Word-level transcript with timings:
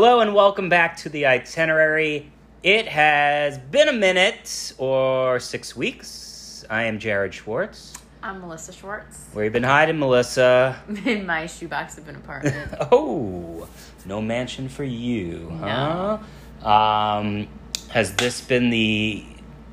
Hello 0.00 0.20
and 0.20 0.32
welcome 0.32 0.68
back 0.68 0.96
to 0.98 1.08
the 1.08 1.26
itinerary. 1.26 2.30
It 2.62 2.86
has 2.86 3.58
been 3.58 3.88
a 3.88 3.92
minute 3.92 4.72
or 4.78 5.40
six 5.40 5.74
weeks. 5.74 6.64
I 6.70 6.84
am 6.84 7.00
Jared 7.00 7.34
Schwartz. 7.34 7.94
I'm 8.22 8.40
Melissa 8.40 8.72
Schwartz. 8.72 9.26
Where 9.32 9.44
you 9.44 9.50
been 9.50 9.64
hiding, 9.64 9.98
Melissa? 9.98 10.80
In 11.04 11.26
my 11.26 11.46
shoebox 11.46 11.98
of 11.98 12.08
an 12.08 12.14
apartment. 12.14 12.74
oh, 12.92 13.68
no 14.06 14.22
mansion 14.22 14.68
for 14.68 14.84
you, 14.84 15.50
No. 15.62 16.20
huh? 16.62 16.68
Um, 16.70 17.48
has 17.88 18.14
this 18.14 18.40
been 18.40 18.70
the, 18.70 19.24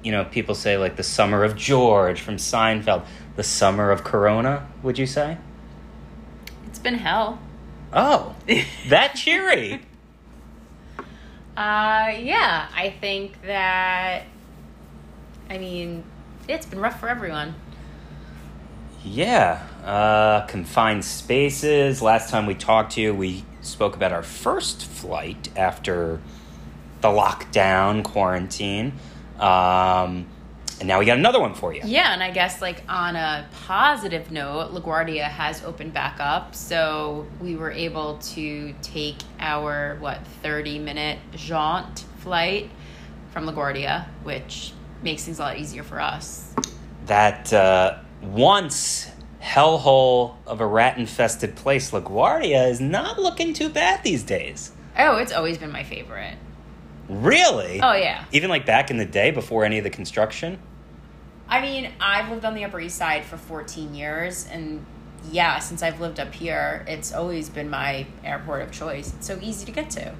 you 0.02 0.12
know, 0.12 0.26
people 0.26 0.55
say 0.55 0.76
like 0.76 0.96
the 0.96 1.04
summer 1.04 1.44
of 1.44 1.55
George 1.55 2.20
from 2.20 2.38
Seinfeld, 2.38 3.05
the 3.36 3.44
summer 3.44 3.92
of 3.92 4.04
Corona? 4.04 4.68
Would 4.82 4.98
you 4.98 5.05
say? 5.05 5.38
it's 6.65 6.79
been 6.79 6.96
hell. 6.96 7.37
Oh, 7.93 8.36
that 8.89 9.14
cheery. 9.14 9.84
Uh, 11.55 12.11
yeah, 12.19 12.68
I 12.75 12.93
think 13.00 13.41
that. 13.43 14.23
I 15.50 15.57
mean, 15.57 16.04
it's 16.47 16.65
been 16.65 16.79
rough 16.79 17.00
for 17.00 17.07
everyone. 17.07 17.55
Yeah, 19.04 19.65
uh, 19.86 20.47
confined 20.47 21.05
spaces. 21.05 22.01
Last 22.01 22.29
time 22.29 22.45
we 22.45 22.55
talked 22.55 22.93
to 22.93 23.01
you, 23.01 23.14
we 23.14 23.45
spoke 23.61 23.95
about 23.95 24.11
our 24.11 24.23
first 24.23 24.83
flight 24.83 25.50
after 25.55 26.19
the 27.01 27.09
lockdown 27.09 28.03
quarantine. 28.03 28.93
Um, 29.39 30.25
and 30.79 30.88
now 30.88 31.00
we 31.00 31.06
got 31.06 31.18
another 31.18 31.39
one 31.39 31.54
for 31.54 31.74
you. 31.74 31.82
Yeah, 31.86 32.14
and 32.14 32.22
I 32.22 32.31
guess 32.31 32.61
like 32.61 32.84
on 32.89 33.16
a 33.16 33.47
positive 33.66 34.31
note, 34.31 34.72
LaGuardia 34.72 35.23
has 35.23 35.64
opened 35.64 35.94
back 35.94 36.17
up, 36.20 36.53
so 36.56 37.25
we 37.39 37.56
were 37.56 37.72
able 37.72 38.18
to 38.18 38.73
take 38.81 39.18
our 39.40 39.98
what 40.00 40.26
thirty 40.44 40.80
minute 40.80 41.20
jaunt 41.34 42.06
flight 42.20 42.70
from 43.31 43.46
LaGuardia, 43.46 44.08
which 44.23 44.73
makes 45.02 45.23
things 45.23 45.40
a 45.40 45.44
lot 45.44 45.58
easier 45.58 45.84
for 45.84 46.00
us. 46.00 46.53
That 47.06 47.53
uh, 47.53 48.00
once 48.22 49.12
hellhole 49.42 50.36
of 50.48 50.59
a 50.59 50.66
rat 50.66 50.98
infested 50.98 51.56
place, 51.56 51.92
LaGuardia, 51.92 52.70
is 52.70 52.81
not 52.81 53.20
looking 53.20 53.53
too 53.53 53.70
bad 53.70 54.03
these 54.03 54.23
days. 54.23 54.72
Oh, 54.98 55.18
it's 55.18 55.31
always 55.31 55.58
been 55.58 55.72
my 55.72 55.84
favorite. 55.84 56.38
Really? 57.09 57.81
Oh 57.81 57.94
yeah. 57.94 58.25
Even 58.31 58.50
like 58.50 58.66
back 58.66 58.89
in 58.92 58.98
the 58.98 59.06
day 59.06 59.31
before 59.31 59.66
any 59.66 59.78
of 59.78 59.84
the 59.84 59.89
construction? 59.89 60.59
I 61.47 61.62
mean, 61.62 61.92
I've 62.00 62.30
lived 62.31 62.45
on 62.45 62.56
the 62.56 62.64
Upper 62.66 62.80
East 62.80 62.97
Side 62.97 63.23
for 63.23 63.38
14 63.38 63.94
years, 63.94 64.47
and 64.52 64.84
yeah, 65.31 65.59
since 65.59 65.84
I've 65.84 66.02
lived 66.02 66.20
up 66.20 66.34
here, 66.34 66.84
it's 66.88 67.14
always 67.14 67.50
been 67.50 67.70
my 67.70 68.08
airport 68.23 68.64
of 68.64 68.72
choice. 68.72 69.14
It's 69.14 69.28
so 69.28 69.38
easy 69.42 69.66
to 69.66 69.72
get 69.72 69.89
to. 69.92 70.16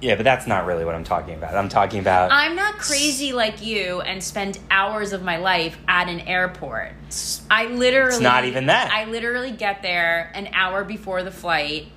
Yeah, 0.00 0.14
but 0.14 0.24
that's 0.24 0.46
not 0.46 0.64
really 0.64 0.86
what 0.86 0.94
I'm 0.94 1.04
talking 1.04 1.34
about. 1.34 1.54
I'm 1.54 1.68
talking 1.68 2.00
about. 2.00 2.32
I'm 2.32 2.56
not 2.56 2.78
crazy 2.78 3.34
like 3.34 3.62
you 3.62 4.00
and 4.00 4.24
spend 4.24 4.58
hours 4.70 5.12
of 5.12 5.22
my 5.22 5.36
life 5.36 5.76
at 5.86 6.08
an 6.08 6.20
airport. 6.20 6.92
I 7.50 7.66
literally. 7.66 8.14
It's 8.14 8.20
not 8.20 8.46
even 8.46 8.66
that. 8.66 8.90
I 8.90 9.04
literally 9.04 9.50
get 9.50 9.82
there 9.82 10.32
an 10.34 10.48
hour 10.54 10.84
before 10.84 11.22
the 11.22 11.30
flight, 11.30 11.88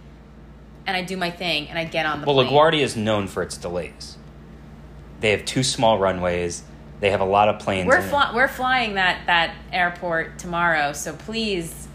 and 0.86 0.98
I 0.98 1.04
do 1.04 1.16
my 1.16 1.32
thing, 1.32 1.70
and 1.70 1.80
I 1.80 1.86
get 1.86 2.06
on 2.06 2.20
the 2.20 2.28
Well, 2.28 2.36
plane. 2.36 2.50
LaGuardia 2.50 2.82
is 2.82 2.98
known 2.98 3.28
for 3.28 3.42
its 3.42 3.56
delays. 3.56 4.18
They 5.24 5.32
have 5.32 5.46
two 5.46 5.64
small 5.64 6.00
runways. 6.00 6.64
They 7.00 7.12
have 7.12 7.22
a 7.22 7.26
lot 7.26 7.48
of 7.48 7.60
planes. 7.60 7.88
We're 7.88 8.02
fly- 8.02 8.34
we're 8.36 8.50
flying 8.50 8.96
that 8.96 9.22
that 9.28 9.56
airport 9.72 10.38
tomorrow, 10.38 10.92
so 10.92 11.14
please, 11.14 11.88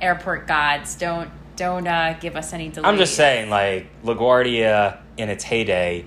airport 0.00 0.46
gods, 0.46 0.94
don't 0.94 1.30
don't 1.56 1.86
uh, 1.86 2.16
give 2.18 2.36
us 2.36 2.54
any 2.54 2.70
delays. 2.70 2.86
I'm 2.86 2.96
just 2.96 3.16
saying, 3.16 3.50
like 3.50 3.86
LaGuardia 4.02 4.98
in 5.18 5.28
its 5.28 5.44
heyday 5.44 6.06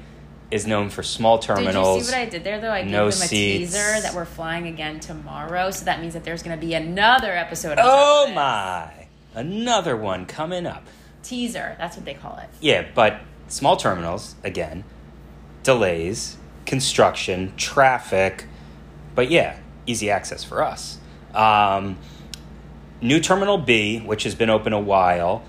is 0.50 0.66
known 0.66 0.90
for 0.90 1.04
small 1.04 1.38
terminals. 1.38 1.76
Did 1.76 2.00
you 2.00 2.04
see 2.06 2.12
what 2.12 2.22
I 2.22 2.30
did 2.30 2.44
there 2.44 2.60
though? 2.60 2.72
I 2.72 2.82
gave 2.82 2.92
no 2.92 3.04
them 3.04 3.08
a 3.10 3.12
seats. 3.12 3.72
teaser 3.72 4.02
that 4.02 4.16
we're 4.16 4.26
flying 4.26 4.66
again 4.66 5.00
tomorrow, 5.00 5.70
so 5.70 5.86
that 5.86 6.02
means 6.02 6.16
that 6.16 6.24
there's 6.24 6.42
going 6.42 6.60
to 6.60 6.66
be 6.66 6.74
another 6.74 7.34
episode. 7.34 7.78
oh 7.80 8.32
my! 8.34 9.10
Another 9.36 9.96
one 9.96 10.26
coming 10.26 10.66
up. 10.66 10.88
Teaser. 11.22 11.76
That's 11.78 11.96
what 11.98 12.06
they 12.06 12.16
call 12.16 12.40
it. 12.40 12.50
Yeah, 12.62 12.88
but 12.96 13.22
small 13.48 13.78
terminals 13.78 14.34
again, 14.44 14.86
delays, 15.62 16.38
construction, 16.66 17.54
traffic, 17.58 18.46
but 19.16 19.30
yeah, 19.30 19.58
easy 19.86 20.10
access 20.10 20.44
for 20.44 20.64
us. 20.64 20.98
Um, 21.34 21.98
new 23.02 23.20
Terminal 23.20 23.58
B, 23.58 24.00
which 24.00 24.24
has 24.24 24.36
been 24.36 24.50
open 24.50 24.74
a 24.74 24.80
while, 24.80 25.44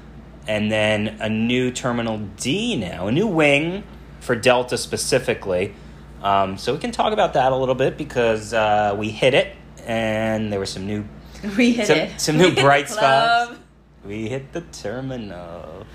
and 0.47 0.71
then 0.71 1.17
a 1.21 1.29
new 1.29 1.71
Terminal 1.71 2.19
D 2.37 2.77
now, 2.77 3.07
a 3.07 3.13
new 3.13 3.27
wing 3.27 3.85
for 4.21 4.35
Delta 4.37 4.77
specifically. 4.79 5.75
Um, 6.23 6.57
so 6.59 6.73
we 6.73 6.79
can 6.79 6.91
talk 6.91 7.13
about 7.13 7.35
that 7.35 7.53
a 7.53 7.57
little 7.57 7.75
bit 7.75 7.97
because 7.99 8.53
uh, 8.55 8.95
we 8.99 9.11
hit 9.11 9.35
it, 9.35 9.55
and 9.87 10.53
there 10.53 10.59
were 10.59 10.67
some 10.67 10.87
new 10.87 11.05
We 11.57 11.73
hit 11.73 11.87
Some- 11.87 11.99
it. 11.99 12.21
some 12.21 12.39
new 12.39 12.49
We 12.55 12.55
bright 12.63 12.89
spots. 12.89 13.59
we 14.05 14.29
hit 14.29 14.53
the 14.53 14.63
terminal. 14.63 15.87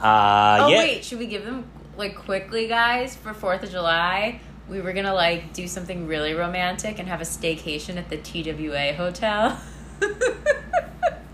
Uh, 0.00 0.58
Oh 0.60 0.68
yeah. 0.68 0.78
wait, 0.78 1.04
should 1.04 1.18
we 1.18 1.26
give 1.26 1.44
them 1.44 1.64
like 1.96 2.14
quickly, 2.16 2.68
guys, 2.68 3.16
for 3.16 3.32
Fourth 3.34 3.62
of 3.62 3.70
July? 3.70 4.40
We 4.68 4.80
were 4.80 4.92
gonna 4.92 5.14
like 5.14 5.52
do 5.52 5.66
something 5.66 6.06
really 6.06 6.34
romantic 6.34 6.98
and 6.98 7.08
have 7.08 7.20
a 7.20 7.24
staycation 7.24 7.96
at 7.96 8.08
the 8.10 8.16
TWA 8.18 8.92
hotel. 8.94 9.58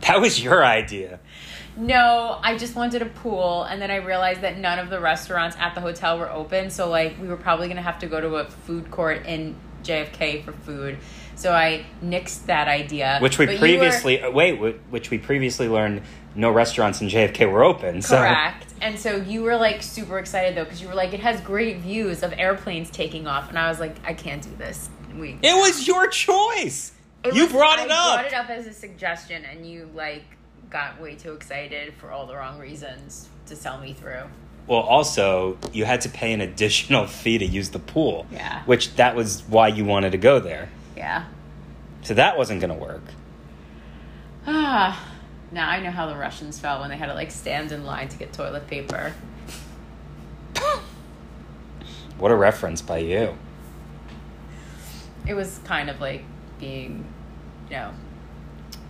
That 0.06 0.20
was 0.20 0.42
your 0.42 0.62
idea. 0.62 1.18
No, 1.78 2.38
I 2.42 2.58
just 2.58 2.76
wanted 2.76 3.00
a 3.00 3.06
pool, 3.06 3.62
and 3.62 3.80
then 3.80 3.90
I 3.90 3.96
realized 3.96 4.42
that 4.42 4.58
none 4.58 4.78
of 4.78 4.90
the 4.90 5.00
restaurants 5.00 5.56
at 5.58 5.74
the 5.74 5.80
hotel 5.80 6.18
were 6.18 6.30
open. 6.30 6.68
So, 6.70 6.90
like, 6.90 7.18
we 7.20 7.26
were 7.26 7.38
probably 7.38 7.68
gonna 7.68 7.80
have 7.82 7.98
to 8.00 8.06
go 8.06 8.20
to 8.20 8.36
a 8.36 8.44
food 8.44 8.90
court 8.90 9.24
in 9.26 9.56
JFK 9.82 10.44
for 10.44 10.52
food. 10.52 10.98
So 11.36 11.52
I 11.52 11.86
nixed 12.04 12.46
that 12.46 12.68
idea. 12.68 13.18
Which 13.20 13.38
we 13.38 13.46
But 13.46 13.52
you 13.52 13.60
were- 13.60 13.60
previously 13.60 14.20
uh, 14.22 14.30
wait, 14.30 14.52
which 14.90 15.10
we 15.10 15.18
previously 15.18 15.68
learned 15.68 16.02
no 16.34 16.50
restaurants 16.50 17.00
in 17.00 17.08
JFK 17.08 17.50
were 17.50 17.62
open. 17.64 18.02
So 18.02 18.16
correct, 18.18 18.66
and 18.80 18.98
so 18.98 19.16
you 19.16 19.42
were 19.42 19.56
like 19.56 19.82
super 19.82 20.18
excited 20.18 20.56
though 20.56 20.64
because 20.64 20.80
you 20.82 20.88
were 20.88 20.94
like, 20.94 21.12
it 21.12 21.20
has 21.20 21.40
great 21.40 21.78
views 21.78 22.22
of 22.22 22.32
airplanes 22.36 22.90
taking 22.90 23.26
off, 23.26 23.48
and 23.48 23.58
I 23.58 23.68
was 23.68 23.80
like, 23.80 23.96
I 24.04 24.14
can't 24.14 24.42
do 24.42 24.50
this. 24.56 24.88
We 25.16 25.38
it 25.42 25.54
was 25.54 25.86
your 25.86 26.08
choice. 26.08 26.92
It 27.22 27.34
you 27.34 27.44
was- 27.44 27.52
brought 27.52 27.78
it 27.78 27.90
I 27.90 27.94
up. 27.94 28.14
brought 28.20 28.26
it 28.26 28.34
up 28.34 28.50
as 28.50 28.66
a 28.66 28.72
suggestion, 28.72 29.44
and 29.44 29.64
you 29.66 29.88
like 29.94 30.24
got 30.70 31.00
way 31.00 31.14
too 31.14 31.32
excited 31.32 31.94
for 31.94 32.10
all 32.10 32.26
the 32.26 32.34
wrong 32.34 32.58
reasons 32.58 33.28
to 33.46 33.54
sell 33.54 33.78
me 33.78 33.92
through. 33.92 34.22
Well, 34.66 34.80
also 34.80 35.56
you 35.72 35.84
had 35.84 36.00
to 36.00 36.08
pay 36.08 36.32
an 36.32 36.40
additional 36.40 37.06
fee 37.20 37.38
to 37.38 37.44
use 37.44 37.68
the 37.70 37.78
pool. 37.78 38.26
Yeah. 38.32 38.62
Which 38.64 38.94
that 38.96 39.14
was 39.14 39.42
why 39.48 39.68
you 39.68 39.84
wanted 39.84 40.12
to 40.12 40.18
go 40.18 40.40
there. 40.40 40.68
Yeah. 40.96 41.26
So 42.02 42.14
that 42.14 42.36
wasn't 42.36 42.60
going 42.60 42.72
to 42.76 42.78
work. 42.84 43.02
Ah, 44.46 45.13
now 45.54 45.70
I 45.70 45.80
know 45.80 45.90
how 45.90 46.06
the 46.06 46.16
Russians 46.16 46.58
felt 46.58 46.80
when 46.80 46.90
they 46.90 46.96
had 46.96 47.06
to 47.06 47.14
like 47.14 47.30
stand 47.30 47.72
in 47.72 47.84
line 47.84 48.08
to 48.08 48.18
get 48.18 48.32
toilet 48.32 48.66
paper. 48.66 49.14
What 52.18 52.30
a 52.30 52.36
reference 52.36 52.80
by 52.80 52.98
you. 52.98 53.36
It 55.26 55.34
was 55.34 55.58
kind 55.64 55.90
of 55.90 56.00
like 56.00 56.24
being, 56.60 57.04
you 57.68 57.76
know, 57.76 57.90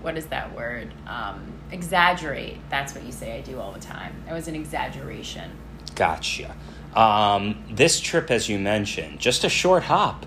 what 0.03 0.19
is 0.19 0.27
that 0.27 0.55
word? 0.55 0.93
Um, 1.07 1.53
exaggerate. 1.73 2.59
That's 2.69 2.95
what 2.95 3.05
you 3.05 3.13
say 3.13 3.39
I 3.39 3.41
do 3.41 3.59
all 3.59 3.73
the 3.73 3.81
time. 3.81 4.15
It 4.29 4.33
was 4.33 4.47
an 4.47 4.55
exaggeration. 4.55 5.51
Gotcha. 5.95 6.55
Um, 6.95 7.65
this 7.71 7.99
trip, 7.99 8.31
as 8.31 8.49
you 8.49 8.59
mentioned, 8.59 9.21
just 9.21 9.43
a 9.43 9.49
short 9.49 9.85
hop, 9.85 10.27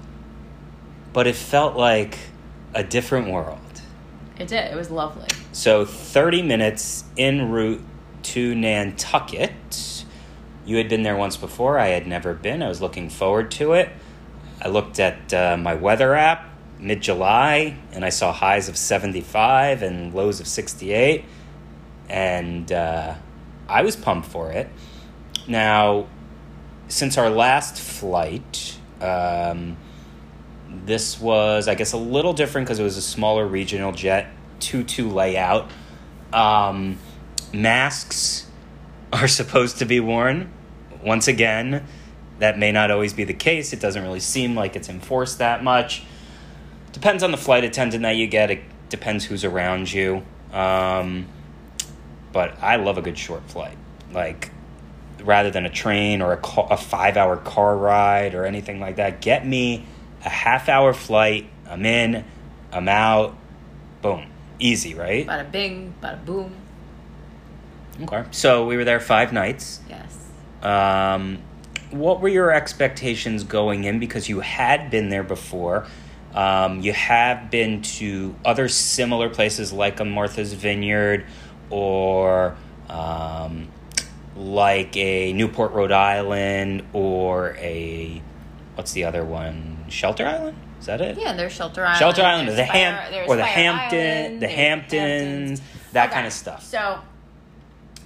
but 1.13 1.27
it 1.27 1.35
felt 1.35 1.77
like 1.77 2.17
a 2.73 2.83
different 2.83 3.29
world. 3.29 3.59
It 4.39 4.47
did. 4.47 4.71
It 4.71 4.75
was 4.75 4.89
lovely. 4.89 5.29
So, 5.57 5.85
30 5.85 6.44
minutes 6.44 7.04
en 7.18 7.50
route 7.50 7.81
to 8.21 8.54
Nantucket. 8.54 10.06
You 10.68 10.77
had 10.77 10.88
been 10.88 11.01
there 11.01 11.15
once 11.15 11.36
before. 11.36 11.80
I 11.80 11.88
had 11.88 12.06
never 12.06 12.36
been. 12.36 12.62
I 12.62 12.68
was 12.68 12.80
looking 12.80 13.09
forward 13.09 13.50
to 13.54 13.74
it. 13.74 13.89
I 14.62 14.68
looked 14.68 15.00
at 15.00 15.33
uh, 15.33 15.57
my 15.57 15.74
weather 15.74 16.13
app 16.13 16.48
mid 16.77 17.01
July 17.01 17.75
and 17.92 18.06
I 18.06 18.09
saw 18.09 18.31
highs 18.31 18.69
of 18.69 18.77
75 18.77 19.81
and 19.81 20.13
lows 20.13 20.39
of 20.39 20.48
68. 20.48 21.25
And 22.07 22.71
uh, 22.71 23.15
I 23.68 23.81
was 23.81 23.95
pumped 23.95 24.27
for 24.27 24.51
it. 24.51 24.69
Now, 25.48 26.06
since 26.88 27.18
our 27.18 27.31
last 27.31 27.81
flight, 27.81 28.77
um, 29.01 29.75
this 30.86 31.19
was, 31.19 31.68
I 31.68 31.74
guess, 31.74 31.94
a 31.94 31.98
little 31.98 32.33
different 32.33 32.68
because 32.68 32.77
it 32.77 32.83
was 32.83 32.98
a 32.98 33.01
smaller 33.01 33.48
regional 33.48 33.92
jet, 33.92 34.31
2 34.59 34.83
2 34.83 35.09
layout. 35.09 35.69
Um, 36.33 36.98
masks 37.54 38.48
are 39.13 39.27
supposed 39.27 39.80
to 39.80 39.86
be 39.86 40.00
worn. 40.00 40.51
Once 41.04 41.27
again, 41.27 41.86
that 42.39 42.57
may 42.57 42.71
not 42.71 42.92
always 42.92 43.13
be 43.13 43.24
the 43.24 43.33
case. 43.33 43.74
It 43.74 43.80
doesn't 43.80 44.01
really 44.01 44.19
seem 44.19 44.56
like 44.56 44.75
it's 44.75 44.89
enforced 44.89 45.39
that 45.39 45.63
much. 45.63 46.04
Depends 46.92 47.24
on 47.24 47.31
the 47.31 47.38
flight 47.38 47.63
attendant 47.63 48.04
that 48.04 48.15
you 48.15 48.27
get, 48.27 48.51
it 48.51 48.62
depends 48.89 49.25
who's 49.25 49.44
around 49.44 49.92
you. 49.92 50.24
Um, 50.51 51.27
but 52.31 52.62
I 52.62 52.77
love 52.77 52.98
a 52.98 53.01
good 53.01 53.18
short 53.18 53.50
flight. 53.50 53.77
Like, 54.12 54.51
rather 55.21 55.51
than 55.51 55.65
a 55.65 55.69
train 55.69 56.21
or 56.21 56.33
a, 56.33 56.38
ca- 56.38 56.68
a 56.68 56.77
five 56.77 57.18
hour 57.18 57.38
car 57.38 57.75
ride 57.75 58.33
or 58.36 58.45
anything 58.45 58.80
like 58.80 58.98
that. 58.98 59.21
Get 59.21 59.45
me 59.45 59.86
a 60.24 60.30
half 60.30 60.69
hour 60.69 60.94
flight. 60.94 61.48
I'm 61.68 61.86
in, 61.86 62.24
I'm 62.71 62.88
out. 62.88 63.36
Boom. 64.01 64.27
Easy, 64.59 64.94
right? 64.95 65.25
Bada 65.27 65.51
bing, 65.51 65.94
bada 66.01 66.24
boom. 66.25 66.54
Okay. 68.01 68.24
So 68.31 68.65
we 68.65 68.77
were 68.77 68.83
there 68.83 69.00
five 69.00 69.33
nights. 69.33 69.80
Yes. 69.89 70.18
Um, 70.62 71.39
what 71.92 72.21
were 72.21 72.27
your 72.27 72.51
expectations 72.51 73.44
going 73.44 73.83
in? 73.86 74.00
Because 74.00 74.30
you 74.30 74.39
had 74.42 74.89
been 74.89 75.09
there 75.09 75.24
before. 75.24 75.88
Um, 76.33 76.81
you 76.81 76.94
have 76.94 77.50
been 77.50 77.81
to 77.81 78.36
other 78.45 78.68
similar 78.68 79.30
places 79.30 79.74
like 79.74 80.00
a 80.00 80.06
Martha's 80.06 80.54
Vineyard 80.54 81.25
or 81.69 82.56
um, 82.89 83.69
like 84.36 84.95
a 84.98 85.33
Newport, 85.33 85.71
Rhode 85.71 85.92
Island, 85.92 86.83
or 86.94 87.56
a 87.57 88.21
what's 88.75 88.92
the 88.92 89.06
other 89.06 89.24
one? 89.24 89.86
Shelter 89.89 90.27
Island? 90.27 90.57
Is 90.79 90.85
that 90.85 91.01
it? 91.01 91.18
Yeah, 91.19 91.33
there's 91.33 91.53
Shelter 91.53 91.83
Island. 91.83 92.00
Shelter 92.00 92.21
Island, 92.21 92.47
there's 92.47 92.57
the 92.57 92.65
Ham, 92.65 93.27
or 93.27 93.35
the 93.35 93.44
Fire 93.44 93.51
Hampton, 93.51 94.00
Island, 94.00 94.35
the 94.35 94.39
there's 94.47 94.56
Hamptons, 94.56 95.62
that 95.94 96.06
Okay, 96.07 96.13
kind 96.13 96.27
of 96.27 96.33
stuff. 96.33 96.63
So, 96.63 97.00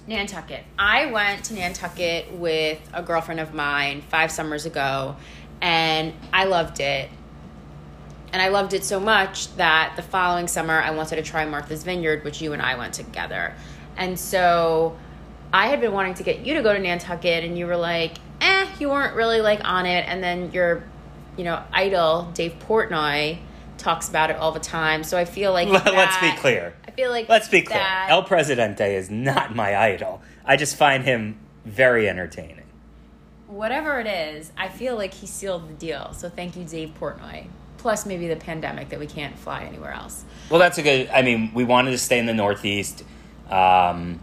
Nantucket. 0.06 0.64
I 0.78 1.06
went 1.06 1.44
to 1.46 1.54
Nantucket 1.54 2.32
with 2.32 2.80
a 2.92 3.02
girlfriend 3.02 3.40
of 3.40 3.54
mine 3.54 4.02
five 4.02 4.32
summers 4.32 4.66
ago, 4.66 5.16
and 5.60 6.12
I 6.32 6.44
loved 6.44 6.80
it. 6.80 7.08
And 8.32 8.40
I 8.40 8.48
loved 8.48 8.72
it 8.72 8.82
so 8.82 8.98
much 8.98 9.54
that 9.56 9.92
the 9.94 10.02
following 10.02 10.48
summer 10.48 10.80
I 10.80 10.90
wanted 10.92 11.16
to 11.16 11.22
try 11.22 11.44
Martha's 11.44 11.84
Vineyard, 11.84 12.24
which 12.24 12.40
you 12.40 12.54
and 12.54 12.62
I 12.62 12.76
went 12.76 12.94
together. 12.94 13.54
And 13.96 14.18
so 14.18 14.96
I 15.52 15.66
had 15.68 15.82
been 15.82 15.92
wanting 15.92 16.14
to 16.14 16.22
get 16.22 16.40
you 16.46 16.54
to 16.54 16.62
go 16.62 16.72
to 16.72 16.78
Nantucket, 16.78 17.44
and 17.44 17.58
you 17.58 17.66
were 17.66 17.76
like, 17.76 18.16
eh, 18.40 18.66
you 18.80 18.88
weren't 18.88 19.14
really 19.14 19.40
like 19.42 19.60
on 19.64 19.84
it. 19.86 20.08
And 20.08 20.24
then 20.24 20.50
your, 20.50 20.82
you 21.36 21.44
know, 21.44 21.62
idol, 21.72 22.30
Dave 22.34 22.54
Portnoy, 22.68 23.38
talks 23.78 24.08
about 24.08 24.30
it 24.30 24.36
all 24.36 24.52
the 24.52 24.60
time. 24.60 25.02
So 25.04 25.16
I 25.18 25.24
feel 25.24 25.52
like 25.52 25.68
Let's 25.84 26.18
be 26.20 26.32
clear. 26.40 26.74
I 26.86 26.90
feel 26.92 27.10
like 27.10 27.28
Let's 27.28 27.48
be 27.48 27.62
clear. 27.62 27.78
that- 27.78 28.08
El 28.10 28.22
Presidente 28.24 28.96
is 28.96 29.10
not 29.10 29.54
my 29.56 29.76
idol. 29.76 30.22
I 30.44 30.56
just 30.56 30.76
find 30.76 31.04
him 31.04 31.38
very 31.64 32.08
entertaining. 32.08 32.58
whatever 33.46 34.00
it 34.00 34.06
is, 34.06 34.50
I 34.56 34.68
feel 34.68 34.96
like 34.96 35.12
he 35.14 35.26
sealed 35.26 35.68
the 35.68 35.74
deal. 35.74 36.12
So 36.14 36.28
thank 36.30 36.56
you, 36.56 36.64
Dave 36.64 36.94
Portnoy. 36.98 37.46
Plus, 37.78 38.06
maybe 38.06 38.28
the 38.28 38.36
pandemic 38.36 38.88
that 38.90 38.98
we 39.00 39.06
can't 39.06 39.36
fly 39.38 39.64
anywhere 39.64 39.92
else. 39.92 40.24
Well, 40.50 40.58
that's 40.60 40.78
a 40.78 40.82
good. 40.82 41.08
I 41.10 41.22
mean, 41.22 41.50
we 41.52 41.64
wanted 41.64 41.90
to 41.90 41.98
stay 41.98 42.18
in 42.18 42.26
the 42.26 42.34
Northeast. 42.34 43.02
Um, 43.50 44.20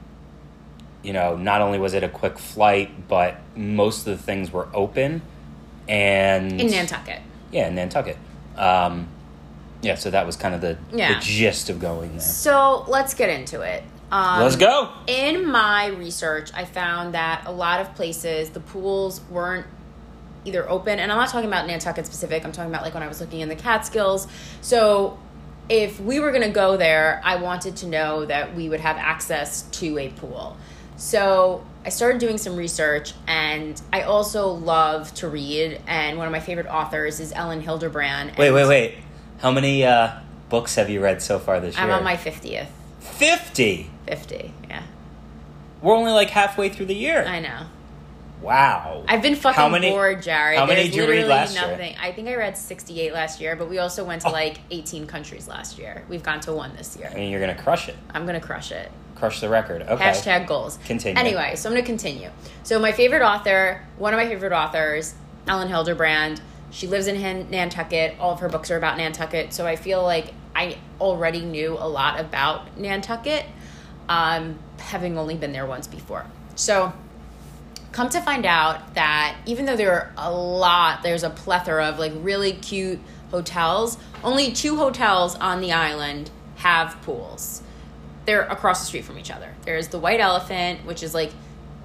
you 1.04 1.14
know, 1.14 1.36
not 1.38 1.62
only 1.62 1.78
was 1.80 1.94
it 1.94 2.04
a 2.04 2.10
quick 2.10 2.40
flight, 2.40 3.08
but 3.08 3.38
most 3.58 4.08
of 4.08 4.18
the 4.18 4.24
things 4.24 4.52
were 4.52 4.68
open. 4.74 5.22
And 5.89 6.62
In 6.62 6.68
Nantucket. 6.71 7.21
yeah, 7.51 7.68
in 7.68 7.75
Nantucket. 7.75 8.18
Um, 8.56 9.07
yeah, 9.81 9.95
so 9.95 10.12
that 10.12 10.25
was 10.25 10.36
kind 10.36 10.53
of 10.53 10.62
the, 10.62 10.77
Yeah. 10.91 11.15
the 11.15 11.19
gist 11.21 11.69
of 11.69 11.80
going 11.80 12.12
there. 12.12 12.19
So 12.21 12.86
let's 12.88 13.13
get 13.13 13.30
into 13.30 13.62
it. 13.62 13.83
Um, 14.12 14.41
Let's 14.41 14.56
go. 14.56 14.89
In 15.07 15.45
my 15.47 15.88
research, 15.88 16.51
I 16.53 16.65
found 16.65 17.13
that 17.13 17.44
a 17.45 17.51
lot 17.51 17.80
of 17.80 17.94
places, 17.95 18.50
the 18.50 18.59
pools 18.59 19.21
weren't 19.30 19.68
either 20.45 20.68
open, 20.69 20.97
and 21.00 21.12
I'm 21.12 21.18
not 21.18 21.30
talking 21.30 21.47
about 21.47 21.68
Nantucket 21.68 22.06
specific, 22.07 22.44
I'm 22.44 22.51
talking 22.51 22.71
about 22.71 22.83
like 22.83 22.94
when 22.95 23.03
I 23.03 23.07
was 23.07 23.21
looking 23.21 23.41
in 23.41 23.50
the 23.50 23.56
Catskills. 23.56 24.27
So 24.62 25.19
if 25.69 26.00
we 26.00 26.19
were 26.19 26.31
going 26.31 26.44
to 26.44 26.50
go 26.50 26.75
there, 26.75 27.21
I 27.24 27.36
wanted 27.36 27.75
to 27.77 27.88
know 27.88 28.25
that 28.25 28.56
we 28.56 28.68
would 28.69 28.80
have 28.80 28.97
access 28.97 29.62
to 29.80 29.97
a 30.00 30.09
pool. 30.09 30.57
So 30.97 31.63
I 31.86 31.90
started 31.90 32.20
doing 32.20 32.38
some 32.38 32.56
research, 32.56 33.14
and 33.26 33.81
I 33.94 34.02
also 34.02 34.50
love 34.50 35.14
to 35.16 35.30
read, 35.30 35.81
and 35.88 36.18
one 36.18 36.28
of 36.28 36.31
my 36.31 36.42
favorite 36.42 36.68
authors 36.68 37.20
is 37.20 37.31
Elin 37.34 37.62
Hilderbrand. 37.64 38.38
Wait, 38.38 38.52
wait, 38.52 38.68
wait. 38.68 38.96
How 39.40 39.50
many 39.52 39.86
uh, 39.86 40.20
books 40.50 40.76
have 40.76 40.90
you 40.90 41.02
read 41.02 41.22
so 41.22 41.40
far 41.40 41.60
this 41.62 41.76
year? 41.76 41.86
I'm 41.86 41.92
on 41.92 42.04
my 42.04 42.18
50th. 42.18 42.68
50. 43.00 43.90
50, 44.08 44.54
yeah. 44.68 44.84
We're 45.81 45.96
only 45.96 46.12
like 46.12 46.30
halfway 46.30 46.68
through 46.70 46.88
the 46.88 46.96
year. 46.96 47.24
I 47.26 47.40
know. 47.40 47.62
wow. 48.42 49.04
I've 49.08 49.22
been 49.22 49.36
fucking 49.36 49.56
How 49.56 49.70
many- 49.70 49.90
bored, 49.90 50.22
Jared. 50.22 50.60
how 50.60 50.66
many 50.66 50.82
There's 50.84 50.96
did 50.96 51.04
you 51.06 51.10
read 51.10 51.28
last 51.28 51.54
year? 51.58 51.66
nothing. 51.68 51.96
I 52.02 52.12
think 52.12 52.28
I 52.28 52.36
read 52.36 52.58
68 52.58 53.14
last 53.14 53.40
year, 53.40 53.56
but 53.56 53.70
we 53.70 53.80
also 53.80 54.04
went 54.04 54.22
to 54.24 54.28
Oh. 54.28 54.32
like 54.32 54.60
18 54.72 55.08
countries 55.08 55.48
last 55.48 55.80
year. 55.80 56.04
We've 56.10 56.24
gone 56.24 56.42
to 56.42 56.52
one 56.54 56.75
this 56.75 56.98
year. 56.98 57.10
I 57.12 57.16
mean, 57.16 57.32
you're 57.32 57.40
going 57.42 57.56
to 57.56 57.62
crush 57.64 57.88
it. 57.88 57.96
I'm 58.14 58.25
going 58.25 58.40
to 58.40 58.46
crush 58.46 58.74
it. 58.74 58.92
Crush 59.19 59.42
the 59.42 59.50
record. 59.50 59.81
Okay. 59.81 60.04
Hashtag 60.04 60.48
goals. 60.48 60.80
Continue. 60.86 61.19
Anyway, 61.19 61.56
so 61.56 61.69
I'm 61.69 61.74
going 61.74 61.83
to 61.83 61.88
continue. 61.88 62.30
So 62.63 62.80
my 62.80 62.94
favorite 62.94 63.21
author, 63.21 63.86
one 63.98 64.13
of 64.13 64.18
my 64.18 64.27
favorite 64.27 64.54
authors, 64.54 65.13
Elin 65.48 65.68
Hilderbrand, 65.68 66.39
she 66.71 66.88
lives 66.88 67.07
in 67.07 67.19
Han- 67.19 67.50
Nantucket. 67.50 68.18
All 68.19 68.31
of 68.31 68.39
her 68.39 68.48
books 68.48 68.71
are 68.71 68.77
about 68.77 68.98
Nantucket. 68.98 69.54
So 69.54 69.68
I 69.68 69.75
feel 69.75 70.04
like 70.04 70.33
I 70.56 70.77
already 71.01 71.42
knew 71.42 71.74
a 71.77 71.88
lot 71.88 72.19
about 72.19 72.77
Nantucket, 72.77 73.45
um, 74.07 74.57
having 74.77 75.18
only 75.18 75.36
been 75.36 75.51
there 75.51 75.65
once 75.65 75.88
before. 75.88 76.25
So 76.56 76.94
come 77.92 78.10
to 78.10 78.22
find 78.22 78.45
out 78.45 78.94
that 78.94 79.36
even 79.45 79.65
though 79.65 79.75
there 79.75 79.92
are 79.92 80.13
a 80.18 80.31
lot, 80.31 81.04
there's 81.04 81.24
a 81.24 81.30
plethora 81.30 81.88
of 81.88 82.00
like 82.00 82.13
really 82.18 82.54
cute 82.54 83.00
hotels, 83.31 83.98
only 84.24 84.51
two 84.51 84.77
hotels 84.77 85.36
on 85.36 85.60
the 85.60 85.72
island 85.74 86.31
have 86.56 87.01
pools. 87.01 87.63
They're 88.30 88.44
across 88.44 88.80
the 88.81 88.86
street 88.86 89.06
from 89.06 89.18
each 89.18 89.31
other. 89.31 89.56
There's 89.64 89.88
the 89.88 89.98
White 89.98 90.20
Elephant, 90.20 90.86
which 90.86 91.02
is 91.02 91.16
like 91.16 91.31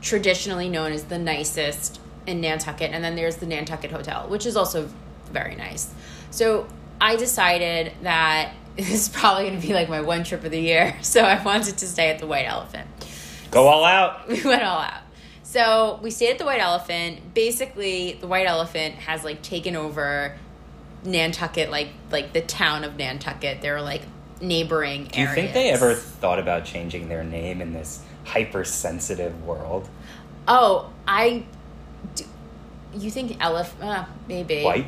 traditionally 0.02 0.68
known 0.68 0.92
as 0.92 1.04
the 1.04 1.18
nicest 1.18 1.98
in 2.26 2.42
Nantucket, 2.42 2.90
and 2.90 3.02
then 3.02 3.16
there's 3.16 3.36
the 3.36 3.46
Nantucket 3.46 3.90
Hotel, 3.90 4.28
which 4.28 4.44
is 4.44 4.54
also 4.54 4.90
very 5.32 5.54
nice. 5.54 5.90
So 6.30 6.66
I 7.00 7.16
decided 7.16 7.94
that 8.02 8.52
this 8.76 8.90
is 8.90 9.08
probably 9.08 9.44
going 9.44 9.58
to 9.58 9.66
be 9.66 9.72
like 9.72 9.88
my 9.88 10.02
one 10.02 10.22
trip 10.22 10.44
of 10.44 10.50
the 10.50 10.60
year, 10.60 10.94
so 11.02 11.22
I 11.22 11.42
wanted 11.42 11.78
to 11.78 11.86
stay 11.86 12.10
at 12.10 12.18
the 12.18 12.26
White 12.26 12.44
Elephant 12.46 12.90
Go 13.50 13.66
all 13.66 13.86
out. 13.86 14.28
we 14.28 14.42
went 14.42 14.64
all 14.64 14.80
out. 14.80 15.00
So 15.44 15.98
we 16.02 16.10
stayed 16.10 16.32
at 16.32 16.38
the 16.38 16.44
White 16.44 16.60
Elephant. 16.60 17.32
Basically, 17.32 18.18
the 18.20 18.26
White 18.26 18.46
Elephant 18.46 18.96
has 18.96 19.24
like 19.24 19.40
taken 19.40 19.76
over 19.76 20.36
Nantucket, 21.04 21.70
like 21.70 21.88
like 22.10 22.34
the 22.34 22.42
town 22.42 22.84
of 22.84 22.98
Nantucket. 22.98 23.62
They're 23.62 23.80
like 23.80 24.02
neighboring 24.46 25.04
Do 25.04 25.20
you 25.20 25.26
areas. 25.26 25.34
think 25.34 25.54
they 25.54 25.70
ever 25.70 25.94
thought 25.94 26.38
about 26.38 26.64
changing 26.64 27.08
their 27.08 27.24
name 27.24 27.60
in 27.60 27.72
this 27.72 28.02
hypersensitive 28.24 29.44
world? 29.44 29.88
Oh, 30.46 30.90
I. 31.06 31.44
Do, 32.14 32.24
you 32.94 33.10
think 33.10 33.36
elephant? 33.40 33.82
Uh, 33.82 34.04
maybe. 34.28 34.62
White? 34.62 34.86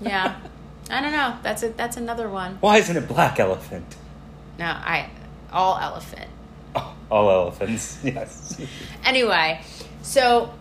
Yeah. 0.00 0.36
I 0.90 1.00
don't 1.00 1.12
know. 1.12 1.36
That's 1.42 1.62
a 1.62 1.70
that's 1.70 1.96
another 1.96 2.28
one. 2.28 2.58
Why 2.60 2.78
isn't 2.78 2.96
it 2.96 3.08
black 3.08 3.40
elephant? 3.40 3.96
No, 4.58 4.66
I 4.66 5.10
all 5.52 5.78
elephant. 5.78 6.30
Oh, 6.74 6.94
all 7.10 7.30
elephants. 7.30 7.98
Yes. 8.04 8.60
Anyway, 9.04 9.60
so 10.02 10.54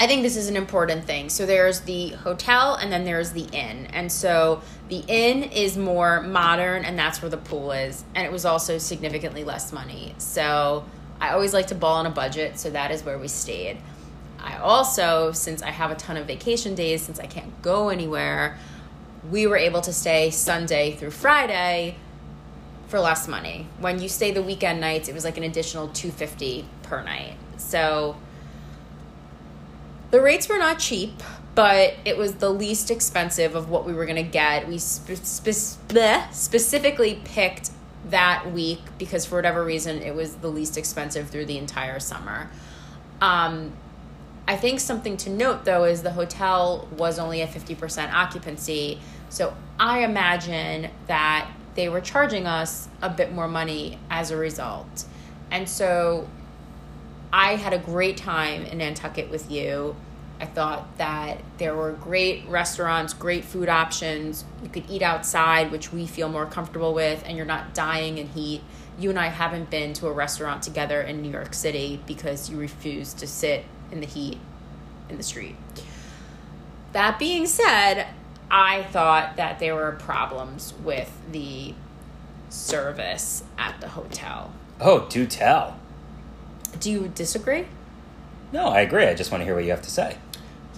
I 0.00 0.06
think 0.06 0.22
this 0.22 0.36
is 0.36 0.48
an 0.48 0.56
important 0.56 1.04
thing. 1.04 1.28
So 1.28 1.46
there's 1.46 1.80
the 1.80 2.10
hotel 2.10 2.74
and 2.74 2.92
then 2.92 3.04
there's 3.04 3.32
the 3.32 3.46
inn. 3.52 3.86
And 3.92 4.12
so 4.12 4.62
the 4.88 5.04
inn 5.06 5.42
is 5.42 5.76
more 5.76 6.22
modern 6.22 6.84
and 6.84 6.98
that's 6.98 7.20
where 7.20 7.30
the 7.30 7.36
pool 7.36 7.72
is. 7.72 8.04
And 8.14 8.26
it 8.26 8.32
was 8.32 8.44
also 8.44 8.78
significantly 8.78 9.44
less 9.44 9.72
money. 9.72 10.14
So 10.18 10.84
I 11.20 11.30
always 11.30 11.52
like 11.52 11.66
to 11.68 11.74
ball 11.74 11.96
on 11.96 12.06
a 12.06 12.10
budget, 12.10 12.58
so 12.58 12.70
that 12.70 12.90
is 12.90 13.04
where 13.04 13.18
we 13.18 13.28
stayed. 13.28 13.78
I 14.38 14.56
also, 14.58 15.32
since 15.32 15.62
I 15.62 15.70
have 15.70 15.90
a 15.90 15.94
ton 15.96 16.16
of 16.16 16.26
vacation 16.26 16.74
days, 16.74 17.02
since 17.02 17.18
I 17.18 17.26
can't 17.26 17.60
go 17.60 17.88
anywhere, 17.88 18.56
we 19.30 19.46
were 19.46 19.56
able 19.56 19.80
to 19.82 19.92
stay 19.92 20.30
Sunday 20.30 20.92
through 20.92 21.10
Friday 21.10 21.96
for 22.86 23.00
less 23.00 23.28
money. 23.28 23.66
When 23.80 24.00
you 24.00 24.08
stay 24.08 24.30
the 24.30 24.42
weekend 24.42 24.80
nights, 24.80 25.08
it 25.08 25.14
was 25.14 25.24
like 25.24 25.36
an 25.36 25.42
additional 25.42 25.88
250 25.88 26.66
per 26.82 27.02
night. 27.02 27.34
So 27.58 28.16
the 30.10 30.22
rates 30.22 30.48
were 30.48 30.58
not 30.58 30.78
cheap, 30.78 31.22
but 31.58 31.96
it 32.04 32.16
was 32.16 32.34
the 32.34 32.48
least 32.48 32.88
expensive 32.88 33.56
of 33.56 33.68
what 33.68 33.84
we 33.84 33.92
were 33.92 34.06
going 34.06 34.14
to 34.14 34.30
get. 34.30 34.68
We 34.68 34.78
spe- 34.78 35.24
spe- 35.24 35.88
bleh, 35.88 36.32
specifically 36.32 37.20
picked 37.24 37.70
that 38.10 38.52
week 38.52 38.78
because 38.96 39.26
for 39.26 39.34
whatever 39.34 39.64
reason 39.64 40.00
it 40.00 40.14
was 40.14 40.36
the 40.36 40.46
least 40.46 40.78
expensive 40.78 41.30
through 41.30 41.46
the 41.46 41.58
entire 41.58 41.98
summer. 41.98 42.48
Um, 43.20 43.72
I 44.46 44.56
think 44.56 44.78
something 44.78 45.16
to 45.16 45.30
note 45.30 45.64
though 45.64 45.82
is 45.82 46.04
the 46.04 46.12
hotel 46.12 46.86
was 46.96 47.18
only 47.18 47.42
a 47.42 47.48
50% 47.48 48.12
occupancy. 48.12 49.00
So 49.28 49.52
I 49.80 50.04
imagine 50.04 50.92
that 51.08 51.50
they 51.74 51.88
were 51.88 52.00
charging 52.00 52.46
us 52.46 52.88
a 53.02 53.10
bit 53.10 53.32
more 53.32 53.48
money 53.48 53.98
as 54.10 54.30
a 54.30 54.36
result. 54.36 55.06
And 55.50 55.68
so 55.68 56.28
I 57.32 57.56
had 57.56 57.72
a 57.72 57.78
great 57.78 58.16
time 58.16 58.62
in 58.62 58.78
Nantucket 58.78 59.28
with 59.28 59.50
you. 59.50 59.96
I 60.40 60.46
thought 60.46 60.98
that 60.98 61.38
there 61.58 61.74
were 61.74 61.92
great 61.92 62.46
restaurants, 62.48 63.12
great 63.12 63.44
food 63.44 63.68
options. 63.68 64.44
You 64.62 64.68
could 64.68 64.88
eat 64.88 65.02
outside, 65.02 65.72
which 65.72 65.92
we 65.92 66.06
feel 66.06 66.28
more 66.28 66.46
comfortable 66.46 66.94
with, 66.94 67.22
and 67.26 67.36
you're 67.36 67.46
not 67.46 67.74
dying 67.74 68.18
in 68.18 68.28
heat. 68.28 68.62
You 68.98 69.10
and 69.10 69.18
I 69.18 69.28
haven't 69.28 69.70
been 69.70 69.94
to 69.94 70.06
a 70.06 70.12
restaurant 70.12 70.62
together 70.62 71.02
in 71.02 71.22
New 71.22 71.30
York 71.30 71.54
City 71.54 72.00
because 72.06 72.50
you 72.50 72.56
refuse 72.56 73.14
to 73.14 73.26
sit 73.26 73.64
in 73.90 74.00
the 74.00 74.06
heat 74.06 74.38
in 75.08 75.16
the 75.16 75.22
street. 75.22 75.56
That 76.92 77.18
being 77.18 77.46
said, 77.46 78.08
I 78.50 78.84
thought 78.84 79.36
that 79.36 79.58
there 79.58 79.74
were 79.74 79.92
problems 79.92 80.74
with 80.82 81.12
the 81.30 81.74
service 82.48 83.44
at 83.58 83.80
the 83.80 83.88
hotel. 83.88 84.52
Oh, 84.80 85.06
do 85.08 85.26
tell. 85.26 85.78
Do 86.80 86.90
you 86.90 87.08
disagree? 87.14 87.66
No, 88.52 88.68
I 88.68 88.80
agree. 88.80 89.04
I 89.04 89.14
just 89.14 89.30
want 89.30 89.42
to 89.42 89.44
hear 89.44 89.54
what 89.54 89.64
you 89.64 89.70
have 89.70 89.82
to 89.82 89.90
say. 89.90 90.16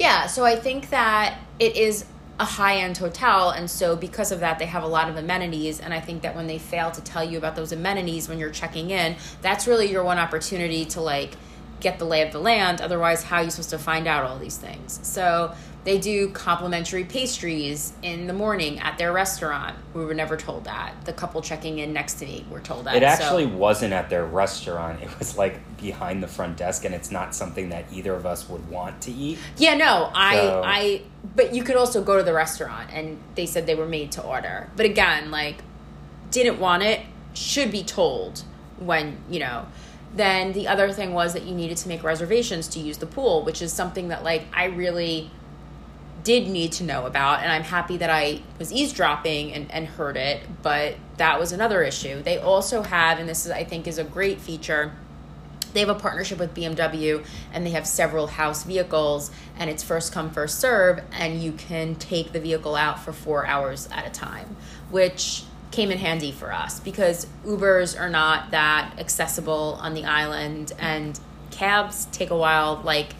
Yeah, 0.00 0.28
so 0.28 0.46
I 0.46 0.56
think 0.56 0.88
that 0.90 1.38
it 1.58 1.76
is 1.76 2.06
a 2.38 2.44
high 2.46 2.78
end 2.78 2.96
hotel, 2.96 3.50
and 3.50 3.70
so 3.70 3.94
because 3.94 4.32
of 4.32 4.40
that, 4.40 4.58
they 4.58 4.64
have 4.64 4.82
a 4.82 4.86
lot 4.86 5.10
of 5.10 5.16
amenities. 5.16 5.78
And 5.78 5.92
I 5.92 6.00
think 6.00 6.22
that 6.22 6.34
when 6.34 6.46
they 6.46 6.56
fail 6.58 6.90
to 6.90 7.02
tell 7.02 7.22
you 7.22 7.36
about 7.36 7.54
those 7.54 7.70
amenities 7.70 8.26
when 8.26 8.38
you're 8.38 8.48
checking 8.48 8.88
in, 8.88 9.16
that's 9.42 9.66
really 9.66 9.90
your 9.90 10.02
one 10.02 10.16
opportunity 10.16 10.86
to 10.86 11.02
like 11.02 11.34
get 11.80 11.98
the 11.98 12.06
lay 12.06 12.22
of 12.22 12.32
the 12.32 12.38
land. 12.38 12.80
Otherwise, 12.80 13.24
how 13.24 13.36
are 13.36 13.42
you 13.42 13.50
supposed 13.50 13.68
to 13.70 13.78
find 13.78 14.06
out 14.06 14.24
all 14.24 14.38
these 14.38 14.56
things? 14.56 15.00
So 15.02 15.54
they 15.84 15.98
do 15.98 16.28
complimentary 16.30 17.04
pastries 17.04 17.92
in 18.02 18.26
the 18.26 18.32
morning 18.32 18.78
at 18.80 18.98
their 18.98 19.12
restaurant. 19.12 19.76
We 19.94 20.04
were 20.04 20.12
never 20.14 20.36
told 20.36 20.64
that. 20.64 20.92
The 21.06 21.12
couple 21.12 21.40
checking 21.40 21.78
in 21.78 21.92
next 21.92 22.14
to 22.14 22.26
me 22.26 22.44
were 22.50 22.60
told 22.60 22.84
that. 22.84 22.96
It 22.96 23.00
So- 23.00 23.06
actually 23.06 23.46
wasn't 23.46 23.94
at 23.94 24.10
their 24.10 24.24
restaurant. 24.26 25.02
It 25.02 25.18
was 25.18 25.38
like 25.38 25.58
behind 25.78 26.22
the 26.22 26.28
front 26.28 26.58
desk, 26.58 26.84
and 26.84 26.94
it's 26.94 27.10
not 27.10 27.34
something 27.34 27.70
that 27.70 27.86
either 27.92 28.14
of 28.14 28.26
us 28.26 28.48
would 28.48 28.68
want 28.68 29.00
to 29.02 29.10
eat. 29.10 29.38
Yeah, 29.56 29.74
no, 29.74 30.10
I, 30.14 30.34
So- 30.36 30.62
I, 30.64 31.02
but 31.34 31.54
you 31.54 31.62
could 31.62 31.76
also 31.76 32.02
go 32.02 32.18
to 32.18 32.22
the 32.22 32.34
restaurant, 32.34 32.90
and 32.92 33.18
they 33.34 33.46
said 33.46 33.66
they 33.66 33.74
were 33.74 33.86
made 33.88 34.12
to 34.12 34.22
order. 34.22 34.68
But 34.76 34.84
again, 34.86 35.30
like, 35.30 35.62
didn't 36.30 36.60
want 36.60 36.82
it, 36.82 37.00
should 37.32 37.70
be 37.72 37.82
told 37.82 38.42
when 38.78 39.18
you 39.30 39.40
know. 39.40 39.66
Then 40.14 40.52
the 40.52 40.66
other 40.66 40.92
thing 40.92 41.12
was 41.14 41.32
that 41.34 41.44
you 41.44 41.54
needed 41.54 41.76
to 41.78 41.88
make 41.88 42.02
reservations 42.02 42.66
to 42.68 42.80
use 42.80 42.98
the 42.98 43.06
pool, 43.06 43.42
which 43.44 43.62
is 43.62 43.72
something 43.72 44.08
that 44.08 44.24
like 44.24 44.42
I 44.52 44.64
really 44.64 45.30
did 46.22 46.48
need 46.48 46.72
to 46.72 46.84
know 46.84 47.06
about, 47.06 47.40
and 47.40 47.50
I'm 47.50 47.62
happy 47.62 47.96
that 47.98 48.10
I 48.10 48.40
was 48.58 48.72
eavesdropping 48.72 49.52
and, 49.52 49.70
and 49.70 49.86
heard 49.86 50.16
it. 50.16 50.42
But 50.62 50.96
that 51.16 51.38
was 51.38 51.52
another 51.52 51.82
issue. 51.82 52.22
They 52.22 52.38
also 52.38 52.82
have, 52.82 53.18
and 53.18 53.28
this 53.28 53.46
is 53.46 53.52
I 53.52 53.64
think 53.64 53.86
is 53.86 53.98
a 53.98 54.04
great 54.04 54.40
feature 54.40 54.92
they 55.72 55.80
have 55.80 55.88
a 55.88 55.94
partnership 55.94 56.38
with 56.38 56.54
BMW 56.54 57.24
and 57.52 57.64
they 57.64 57.70
have 57.70 57.86
several 57.86 58.26
house 58.26 58.64
vehicles 58.64 59.30
and 59.56 59.70
it's 59.70 59.82
first 59.82 60.12
come 60.12 60.30
first 60.30 60.58
serve 60.58 61.00
and 61.12 61.42
you 61.42 61.52
can 61.52 61.94
take 61.94 62.32
the 62.32 62.40
vehicle 62.40 62.74
out 62.74 63.00
for 63.00 63.12
4 63.12 63.46
hours 63.46 63.88
at 63.92 64.06
a 64.06 64.10
time 64.10 64.56
which 64.90 65.44
came 65.70 65.90
in 65.90 65.98
handy 65.98 66.32
for 66.32 66.52
us 66.52 66.80
because 66.80 67.26
Ubers 67.44 67.98
are 67.98 68.10
not 68.10 68.50
that 68.50 68.94
accessible 68.98 69.78
on 69.80 69.94
the 69.94 70.04
island 70.04 70.72
and 70.78 71.18
cabs 71.50 72.06
take 72.06 72.30
a 72.30 72.36
while 72.36 72.80
like 72.84 73.14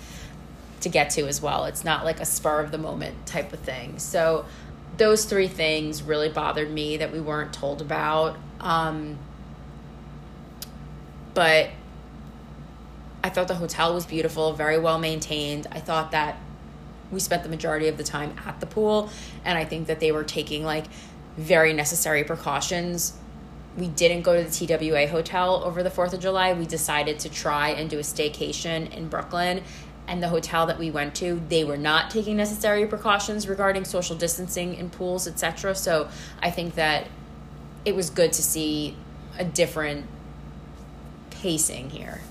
to 0.80 0.88
get 0.88 1.10
to 1.10 1.26
as 1.26 1.40
well 1.40 1.64
it's 1.64 1.84
not 1.84 2.04
like 2.04 2.20
a 2.20 2.24
spur 2.24 2.60
of 2.60 2.70
the 2.70 2.78
moment 2.78 3.26
type 3.26 3.52
of 3.52 3.58
thing 3.60 3.98
so 3.98 4.44
those 4.96 5.24
three 5.24 5.48
things 5.48 6.02
really 6.02 6.28
bothered 6.28 6.70
me 6.70 6.96
that 6.96 7.12
we 7.12 7.20
weren't 7.20 7.52
told 7.52 7.80
about 7.80 8.36
um, 8.60 9.18
but 11.34 11.70
I 13.22 13.28
thought 13.28 13.48
the 13.48 13.54
hotel 13.54 13.94
was 13.94 14.06
beautiful, 14.06 14.52
very 14.52 14.78
well 14.78 14.98
maintained. 14.98 15.66
I 15.70 15.80
thought 15.80 16.12
that 16.12 16.38
we 17.10 17.20
spent 17.20 17.42
the 17.42 17.48
majority 17.48 17.88
of 17.88 17.96
the 17.96 18.04
time 18.04 18.34
at 18.46 18.60
the 18.60 18.66
pool, 18.66 19.10
and 19.44 19.58
I 19.58 19.64
think 19.64 19.88
that 19.88 20.00
they 20.00 20.12
were 20.12 20.24
taking 20.24 20.64
like 20.64 20.86
very 21.36 21.72
necessary 21.72 22.24
precautions. 22.24 23.14
We 23.76 23.88
didn't 23.88 24.22
go 24.22 24.42
to 24.42 24.48
the 24.48 24.66
TWA 24.66 25.06
hotel 25.06 25.62
over 25.64 25.82
the 25.82 25.90
4th 25.90 26.12
of 26.12 26.20
July. 26.20 26.52
We 26.54 26.66
decided 26.66 27.18
to 27.20 27.28
try 27.28 27.70
and 27.70 27.88
do 27.88 27.98
a 27.98 28.02
staycation 28.02 28.92
in 28.92 29.08
Brooklyn. 29.08 29.62
And 30.10 30.20
the 30.20 30.28
hotel 30.28 30.66
that 30.66 30.76
we 30.76 30.90
went 30.90 31.14
to, 31.16 31.40
they 31.48 31.62
were 31.62 31.76
not 31.76 32.10
taking 32.10 32.36
necessary 32.36 32.84
precautions 32.84 33.46
regarding 33.46 33.84
social 33.84 34.16
distancing 34.16 34.74
in 34.74 34.90
pools, 34.90 35.28
etc. 35.28 35.76
So 35.76 36.08
I 36.42 36.50
think 36.50 36.74
that 36.74 37.06
it 37.84 37.94
was 37.94 38.10
good 38.10 38.32
to 38.32 38.42
see 38.42 38.96
a 39.38 39.44
different 39.44 40.06
pacing 41.30 41.90
here. 41.90 42.22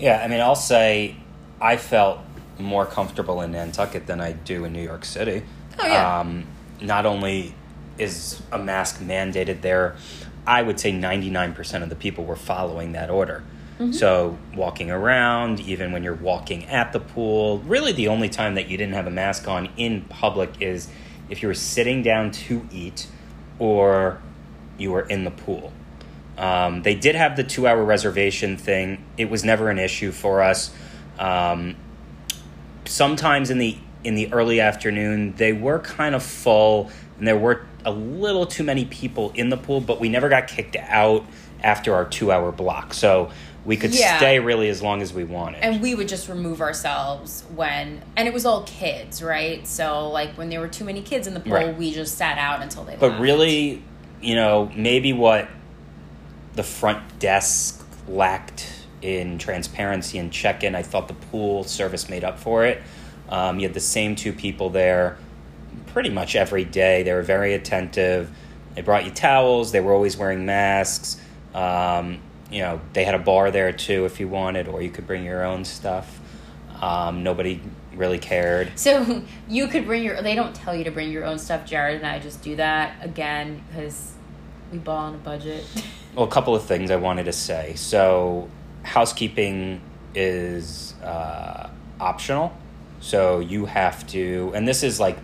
Yeah, 0.00 0.20
I 0.20 0.26
mean, 0.26 0.40
I'll 0.40 0.56
say 0.56 1.14
I 1.60 1.76
felt 1.76 2.18
more 2.58 2.86
comfortable 2.86 3.40
in 3.40 3.52
Nantucket 3.52 4.08
than 4.08 4.20
I 4.20 4.32
do 4.32 4.64
in 4.64 4.72
New 4.72 4.82
York 4.82 5.04
City. 5.04 5.44
Oh, 5.78 5.86
yeah. 5.86 6.18
Um, 6.18 6.46
not 6.80 7.06
only 7.06 7.54
is 7.98 8.42
a 8.50 8.58
mask 8.58 9.00
mandated 9.00 9.60
there, 9.60 9.94
I 10.44 10.62
would 10.62 10.80
say 10.80 10.92
99% 10.92 11.84
of 11.84 11.88
the 11.88 11.94
people 11.94 12.24
were 12.24 12.34
following 12.34 12.92
that 12.92 13.10
order. 13.10 13.44
So, 13.90 14.38
walking 14.54 14.90
around, 14.90 15.60
even 15.60 15.90
when 15.90 16.04
you're 16.04 16.14
walking 16.14 16.66
at 16.66 16.92
the 16.92 17.00
pool, 17.00 17.58
really 17.60 17.92
the 17.92 18.08
only 18.08 18.28
time 18.28 18.54
that 18.54 18.68
you 18.68 18.76
didn't 18.76 18.94
have 18.94 19.06
a 19.06 19.10
mask 19.10 19.48
on 19.48 19.70
in 19.76 20.02
public 20.02 20.60
is 20.60 20.88
if 21.28 21.42
you 21.42 21.48
were 21.48 21.54
sitting 21.54 22.02
down 22.02 22.30
to 22.30 22.68
eat 22.70 23.06
or 23.58 24.20
you 24.78 24.92
were 24.92 25.02
in 25.02 25.24
the 25.24 25.30
pool. 25.30 25.72
Um, 26.36 26.82
they 26.82 26.94
did 26.94 27.14
have 27.14 27.36
the 27.36 27.44
two 27.44 27.66
hour 27.66 27.82
reservation 27.82 28.56
thing. 28.56 29.04
It 29.16 29.30
was 29.30 29.44
never 29.44 29.70
an 29.70 29.78
issue 29.78 30.12
for 30.12 30.42
us. 30.42 30.74
Um, 31.18 31.76
sometimes 32.84 33.50
in 33.50 33.58
the 33.58 33.78
in 34.04 34.14
the 34.16 34.32
early 34.32 34.60
afternoon, 34.60 35.34
they 35.36 35.52
were 35.52 35.78
kind 35.78 36.14
of 36.14 36.22
full, 36.22 36.90
and 37.18 37.26
there 37.26 37.38
were 37.38 37.64
a 37.84 37.92
little 37.92 38.46
too 38.46 38.64
many 38.64 38.84
people 38.84 39.30
in 39.34 39.48
the 39.48 39.56
pool. 39.56 39.80
But 39.80 40.00
we 40.00 40.08
never 40.08 40.28
got 40.28 40.48
kicked 40.48 40.76
out 40.76 41.24
after 41.62 41.94
our 41.94 42.04
two 42.04 42.32
hour 42.32 42.50
block, 42.50 42.94
so 42.94 43.30
we 43.64 43.76
could 43.76 43.94
Yeah. 43.94 44.16
stay 44.16 44.38
really 44.40 44.68
as 44.68 44.82
long 44.82 45.02
as 45.02 45.12
we 45.12 45.22
wanted. 45.24 45.62
and 45.62 45.80
we 45.80 45.94
would 45.94 46.08
just 46.08 46.28
remove 46.28 46.60
ourselves 46.60 47.44
when 47.54 48.02
and 48.16 48.26
it 48.26 48.34
was 48.34 48.44
all 48.44 48.62
kids 48.64 49.22
right 49.22 49.66
so 49.66 50.08
like 50.10 50.30
when 50.36 50.48
there 50.48 50.58
were 50.60 50.68
too 50.68 50.84
many 50.84 51.00
kids 51.00 51.26
in 51.28 51.34
the 51.34 51.40
pool 51.40 51.52
Right. 51.52 51.76
we 51.76 51.92
just 51.92 52.18
sat 52.18 52.38
out 52.38 52.60
until 52.62 52.82
they 52.84 52.96
But 52.98 53.10
left. 53.12 53.22
really, 53.22 53.82
you 54.20 54.34
know, 54.34 54.70
maybe 54.74 55.12
what 55.12 55.48
the 56.54 56.62
front 56.62 57.18
desk 57.18 57.84
lacked 58.08 58.66
in 59.00 59.38
transparency 59.38 60.18
and 60.18 60.30
check 60.32 60.62
in, 60.64 60.74
I 60.74 60.82
thought 60.82 61.08
the 61.08 61.14
pool 61.14 61.64
service 61.64 62.08
made 62.08 62.24
up 62.24 62.38
for 62.38 62.64
it. 62.66 62.82
Um, 63.28 63.58
you 63.58 63.66
had 63.66 63.74
the 63.74 63.80
same 63.80 64.14
two 64.14 64.32
people 64.32 64.70
there 64.70 65.16
pretty 65.86 66.10
much 66.10 66.36
every 66.36 66.64
day. 66.64 67.02
They 67.02 67.12
were 67.12 67.22
very 67.22 67.54
attentive. 67.54 68.30
They 68.74 68.82
brought 68.82 69.04
you 69.04 69.10
towels. 69.10 69.72
They 69.72 69.80
were 69.80 69.92
always 69.92 70.16
wearing 70.16 70.44
masks. 70.46 71.16
Um, 71.54 72.18
you 72.52 72.60
know, 72.60 72.80
they 72.92 73.04
had 73.04 73.14
a 73.14 73.18
bar 73.18 73.50
there 73.50 73.72
too 73.72 74.04
if 74.04 74.20
you 74.20 74.28
wanted, 74.28 74.68
or 74.68 74.82
you 74.82 74.90
could 74.90 75.06
bring 75.06 75.24
your 75.24 75.44
own 75.44 75.64
stuff. 75.64 76.20
Um, 76.80 77.22
nobody 77.22 77.60
really 77.94 78.18
cared. 78.18 78.78
so 78.78 79.22
you 79.48 79.68
could 79.68 79.86
bring 79.86 80.02
your 80.02 80.20
they 80.22 80.34
don't 80.34 80.54
tell 80.54 80.74
you 80.74 80.84
to 80.84 80.90
bring 80.90 81.10
your 81.12 81.24
own 81.24 81.38
stuff 81.38 81.66
jared 81.66 81.96
and 81.96 82.06
i 82.06 82.18
just 82.18 82.40
do 82.42 82.56
that 82.56 82.94
again 83.02 83.62
because 83.68 84.12
we 84.72 84.78
ball 84.78 84.96
on 84.96 85.14
a 85.14 85.18
budget 85.18 85.64
Well, 86.14 86.26
a 86.26 86.30
couple 86.30 86.54
of 86.54 86.64
things 86.64 86.90
I 86.90 86.96
wanted 86.96 87.24
to 87.24 87.32
say. 87.32 87.72
So, 87.74 88.50
housekeeping 88.82 89.80
is 90.14 90.92
uh, 91.02 91.70
optional. 91.98 92.54
So, 93.00 93.40
you 93.40 93.64
have 93.64 94.06
to, 94.08 94.52
and 94.54 94.68
this 94.68 94.82
is 94.82 95.00
like 95.00 95.16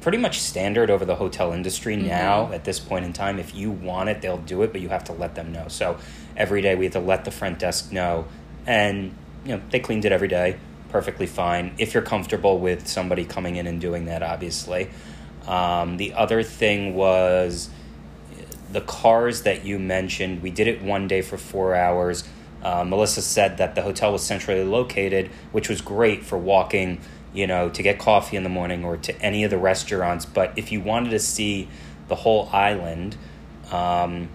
pretty 0.00 0.16
much 0.16 0.40
standard 0.40 0.88
over 0.90 1.04
the 1.04 1.16
hotel 1.16 1.52
industry 1.52 1.96
now 1.96 2.50
at 2.50 2.64
this 2.64 2.80
point 2.80 3.04
in 3.04 3.12
time. 3.12 3.38
If 3.38 3.54
you 3.54 3.70
want 3.70 4.08
it, 4.08 4.22
they'll 4.22 4.38
do 4.38 4.62
it, 4.62 4.72
but 4.72 4.80
you 4.80 4.88
have 4.88 5.04
to 5.04 5.12
let 5.12 5.34
them 5.34 5.52
know. 5.52 5.68
So, 5.68 5.98
every 6.36 6.62
day 6.62 6.74
we 6.74 6.84
had 6.86 6.92
to 6.92 7.00
let 7.00 7.24
the 7.24 7.30
front 7.30 7.58
desk 7.58 7.92
know. 7.92 8.26
And, 8.66 9.14
you 9.44 9.56
know, 9.56 9.62
they 9.70 9.80
cleaned 9.80 10.04
it 10.04 10.12
every 10.12 10.28
day. 10.28 10.58
Perfectly 10.90 11.26
fine. 11.26 11.74
If 11.78 11.94
you're 11.94 12.02
comfortable 12.02 12.58
with 12.58 12.86
somebody 12.86 13.24
coming 13.24 13.56
in 13.56 13.66
and 13.66 13.80
doing 13.80 14.04
that, 14.06 14.22
obviously. 14.22 14.90
Um, 15.46 15.96
the 15.96 16.14
other 16.14 16.42
thing 16.42 16.94
was 16.94 17.70
the 18.70 18.80
cars 18.80 19.42
that 19.42 19.64
you 19.64 19.78
mentioned, 19.78 20.42
we 20.42 20.50
did 20.50 20.66
it 20.66 20.82
one 20.82 21.08
day 21.08 21.22
for 21.22 21.36
four 21.36 21.74
hours. 21.74 22.24
Uh, 22.62 22.84
Melissa 22.84 23.22
said 23.22 23.58
that 23.58 23.74
the 23.74 23.82
hotel 23.82 24.12
was 24.12 24.22
centrally 24.22 24.64
located, 24.64 25.30
which 25.50 25.68
was 25.68 25.80
great 25.80 26.24
for 26.24 26.38
walking, 26.38 27.00
you 27.34 27.46
know, 27.46 27.68
to 27.68 27.82
get 27.82 27.98
coffee 27.98 28.36
in 28.36 28.44
the 28.44 28.48
morning 28.48 28.84
or 28.84 28.96
to 28.96 29.20
any 29.20 29.44
of 29.44 29.50
the 29.50 29.58
restaurants. 29.58 30.24
But 30.24 30.52
if 30.56 30.70
you 30.70 30.80
wanted 30.80 31.10
to 31.10 31.18
see 31.18 31.68
the 32.08 32.14
whole 32.14 32.48
island, 32.52 33.16
um, 33.70 34.28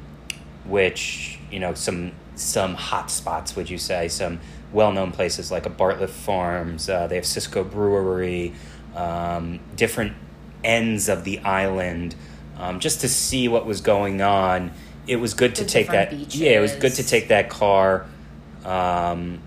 which 0.67 1.37
you 1.51 1.59
know, 1.59 1.73
some 1.73 2.11
some 2.35 2.75
hot 2.75 3.09
spots, 3.09 3.55
would 3.55 3.69
you 3.69 3.77
say, 3.77 4.07
some 4.07 4.39
well-known 4.71 5.11
places 5.11 5.51
like 5.51 5.65
a 5.65 5.69
Bartlett 5.69 6.09
Farms, 6.09 6.89
uh, 6.89 7.07
they 7.07 7.15
have 7.15 7.25
Cisco 7.25 7.63
Brewery, 7.63 8.53
um, 8.95 9.59
different 9.75 10.13
ends 10.63 11.09
of 11.09 11.23
the 11.23 11.39
island 11.39 12.15
um, 12.57 12.79
just 12.79 13.01
to 13.01 13.09
see 13.09 13.47
what 13.47 13.65
was 13.65 13.81
going 13.81 14.21
on. 14.21 14.71
It 15.07 15.17
was 15.17 15.33
good 15.33 15.55
to 15.55 15.65
take 15.65 15.87
that. 15.87 16.09
different 16.09 16.35
Yeah, 16.35 16.57
it 16.57 16.59
was 16.59 16.73
good 16.73 16.93
to 16.95 17.03
take 17.03 17.29
that 17.29 17.49
car. 17.49 18.05
Um, 18.65 19.39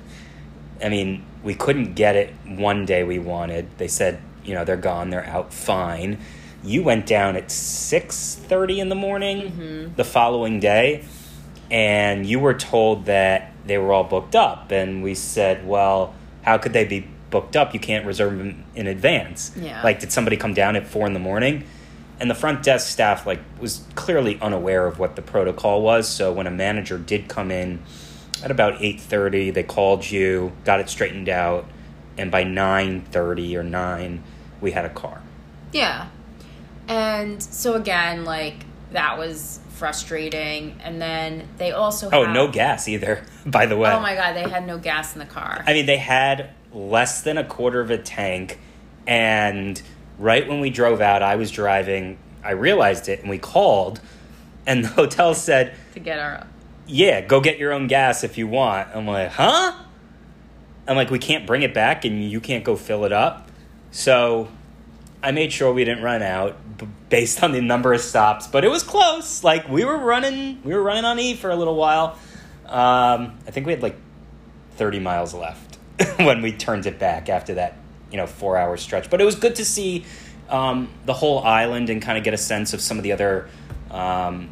I 0.82 0.88
mean, 0.88 1.24
We 1.42 1.54
couldn't 1.54 1.94
get 1.94 2.16
it 2.16 2.34
one 2.46 2.86
day 2.86 3.04
we 3.04 3.18
wanted. 3.18 3.66
They 3.78 3.88
said, 3.88 4.20
you 4.44 4.54
know, 4.54 4.64
they're 4.64 4.76
gone, 4.76 5.10
they're 5.10 5.26
out 5.26 5.52
fine. 5.52 6.18
You 6.66 6.82
went 6.82 7.06
down 7.06 7.36
at 7.36 7.46
6:30 7.48 8.78
in 8.78 8.88
the 8.88 8.94
morning 8.96 9.52
mm-hmm. 9.52 9.94
the 9.94 10.04
following 10.04 10.58
day 10.58 11.04
and 11.70 12.26
you 12.26 12.40
were 12.40 12.54
told 12.54 13.06
that 13.06 13.52
they 13.66 13.78
were 13.78 13.92
all 13.92 14.04
booked 14.04 14.34
up 14.34 14.72
and 14.72 15.02
we 15.02 15.14
said, 15.14 15.66
"Well, 15.66 16.14
how 16.42 16.58
could 16.58 16.72
they 16.72 16.84
be 16.84 17.06
booked 17.30 17.56
up? 17.56 17.72
You 17.72 17.80
can't 17.80 18.04
reserve 18.04 18.36
them 18.36 18.64
in 18.74 18.88
advance." 18.88 19.52
Yeah. 19.56 19.80
Like 19.82 20.00
did 20.00 20.10
somebody 20.10 20.36
come 20.36 20.54
down 20.54 20.74
at 20.74 20.86
4 20.86 21.06
in 21.06 21.12
the 21.12 21.20
morning? 21.20 21.64
And 22.18 22.30
the 22.30 22.34
front 22.34 22.62
desk 22.62 22.88
staff 22.88 23.26
like 23.26 23.40
was 23.60 23.84
clearly 23.94 24.38
unaware 24.40 24.86
of 24.86 24.98
what 24.98 25.14
the 25.16 25.22
protocol 25.22 25.82
was, 25.82 26.08
so 26.08 26.32
when 26.32 26.46
a 26.46 26.50
manager 26.50 26.98
did 26.98 27.28
come 27.28 27.50
in 27.50 27.80
at 28.42 28.50
about 28.50 28.80
8:30, 28.80 29.52
they 29.52 29.62
called 29.62 30.10
you, 30.10 30.52
got 30.64 30.80
it 30.80 30.88
straightened 30.88 31.28
out, 31.28 31.66
and 32.18 32.30
by 32.30 32.42
9:30 32.42 33.54
or 33.54 33.62
9, 33.62 34.22
we 34.60 34.72
had 34.72 34.84
a 34.84 34.90
car. 34.90 35.20
Yeah. 35.72 36.06
And 36.88 37.42
so 37.42 37.74
again, 37.74 38.24
like 38.24 38.64
that 38.92 39.18
was 39.18 39.60
frustrating. 39.70 40.78
And 40.82 41.00
then 41.00 41.48
they 41.58 41.72
also 41.72 42.08
Oh, 42.12 42.24
have- 42.24 42.34
no 42.34 42.48
gas 42.48 42.88
either, 42.88 43.24
by 43.46 43.66
the 43.66 43.76
way. 43.76 43.90
Oh 43.90 44.00
my 44.00 44.14
god, 44.14 44.34
they 44.34 44.48
had 44.48 44.66
no 44.66 44.78
gas 44.78 45.12
in 45.14 45.18
the 45.18 45.26
car. 45.26 45.62
I 45.66 45.72
mean, 45.72 45.86
they 45.86 45.98
had 45.98 46.50
less 46.72 47.22
than 47.22 47.38
a 47.38 47.44
quarter 47.44 47.80
of 47.80 47.90
a 47.90 47.98
tank, 47.98 48.58
and 49.06 49.80
right 50.18 50.46
when 50.48 50.60
we 50.60 50.70
drove 50.70 51.00
out, 51.00 51.22
I 51.22 51.36
was 51.36 51.50
driving. 51.50 52.18
I 52.44 52.50
realized 52.52 53.08
it, 53.08 53.20
and 53.20 53.28
we 53.30 53.38
called, 53.38 54.00
and 54.66 54.84
the 54.84 54.88
hotel 55.00 55.34
said, 55.34 55.74
to 55.94 56.00
get 56.00 56.18
our 56.18 56.46
"Yeah, 56.86 57.20
go 57.22 57.40
get 57.40 57.58
your 57.58 57.72
own 57.72 57.86
gas 57.86 58.24
if 58.24 58.36
you 58.38 58.46
want." 58.46 58.88
I'm 58.94 59.06
like, 59.06 59.30
"Huh?" 59.32 59.72
I'm 60.88 60.96
like, 60.96 61.10
"We 61.10 61.18
can't 61.18 61.46
bring 61.46 61.62
it 61.62 61.74
back, 61.74 62.04
and 62.04 62.22
you 62.30 62.40
can't 62.40 62.62
go 62.64 62.76
fill 62.76 63.04
it 63.04 63.12
up." 63.12 63.48
So 63.90 64.48
I 65.22 65.32
made 65.32 65.52
sure 65.52 65.72
we 65.72 65.84
didn't 65.84 66.04
run 66.04 66.22
out 66.22 66.56
based 67.08 67.42
on 67.42 67.52
the 67.52 67.60
number 67.60 67.92
of 67.92 68.00
stops, 68.00 68.46
but 68.46 68.64
it 68.64 68.68
was 68.68 68.82
close. 68.82 69.42
Like 69.42 69.68
we 69.68 69.84
were 69.84 69.98
running, 69.98 70.62
we 70.62 70.74
were 70.74 70.82
running 70.82 71.04
on 71.04 71.18
E 71.18 71.34
for 71.34 71.50
a 71.50 71.56
little 71.56 71.76
while. 71.76 72.18
Um, 72.66 73.38
I 73.46 73.50
think 73.50 73.66
we 73.66 73.72
had 73.72 73.82
like 73.82 73.96
30 74.72 75.00
miles 75.00 75.34
left 75.34 75.76
when 76.16 76.42
we 76.42 76.52
turned 76.52 76.86
it 76.86 76.98
back 76.98 77.28
after 77.28 77.54
that, 77.54 77.76
you 78.10 78.16
know, 78.16 78.26
four 78.26 78.56
hour 78.56 78.76
stretch. 78.76 79.10
But 79.10 79.20
it 79.20 79.24
was 79.24 79.34
good 79.34 79.56
to 79.56 79.64
see 79.64 80.04
um, 80.48 80.88
the 81.04 81.14
whole 81.14 81.40
island 81.40 81.90
and 81.90 82.00
kind 82.02 82.18
of 82.18 82.24
get 82.24 82.34
a 82.34 82.38
sense 82.38 82.72
of 82.72 82.80
some 82.80 82.98
of 82.98 83.02
the 83.02 83.12
other, 83.12 83.48
um, 83.90 84.50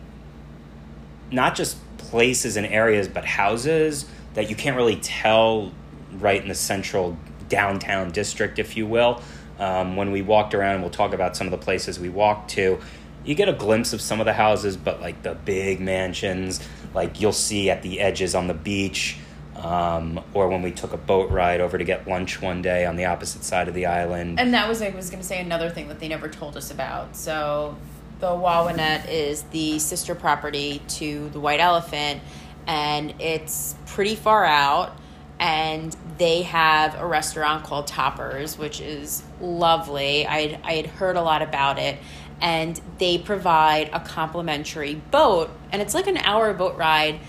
not 1.31 1.55
just 1.55 1.77
places 1.99 2.57
and 2.57 2.67
areas, 2.67 3.09
but 3.09 3.25
houses 3.25 4.07
that 4.35 4.51
you 4.51 4.57
can't 4.57 4.77
really 4.77 4.97
tell 4.97 5.73
right 6.13 6.41
in 6.41 6.49
the 6.49 6.55
central 6.55 7.17
downtown 7.49 8.11
district, 8.11 8.59
if 8.59 8.77
you 8.77 8.87
will. 8.87 9.21
Um, 9.59 9.97
when 9.97 10.11
we 10.11 10.23
walked 10.23 10.55
around, 10.55 10.81
we'll 10.81 10.91
talk 10.91 11.13
about 11.13 11.37
some 11.37 11.47
of 11.47 11.51
the 11.51 11.59
places 11.59 11.99
we 11.99 12.09
walked 12.09 12.51
to. 12.53 12.81
You 13.25 13.35
get 13.35 13.49
a 13.49 13.53
glimpse 13.53 13.93
of 13.93 14.01
some 14.01 14.21
of 14.21 14.27
the 14.27 14.33
houses, 14.33 14.77
but 14.77 15.01
like 15.01 15.23
the 15.23 15.35
big 15.35 15.81
mansions, 15.81 16.61
like 16.93 17.21
you'll 17.21 17.33
see 17.33 17.71
at 17.71 17.83
the 17.83 18.01
edges 18.01 18.35
on 18.35 18.49
the 18.49 18.55
beach, 18.55 19.17
um, 19.57 20.23
or 20.35 20.49
when 20.49 20.63
we 20.63 20.73
took 20.73 20.93
a 20.93 20.99
boat 20.99 21.31
ride 21.31 21.61
over 21.61 21.79
to 21.79 21.85
get 21.85 22.07
lunch 22.07 22.43
one 22.43 22.61
day 22.61 22.85
on 22.85 22.97
the 22.97 23.07
opposite 23.07 23.45
side 23.45 23.69
of 23.69 23.75
the 23.75 23.87
island. 23.87 24.39
And 24.39 24.53
that 24.53 24.69
was 24.69 24.83
I 24.83 24.91
was 24.91 25.09
going 25.09 25.23
to 25.23 25.27
say 25.27 25.41
another 25.41 25.71
thing 25.71 25.89
that 25.89 26.01
they 26.01 26.09
never 26.09 26.29
told 26.29 26.57
us 26.57 26.71
about. 26.71 27.17
So 27.17 27.77
the 28.21 28.29
Wauwinet 28.29 29.09
is 29.09 29.43
the 29.45 29.79
sister 29.79 30.15
property 30.15 30.83
to 30.89 31.29
the 31.31 31.41
White 31.41 31.61
Elephant, 31.61 32.21
and 32.67 33.15
it's 33.21 33.75
pretty 33.87 34.17
far 34.17 34.45
out. 34.45 34.97
And 35.41 35.95
they 36.19 36.43
have 36.43 36.95
a 36.95 37.07
restaurant 37.07 37.65
called 37.65 37.87
Toppers, 37.87 38.57
which 38.57 38.81
is 38.81 39.23
lovely. 39.41 40.27
I 40.27 40.61
I 40.65 40.75
had 40.75 40.87
heard 40.87 41.17
a 41.17 41.23
lot 41.23 41.43
about 41.43 41.79
it, 41.79 41.99
and 42.41 42.81
they 42.99 43.19
provide 43.19 43.91
a 43.93 44.01
complimentary 44.01 44.95
boat, 44.95 45.51
and 45.73 45.83
it's 45.83 45.95
like 45.95 46.07
an 46.07 46.19
hour 46.19 46.55
boat 46.55 46.77
ride. 46.77 47.21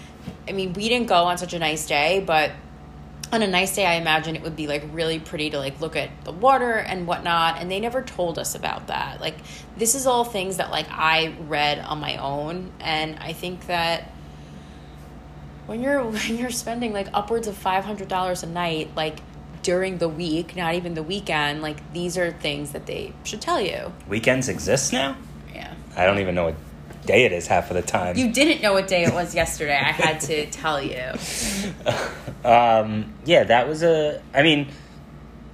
I 0.47 0.51
mean, 0.51 0.73
we 0.73 0.87
didn't 0.87 1.07
go 1.07 1.23
on 1.23 1.37
such 1.37 1.53
a 1.53 1.59
nice 1.59 1.87
day, 1.87 2.23
but 2.25 2.51
on 3.33 3.41
a 3.41 3.47
nice 3.47 3.75
day, 3.75 3.85
I 3.85 3.95
imagine 3.95 4.35
it 4.35 4.43
would 4.43 4.55
be 4.55 4.67
like 4.67 4.83
really 4.91 5.19
pretty 5.19 5.49
to 5.49 5.57
like 5.57 5.81
look 5.81 5.95
at 5.95 6.09
the 6.23 6.31
water 6.31 6.73
and 6.73 7.07
whatnot. 7.07 7.57
And 7.59 7.69
they 7.69 7.79
never 7.79 8.01
told 8.01 8.37
us 8.37 8.55
about 8.55 8.87
that. 8.87 9.19
Like, 9.19 9.35
this 9.77 9.95
is 9.95 10.05
all 10.05 10.23
things 10.23 10.57
that 10.57 10.71
like 10.71 10.87
I 10.89 11.35
read 11.47 11.79
on 11.79 11.99
my 11.99 12.17
own, 12.17 12.71
and 12.79 13.17
I 13.19 13.33
think 13.33 13.67
that 13.67 14.11
when 15.65 15.81
you're 15.81 16.03
when 16.05 16.37
you're 16.37 16.49
spending 16.49 16.93
like 16.93 17.07
upwards 17.13 17.47
of 17.47 17.57
five 17.57 17.85
hundred 17.85 18.07
dollars 18.07 18.43
a 18.43 18.47
night, 18.47 18.91
like 18.95 19.19
during 19.61 19.97
the 19.97 20.09
week, 20.09 20.55
not 20.55 20.75
even 20.75 20.93
the 20.93 21.03
weekend, 21.03 21.61
like 21.61 21.93
these 21.93 22.17
are 22.17 22.31
things 22.31 22.71
that 22.71 22.85
they 22.85 23.13
should 23.23 23.41
tell 23.41 23.59
you. 23.59 23.91
Weekends 24.07 24.47
exist 24.47 24.93
now? 24.93 25.17
Yeah. 25.53 25.73
I 25.95 26.05
don't 26.05 26.19
even 26.19 26.35
know 26.35 26.45
what 26.45 26.55
day 27.05 27.25
it 27.25 27.31
is 27.31 27.47
half 27.47 27.71
of 27.71 27.75
the 27.75 27.81
time. 27.81 28.17
You 28.17 28.31
didn't 28.31 28.61
know 28.61 28.73
what 28.73 28.87
day 28.87 29.03
it 29.05 29.13
was 29.13 29.33
yesterday. 29.41 29.75
I 29.75 29.91
had 29.91 30.21
to 30.21 30.45
tell 30.47 30.81
you. 30.81 31.11
um, 32.47 33.13
yeah, 33.25 33.43
that 33.45 33.67
was 33.67 33.83
a. 33.83 34.21
I 34.33 34.43
mean, 34.43 34.67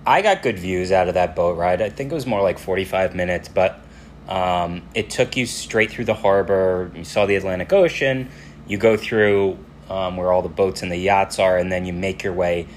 I 0.05 0.21
got 0.21 0.41
good 0.41 0.59
views 0.59 0.91
out 0.91 1.07
of 1.07 1.13
that 1.13 1.35
boat 1.35 1.57
ride. 1.57 1.81
I 1.81 1.89
think 1.89 2.11
it 2.11 2.15
was 2.15 2.25
more 2.25 2.41
like 2.41 2.59
45 2.59 3.15
minutes, 3.15 3.47
but 3.47 3.79
um, 4.27 4.81
it 4.93 5.09
took 5.09 5.37
you 5.37 5.45
straight 5.45 5.91
through 5.91 6.05
the 6.05 6.13
harbor. 6.13 6.91
You 6.95 7.03
saw 7.03 7.25
the 7.25 7.35
Atlantic 7.35 7.71
Ocean. 7.71 8.29
You 8.67 8.77
go 8.77 8.97
through 8.97 9.57
um, 9.89 10.17
where 10.17 10.31
all 10.31 10.41
the 10.41 10.49
boats 10.49 10.81
and 10.81 10.91
the 10.91 10.97
yachts 10.97 11.39
are, 11.39 11.57
and 11.57 11.71
then 11.71 11.85
you 11.85 11.93
make 11.93 12.23
your 12.23 12.33
way 12.33 12.67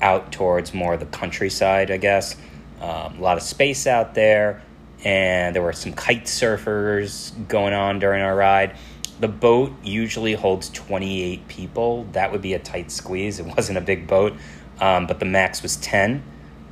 out 0.00 0.32
towards 0.32 0.74
more 0.74 0.94
of 0.94 1.00
the 1.00 1.06
countryside, 1.06 1.90
I 1.90 1.96
guess. 1.96 2.36
Um, 2.80 3.18
a 3.18 3.20
lot 3.20 3.36
of 3.36 3.42
space 3.42 3.86
out 3.86 4.14
there, 4.14 4.62
and 5.04 5.54
there 5.54 5.62
were 5.62 5.72
some 5.72 5.92
kite 5.92 6.24
surfers 6.24 7.32
going 7.48 7.72
on 7.72 7.98
during 7.98 8.22
our 8.22 8.36
ride. 8.36 8.76
The 9.18 9.28
boat 9.28 9.72
usually 9.82 10.34
holds 10.34 10.68
28 10.70 11.48
people. 11.48 12.04
That 12.12 12.32
would 12.32 12.42
be 12.42 12.52
a 12.54 12.58
tight 12.58 12.90
squeeze. 12.90 13.40
It 13.40 13.46
wasn't 13.56 13.78
a 13.78 13.80
big 13.80 14.06
boat, 14.06 14.34
um, 14.80 15.06
but 15.06 15.18
the 15.18 15.24
max 15.24 15.62
was 15.62 15.76
10. 15.76 16.22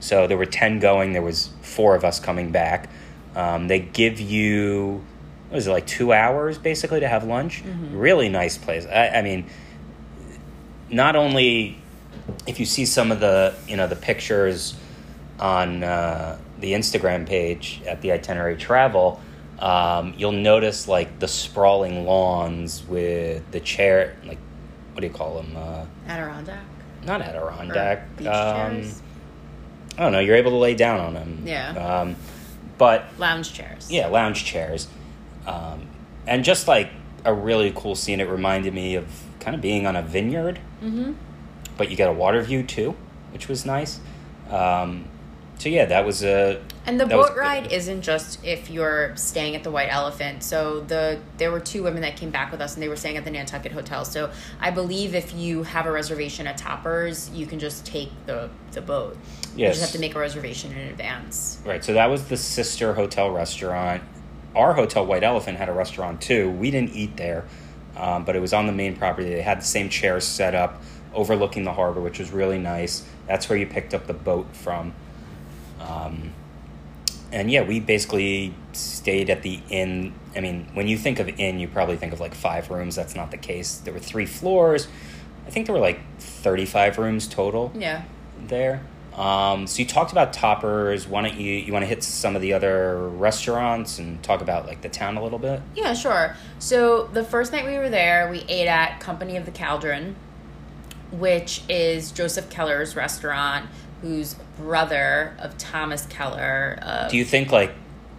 So 0.01 0.27
there 0.27 0.37
were 0.37 0.45
10 0.47 0.81
going, 0.81 1.15
there 1.15 1.23
was 1.23 1.49
four 1.63 1.95
of 1.97 2.05
us 2.05 2.21
coming 2.21 2.53
back. 2.53 2.91
Um, 3.35 3.69
they 3.69 3.79
give 3.79 4.21
you, 4.21 5.03
what 5.49 5.59
is 5.59 5.67
it, 5.67 5.71
like 5.71 5.87
two 5.87 6.13
hours 6.13 6.59
basically 6.59 7.01
to 7.01 7.09
have 7.09 7.25
lunch? 7.25 7.63
Really 7.97 8.29
nice 8.29 8.59
place. 8.59 8.85
I, 8.87 9.09
I 9.09 9.23
mean, 9.23 9.47
not 10.95 11.17
only 11.17 11.77
if 12.47 12.59
you 12.61 12.67
see 12.67 12.87
some 12.87 13.13
of 13.13 13.21
the 13.21 13.55
you 13.69 13.77
know 13.77 13.87
the 13.87 13.97
pictures 13.97 14.75
on 15.39 15.83
uh, 15.83 16.39
the 16.61 16.73
Instagram 16.73 17.27
page 17.27 17.83
at 17.87 18.01
the 18.01 18.13
itinerary 18.13 18.57
travel, 18.57 19.21
um, 19.59 20.15
you'll 20.17 20.33
notice 20.33 20.87
like 20.89 21.19
the 21.19 21.29
sprawling 21.29 22.05
lawns 22.07 22.85
with 22.87 23.51
the 23.51 23.61
chair 23.61 24.17
like 24.25 24.39
what 24.93 25.01
do 25.01 25.07
you 25.09 25.13
call 25.13 25.43
them? 25.43 25.57
Uh, 25.57 25.85
Adirondack. 26.07 26.63
not 27.05 27.21
Or 27.21 27.25
Adirondack. 27.51 28.17
beach 28.17 28.29
um, 28.29 28.83
chairs. 28.83 29.03
I 29.99 30.03
don't 30.03 30.13
know. 30.13 30.21
You're 30.21 30.37
able 30.37 30.53
to 30.53 30.57
lay 30.57 30.75
down 30.75 31.01
on 31.01 31.15
them. 31.15 31.43
Yeah. 31.45 31.71
Um, 31.71 32.17
but 32.79 33.07
Lounge 33.19 33.53
chairs. 33.53 33.91
yeah, 33.91 34.07
lounge 34.09 34.45
chairs, 34.45 34.89
um, 35.47 35.87
and 36.27 36.45
just 36.45 36.67
like 36.67 36.91
a 37.25 37.33
really 37.33 37.73
cool 37.75 37.95
scene. 37.95 38.21
It 38.21 38.29
reminded 38.29 38.75
me 38.75 38.97
of 38.97 39.07
kind 39.45 39.55
of 39.55 39.61
being 39.61 39.87
on 39.87 39.95
a 39.97 40.03
vineyard, 40.03 40.59
Mm-hmm. 40.83 41.13
but 41.77 41.91
you 41.91 41.97
got 41.97 42.09
a 42.09 42.13
water 42.13 42.41
view 42.43 42.63
too, 42.63 42.95
which 43.33 43.49
was 43.49 43.65
nice. 43.67 44.01
Um, 44.51 45.07
so 45.59 45.69
yeah, 45.69 45.85
that 45.87 46.05
was 46.05 46.25
a 46.25 46.61
And 46.85 46.99
the 47.01 47.07
was 47.07 47.29
boat 47.29 47.35
good. 47.35 47.41
ride 47.41 47.73
isn't 47.73 48.03
just 48.03 48.45
if 48.45 48.69
you're 48.71 49.17
staying 49.17 49.55
at 49.55 49.63
the 49.63 49.71
White 49.71 49.89
Elephant. 49.91 50.43
So 50.43 50.81
the 50.81 51.21
there 51.39 51.53
were 51.53 51.61
two 51.61 51.83
women 51.85 52.03
that 52.03 52.17
came 52.17 52.31
back 52.31 52.51
with 52.51 52.61
us, 52.61 52.75
and 52.75 52.83
they 52.83 52.89
were 52.89 52.97
staying 52.97 53.17
at 53.17 53.25
the 53.25 53.31
Nantucket 53.31 53.71
Hotel. 53.73 54.05
So 54.05 54.31
I 54.61 54.71
believe 54.73 55.15
if 55.15 55.33
you 55.35 55.63
have 55.63 55.87
a 55.87 55.93
reservation 55.93 56.47
at 56.49 56.59
Toppers, 56.59 57.31
you 57.31 57.47
can 57.47 57.59
just 57.61 57.87
take 57.87 58.11
the 58.27 58.51
the 58.73 58.81
boat. 58.81 59.17
Yes. 59.57 59.57
You 59.57 59.67
just 59.69 59.81
have 59.83 59.93
to 59.93 60.01
make 60.01 60.17
a 60.17 60.19
reservation 60.19 60.73
in 60.73 60.89
advance. 60.89 61.61
right. 61.65 61.85
So 61.85 61.93
that 61.95 62.07
was 62.11 62.25
the 62.25 62.37
sister 62.37 62.95
hotel 62.95 63.31
restaurant. 63.31 64.03
Our 64.57 64.75
hotel, 64.75 65.07
White 65.07 65.23
Elephant, 65.25 65.57
had 65.59 65.69
a 65.69 65.73
restaurant 65.73 66.21
too. 66.21 66.51
We 66.51 66.71
didn't 66.73 66.91
eat 66.95 67.17
there, 67.17 67.45
um, 67.97 68.25
but 68.25 68.37
it 68.37 68.41
was 68.41 68.53
on 68.53 68.67
the 68.67 68.73
main 68.73 68.97
property. 68.97 69.29
They 69.29 69.43
had 69.43 69.61
the 69.61 69.65
same 69.65 69.89
chairs 69.89 70.25
set 70.27 70.55
up 70.55 70.83
overlooking 71.13 71.65
the 71.65 71.73
harbor, 71.73 72.01
which 72.01 72.19
was 72.19 72.31
really 72.33 72.59
nice. 72.59 73.05
That's 73.27 73.49
where 73.49 73.59
you 73.59 73.67
picked 73.67 73.95
up 73.95 74.07
the 74.07 74.15
boat 74.15 74.55
from. 74.57 74.93
Um, 75.81 76.33
and 77.33 77.51
yeah, 77.51 77.63
we 77.63 77.81
basically 77.81 78.55
stayed 78.73 79.31
at 79.31 79.43
the 79.43 79.61
inn. 79.71 80.13
I 80.37 80.41
mean, 80.41 80.69
when 80.75 80.87
you 80.89 80.97
think 80.99 81.19
of 81.19 81.29
inn, 81.29 81.59
you 81.59 81.69
probably 81.69 81.97
think 81.97 82.13
of 82.13 82.21
like 82.21 82.35
five 82.35 82.71
rooms. 82.71 82.95
That's 82.97 83.15
not 83.15 83.31
the 83.31 83.37
case. 83.37 83.77
There 83.77 83.93
were 83.93 84.01
three 84.01 84.27
floors. 84.27 84.89
I 85.47 85.51
think 85.51 85.67
there 85.67 85.75
were 85.75 85.81
like 85.81 86.01
35 86.19 86.99
rooms 86.99 87.27
total 87.29 87.73
Yeah. 87.77 88.03
there. 88.47 88.83
Um, 89.17 89.67
so 89.67 89.79
you 89.79 89.87
talked 89.87 90.13
about 90.13 90.33
toppers. 90.33 91.07
Why 91.07 91.23
don't 91.23 91.39
you 91.39 91.53
you 91.53 91.73
want 91.73 91.85
to 91.85 91.87
hit 91.87 92.03
some 92.03 92.35
of 92.35 92.43
the 92.43 92.53
other 92.53 93.09
restaurants 93.09 93.99
and 93.99 94.23
talk 94.23 94.41
about 94.41 94.67
like 94.67 94.83
the 94.83 94.89
town 94.89 95.17
a 95.17 95.23
little 95.23 95.39
bit? 95.39 95.63
Yeah, 95.77 95.95
sure. 95.95 96.37
So 96.59 97.07
the 97.13 97.25
first 97.25 97.53
night 97.53 97.65
we 97.65 97.79
were 97.79 97.91
there, 97.91 98.29
we 98.31 98.45
ate 98.49 98.67
at 98.67 98.99
Company 99.01 99.37
of 99.37 99.45
the 99.45 99.53
Cauldron, 99.53 100.17
which 101.13 101.63
is 101.69 102.11
Joseph 102.11 102.51
Keller's 102.51 102.97
restaurant, 102.97 103.69
who's 104.03 104.35
brother 104.59 105.37
of 105.39 105.57
Thomas 105.59 106.07
Keller. 106.07 106.79
Of, 106.83 107.11
Do 107.11 107.17
you 107.17 107.25
think 107.25 107.53
like 107.53 107.73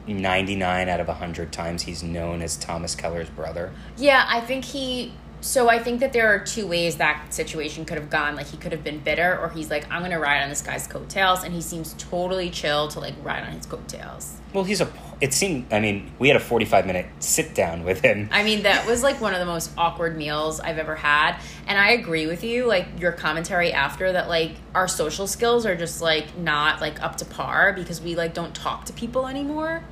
99 0.08 0.88
out 0.88 1.00
of 1.00 1.08
100 1.08 1.52
times 1.52 1.84
he's 1.84 2.04
known 2.04 2.42
as 2.42 2.56
Thomas 2.56 2.96
Keller's 2.96 3.30
brother? 3.30 3.72
Yeah, 3.98 4.26
I 4.28 4.40
think 4.42 4.66
he. 4.66 5.14
So 5.46 5.70
I 5.70 5.78
think 5.78 6.00
that 6.00 6.12
there 6.12 6.34
are 6.34 6.40
two 6.40 6.66
ways 6.66 6.96
that 6.96 7.32
situation 7.32 7.86
could 7.86 8.00
have 8.00 8.10
gone. 8.10 8.36
Like 8.36 8.48
he 8.48 8.58
could 8.58 8.72
have 8.72 8.84
been 8.84 8.98
bitter, 8.98 9.38
or 9.38 9.50
he's 9.50 9.70
like, 9.70 9.90
I'm 9.92 10.02
gonna 10.02 10.20
ride 10.20 10.42
on 10.42 10.50
this 10.50 10.64
guy's 10.64 10.88
coattails, 10.88 11.44
and 11.44 11.54
he 11.54 11.62
seems 11.62 11.94
totally 12.00 12.50
chill 12.50 12.88
to 12.88 13.00
like 13.00 13.14
ride 13.24 13.44
on 13.44 13.52
his 13.52 13.68
coattails. 13.68 14.42
Well, 14.54 14.64
he's 14.64 14.82
a. 14.82 14.92
It 15.22 15.34
seemed. 15.34 15.72
I 15.72 15.80
mean, 15.80 16.12
we 16.18 16.30
had 16.30 16.36
a 16.36 16.40
45 16.40 16.88
minute 16.88 17.06
sit 17.20 17.54
down 17.54 17.84
with 17.84 18.02
him. 18.02 18.28
I 18.32 18.42
mean, 18.42 18.64
that 18.64 18.88
was 18.88 19.04
like 19.04 19.22
one 19.22 19.34
of 19.34 19.40
the 19.40 19.46
most 19.46 19.70
awkward 19.78 20.18
meals 20.18 20.60
I've 20.60 20.80
ever 20.80 20.96
had. 20.96 21.40
And 21.68 21.78
I 21.78 21.92
agree 21.92 22.26
with 22.26 22.44
you, 22.44 22.66
like 22.66 22.88
your 23.00 23.12
commentary 23.12 23.72
after 23.72 24.14
that, 24.14 24.28
like 24.28 24.54
our 24.74 24.88
social 24.88 25.28
skills 25.28 25.68
are 25.68 25.76
just 25.76 26.02
like 26.02 26.36
not 26.38 26.82
like 26.82 27.04
up 27.04 27.18
to 27.18 27.26
par 27.26 27.72
because 27.72 28.02
we 28.02 28.16
like 28.16 28.34
don't 28.34 28.56
talk 28.56 28.86
to 28.86 28.94
people 28.94 29.28
anymore. 29.28 29.84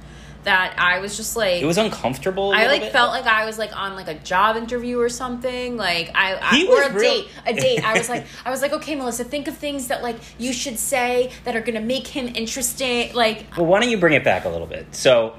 That 0.44 0.76
I 0.78 1.00
was 1.00 1.16
just 1.16 1.36
like, 1.38 1.62
It 1.62 1.66
was 1.66 1.78
uncomfortable. 1.78 2.52
I 2.52 2.64
I 2.64 2.68
like 2.68 2.92
felt 2.92 3.12
like 3.12 3.26
I 3.26 3.46
was 3.46 3.58
like 3.58 3.76
on 3.76 3.96
like 3.96 4.08
a 4.08 4.16
job 4.16 4.58
interview 4.58 5.00
or 5.00 5.10
something. 5.10 5.78
Like 5.78 6.12
I, 6.16 6.36
I 6.36 6.56
He 6.58 6.68
or 6.68 6.76
was 6.76 6.88
a 6.88 6.94
real- 6.94 7.02
date, 7.24 7.28
a 7.46 7.54
date. 7.66 7.84
I 7.84 7.98
was 7.98 8.10
like, 8.10 8.26
I 8.46 8.50
was 8.52 8.62
like, 8.62 8.74
okay, 8.74 8.96
Melissa, 8.96 9.24
think 9.24 9.48
of 9.48 9.56
things 9.58 9.88
that 9.88 10.04
like 10.04 10.18
you 10.38 10.52
should 10.54 10.78
say 10.78 11.32
that 11.46 11.56
are 11.56 11.62
gonna 11.62 11.82
make 11.82 12.08
him 12.08 12.28
interesting. 12.36 13.14
Like 13.14 13.46
Well, 13.56 13.66
why 13.66 13.80
don't 13.80 13.90
you 13.90 13.98
bring 13.98 14.14
it 14.14 14.24
back 14.24 14.46
a 14.46 14.50
little 14.50 14.68
bit? 14.68 14.94
So, 14.94 15.36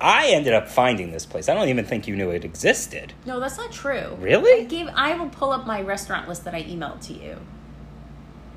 I 0.00 0.26
ended 0.32 0.52
up 0.52 0.68
finding 0.68 1.12
this 1.12 1.24
place. 1.24 1.48
I 1.48 1.54
don't 1.54 1.68
even 1.68 1.84
think 1.86 2.06
you 2.06 2.14
knew 2.16 2.28
it 2.30 2.44
existed. 2.44 3.14
No, 3.24 3.40
that's 3.40 3.56
not 3.56 3.72
true. 3.72 4.16
Really? 4.20 4.62
I 4.62 4.64
gave. 4.64 4.88
I 4.94 5.16
will 5.16 5.30
pull 5.30 5.52
up 5.52 5.66
my 5.66 5.80
restaurant 5.80 6.28
list 6.28 6.44
that 6.44 6.54
I 6.54 6.62
emailed 6.64 7.00
to 7.06 7.14
you. 7.14 7.38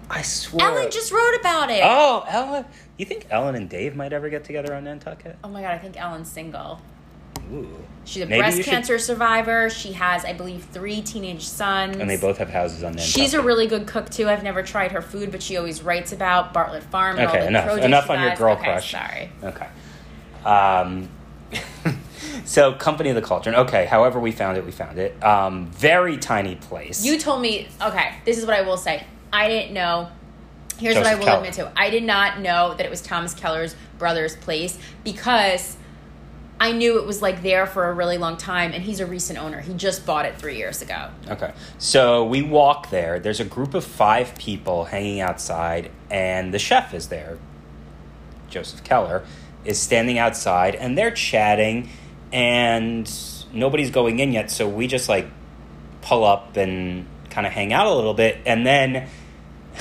I 0.10 0.22
swear. 0.22 0.72
Elin 0.72 0.89
just 0.91 1.12
wrote 1.12 1.36
about 1.39 1.70
it. 1.70 1.82
Oh, 1.84 2.24
Elin. 2.30 2.65
You 2.98 3.06
think 3.06 3.28
Elin 3.30 3.56
and 3.56 3.70
Dave 3.70 3.96
might 3.96 4.13
ever 4.13 4.30
get 4.30 4.43
together 4.43 4.74
on 4.74 4.86
Nantucket? 4.86 5.38
Oh 5.43 5.50
my 5.50 5.62
god, 5.62 5.72
I 5.72 5.78
think 5.78 6.00
Elin's 6.00 6.32
single. 6.32 6.82
Ooh. 7.54 7.67
She's 8.06 8.24
a 8.24 8.26
Maybe 8.26 8.39
breast 8.41 8.58
you 8.58 8.63
should- 8.63 8.72
cancer 8.72 8.98
survivor. 9.00 9.70
She 9.70 9.91
has, 9.93 10.24
I 10.26 10.34
believe, 10.34 10.63
three 10.72 11.02
teenage 11.02 11.43
sons. 11.46 11.98
And 11.98 12.10
they 12.10 12.15
both 12.17 12.38
have 12.38 12.50
houses 12.50 12.84
on 12.84 12.93
Nantucket. 12.93 13.10
She's 13.10 13.34
a 13.34 13.41
really 13.41 13.67
good 13.67 13.86
cook 13.86 14.10
too. 14.10 14.30
I've 14.30 14.43
never 14.43 14.63
tried 14.63 14.93
her 14.93 15.02
food, 15.02 15.32
but 15.32 15.43
she 15.43 15.58
always 15.58 15.82
writes 15.84 16.13
about 16.13 16.54
Bartlett 16.54 16.84
Farm. 16.84 17.17
And 17.20 17.28
Okay, 17.28 17.38
all 17.39 17.43
the 17.43 17.48
enough. 17.50 17.65
produce 17.65 17.86
Enough 17.86 18.06
she 18.06 18.12
on 18.13 18.20
your 18.22 18.30
does. 18.32 18.39
girl 18.39 18.54
okay, 18.54 18.63
crush. 18.63 18.91
Sorry. 18.91 19.30
Okay. 19.43 19.67
Um, 20.46 21.10
so, 22.46 22.74
Company 22.74 23.10
of 23.10 23.15
the 23.15 23.22
Cauldron. 23.22 23.56
Okay, 23.56 23.86
however 23.86 24.20
we 24.20 24.32
found 24.32 24.58
it, 24.58 24.65
we 24.65 24.72
found 24.72 24.98
it. 24.98 25.22
Um, 25.24 25.67
very 25.67 26.17
tiny 26.17 26.56
place. 26.56 27.06
You 27.06 27.17
told 27.20 27.41
me. 27.41 27.67
Okay, 27.82 28.15
this 28.26 28.38
is 28.38 28.46
what 28.46 28.56
I 28.56 28.62
will 28.62 28.78
say. 28.78 29.06
I 29.32 29.48
didn't 29.48 29.74
know. 29.74 30.10
Here's 30.78 30.96
what 30.96 31.08
I 31.08 31.16
will 31.16 31.26
Keller. 31.26 31.38
admit 31.38 31.54
to. 31.56 31.72
I 31.76 31.90
did 31.90 32.04
not 32.04 32.40
know 32.40 32.76
that 32.76 32.86
it 32.86 32.90
was 32.90 33.02
Thomas 33.02 33.34
Keller's 33.34 33.76
brother's 33.98 34.36
place 34.36 34.78
because 35.04 35.76
I 36.60 36.72
knew 36.72 37.00
it 37.00 37.06
was 37.06 37.22
like 37.22 37.44
there 37.44 37.66
for 37.66 37.90
a 37.90 37.94
really 37.94 38.18
long 38.18 38.38
time, 38.38 38.72
and 38.74 38.84
he's 38.84 39.00
a 39.00 39.06
recent 39.06 39.38
owner. 39.40 39.62
He 39.62 39.74
just 39.74 40.06
bought 40.06 40.26
it 40.26 40.38
three 40.38 40.58
years 40.58 40.82
ago. 40.82 41.10
Okay. 41.28 41.54
So 41.78 42.26
we 42.26 42.42
walk 42.42 42.90
there. 42.90 43.20
There's 43.20 43.40
a 43.40 43.46
group 43.46 43.74
of 43.74 43.84
five 43.84 44.36
people 44.38 44.86
hanging 44.86 45.20
outside, 45.22 45.92
and 46.10 46.54
the 46.54 46.60
chef 46.60 46.94
is 46.94 47.10
there. 47.10 47.38
Joseph 48.50 48.84
Keller 48.84 49.24
is 49.66 49.80
standing 49.80 50.18
outside, 50.18 50.74
and 50.76 50.98
they're 50.98 51.12
chatting, 51.12 51.90
and 52.32 53.12
nobody's 53.54 53.92
going 53.92 54.20
in 54.20 54.32
yet. 54.32 54.50
So 54.50 54.68
we 54.68 54.88
just 54.88 55.10
like 55.10 55.28
pull 56.02 56.24
up 56.24 56.58
and 56.58 57.06
kind 57.38 57.45
of 57.45 57.54
hang 57.54 57.71
out 57.71 57.86
a 57.86 57.93
little 57.93 58.15
bit, 58.15 58.39
and 58.47 58.65
then 58.65 59.08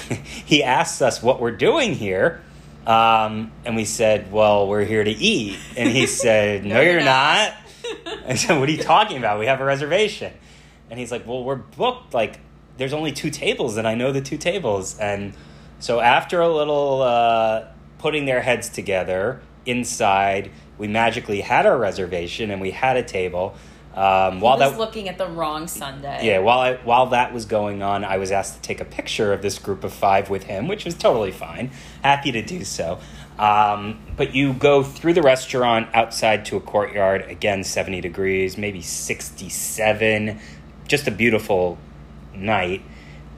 he 0.44 0.62
asks 0.62 1.00
us 1.00 1.22
what 1.22 1.40
we're 1.40 1.56
doing 1.56 1.94
here. 1.94 2.42
Um, 2.86 3.50
and 3.64 3.74
we 3.74 3.86
said, 3.86 4.30
Well, 4.30 4.68
we're 4.68 4.84
here 4.84 5.02
to 5.02 5.10
eat. 5.10 5.58
And 5.74 5.88
he 5.88 6.06
said, 6.22 6.66
No, 6.66 6.82
you're 6.82 7.00
not. 7.00 7.54
I 8.26 8.34
said, 8.34 8.60
What 8.60 8.68
are 8.68 8.72
you 8.72 8.82
talking 8.82 9.16
about? 9.16 9.38
We 9.38 9.46
have 9.46 9.62
a 9.62 9.64
reservation. 9.64 10.34
And 10.90 11.00
he's 11.00 11.10
like, 11.10 11.26
Well, 11.26 11.44
we're 11.44 11.56
booked. 11.56 12.12
Like, 12.12 12.40
there's 12.76 12.92
only 12.92 13.12
two 13.12 13.30
tables, 13.30 13.78
and 13.78 13.88
I 13.88 13.94
know 13.94 14.12
the 14.12 14.20
two 14.20 14.36
tables. 14.36 14.98
And 14.98 15.32
so, 15.78 16.00
after 16.00 16.42
a 16.42 16.54
little 16.54 17.00
uh, 17.00 17.68
putting 17.96 18.26
their 18.26 18.42
heads 18.42 18.68
together 18.68 19.40
inside, 19.64 20.50
we 20.76 20.88
magically 20.88 21.40
had 21.40 21.64
our 21.64 21.78
reservation 21.78 22.50
and 22.50 22.60
we 22.60 22.72
had 22.72 22.98
a 22.98 23.02
table. 23.02 23.54
Um, 23.96 24.42
while 24.42 24.58
that 24.58 24.78
looking 24.78 25.08
at 25.08 25.16
the 25.16 25.26
wrong 25.26 25.68
Sunday. 25.68 26.26
yeah, 26.26 26.40
while 26.40 26.58
I 26.58 26.74
while 26.76 27.06
that 27.06 27.32
was 27.32 27.46
going 27.46 27.82
on, 27.82 28.04
I 28.04 28.18
was 28.18 28.30
asked 28.30 28.56
to 28.56 28.60
take 28.60 28.82
a 28.82 28.84
picture 28.84 29.32
of 29.32 29.40
this 29.40 29.58
group 29.58 29.84
of 29.84 29.92
five 29.92 30.28
with 30.28 30.42
him, 30.42 30.68
which 30.68 30.84
was 30.84 30.94
totally 30.94 31.32
fine. 31.32 31.70
Happy 32.02 32.30
to 32.32 32.42
do 32.42 32.62
so. 32.62 32.98
Um, 33.38 33.98
but 34.14 34.34
you 34.34 34.52
go 34.52 34.82
through 34.82 35.14
the 35.14 35.22
restaurant 35.22 35.88
outside 35.94 36.44
to 36.46 36.56
a 36.56 36.60
courtyard. 36.60 37.22
Again, 37.30 37.64
seventy 37.64 38.02
degrees, 38.02 38.58
maybe 38.58 38.82
sixty-seven. 38.82 40.40
Just 40.86 41.08
a 41.08 41.10
beautiful 41.10 41.78
night, 42.34 42.82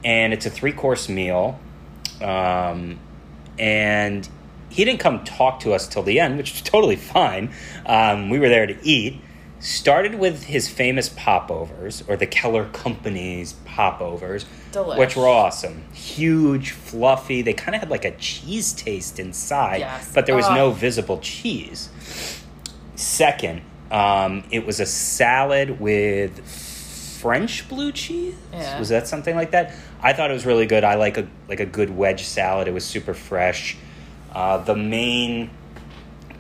and 0.03 0.33
it's 0.33 0.45
a 0.45 0.51
three-course 0.51 1.09
meal. 1.09 1.61
Um, 2.21 2.99
and 3.61 4.29
he 4.71 4.85
didn't 4.85 5.01
come 5.01 5.23
talk 5.25 5.61
to 5.61 5.73
us 5.73 5.87
till 5.87 6.03
the 6.03 6.19
end, 6.19 6.37
which 6.37 6.53
was 6.53 6.63
totally 6.63 6.97
fine. 6.97 7.53
Um, 7.87 8.29
we 8.29 8.41
were 8.41 8.49
there 8.49 8.67
to 8.67 8.77
eat. 8.83 9.21
Started 9.61 10.15
with 10.15 10.45
his 10.45 10.69
famous 10.69 11.09
popovers, 11.09 12.05
or 12.07 12.17
the 12.17 12.27
Keller 12.27 12.67
Company's 12.67 13.55
popovers, 13.65 14.47
Delish. 14.73 14.99
which 14.99 15.17
were 15.17 15.27
awesome. 15.27 15.83
Huge, 15.93 16.71
fluffy. 16.71 17.43
They 17.43 17.55
kind 17.55 17.75
of 17.75 17.81
had 17.81 17.91
like 17.91 18.05
a 18.05 18.13
cheese 18.13 18.73
taste 18.73 19.19
inside, 19.19 19.81
Yes. 19.81 20.13
but 20.15 20.27
there 20.27 20.37
was 20.37 20.49
no 20.51 20.71
visible 20.71 21.19
cheese. 21.19 21.89
Second, 22.95 23.63
um, 23.91 24.45
it 24.53 24.65
was 24.65 24.79
a 24.81 24.87
salad 24.87 25.81
with 25.81 26.39
French 27.21 27.69
blue 27.69 27.91
cheese. 27.91 28.35
Yeah. 28.53 28.79
Was 28.79 28.91
that 28.91 29.09
something 29.09 29.35
like 29.35 29.51
that? 29.51 29.75
I 30.01 30.13
thought 30.13 30.31
it 30.31 30.35
was 30.35 30.47
really 30.47 30.67
good. 30.67 30.85
I 30.85 30.95
like 30.95 31.19
a 31.19 31.27
like 31.49 31.59
a 31.59 31.67
good 31.67 31.91
wedge 31.97 32.23
salad. 32.25 32.69
It 32.69 32.75
was 32.75 32.85
super 32.85 33.13
fresh. 33.15 33.77
Uh, 34.33 34.59
the 34.59 34.77
main 34.77 35.51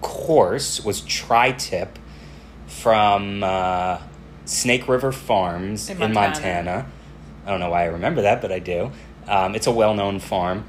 course 0.02 0.84
was 0.84 1.00
tri-tip 1.00 1.98
from 2.78 3.42
uh, 3.42 3.98
Snake 4.44 4.88
River 4.88 5.12
Farms 5.12 5.90
In 5.90 6.00
in 6.02 6.12
Montana. 6.12 6.64
Montana. 6.64 6.86
I 7.46 7.50
don't 7.50 7.60
know 7.60 7.70
why 7.70 7.82
I 7.82 7.86
remember 7.86 8.22
that, 8.22 8.40
but 8.40 8.52
I 8.52 8.58
do. 8.58 8.92
Um, 9.26 9.54
it's 9.54 9.66
a 9.66 9.72
well-known 9.72 10.20
farm, 10.20 10.64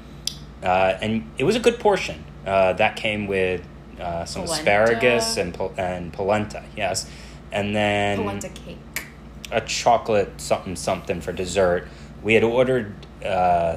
uh, 0.62 0.98
and 1.00 1.30
it 1.38 1.44
was 1.44 1.56
a 1.56 1.60
good 1.60 1.78
portion. 1.78 2.24
Uh, 2.46 2.72
that 2.74 2.96
came 2.96 3.26
with 3.26 3.62
uh, 4.00 4.24
some 4.24 4.42
Polenta. 4.44 4.60
asparagus 4.60 5.36
and 5.36 5.54
pol- 5.54 5.74
and 5.76 6.12
polenta, 6.12 6.64
yes, 6.76 7.08
and 7.52 7.74
then 7.76 8.18
Polenta 8.18 8.48
cake. 8.48 9.06
a 9.50 9.60
chocolate 9.60 10.40
something 10.40 10.74
something 10.76 11.20
for 11.20 11.32
dessert. 11.32 11.86
We 12.22 12.34
had 12.34 12.44
ordered 12.44 12.94
uh, 13.24 13.76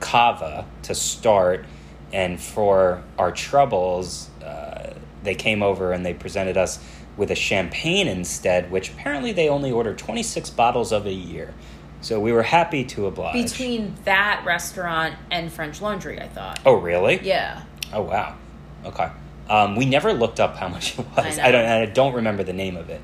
cava 0.00 0.66
to 0.82 0.94
start, 0.94 1.64
and 2.12 2.40
for 2.40 3.02
our 3.18 3.32
troubles, 3.32 4.30
uh, 4.44 4.94
they 5.22 5.34
came 5.34 5.62
over 5.62 5.92
and 5.92 6.04
they 6.06 6.14
presented 6.14 6.56
us 6.56 6.78
with 7.16 7.30
a 7.30 7.34
champagne 7.34 8.08
instead, 8.08 8.70
which 8.70 8.90
apparently 8.90 9.32
they 9.32 9.48
only 9.48 9.70
order 9.70 9.94
26 9.94 10.50
bottles 10.50 10.92
of 10.92 11.06
a 11.06 11.12
year. 11.12 11.54
So 12.00 12.20
we 12.20 12.32
were 12.32 12.42
happy 12.42 12.84
to 12.84 13.06
oblige. 13.06 13.50
Between 13.50 13.94
that 14.04 14.42
restaurant 14.44 15.14
and 15.30 15.50
French 15.50 15.80
Laundry, 15.80 16.20
I 16.20 16.28
thought. 16.28 16.60
oh, 16.66 16.74
really? 16.74 17.20
Yeah. 17.22 17.62
Oh 17.92 18.02
wow. 18.02 18.36
Okay. 18.84 19.08
Um, 19.48 19.76
we 19.76 19.86
never 19.86 20.12
looked 20.12 20.40
up 20.40 20.56
how 20.56 20.68
much 20.68 20.98
it 20.98 21.06
was. 21.16 21.38
I 21.38 21.48
I, 21.48 21.50
don't. 21.52 21.64
I 21.64 21.86
don't 21.86 22.14
remember 22.14 22.42
the 22.42 22.52
name 22.52 22.76
of 22.76 22.90
it. 22.90 23.00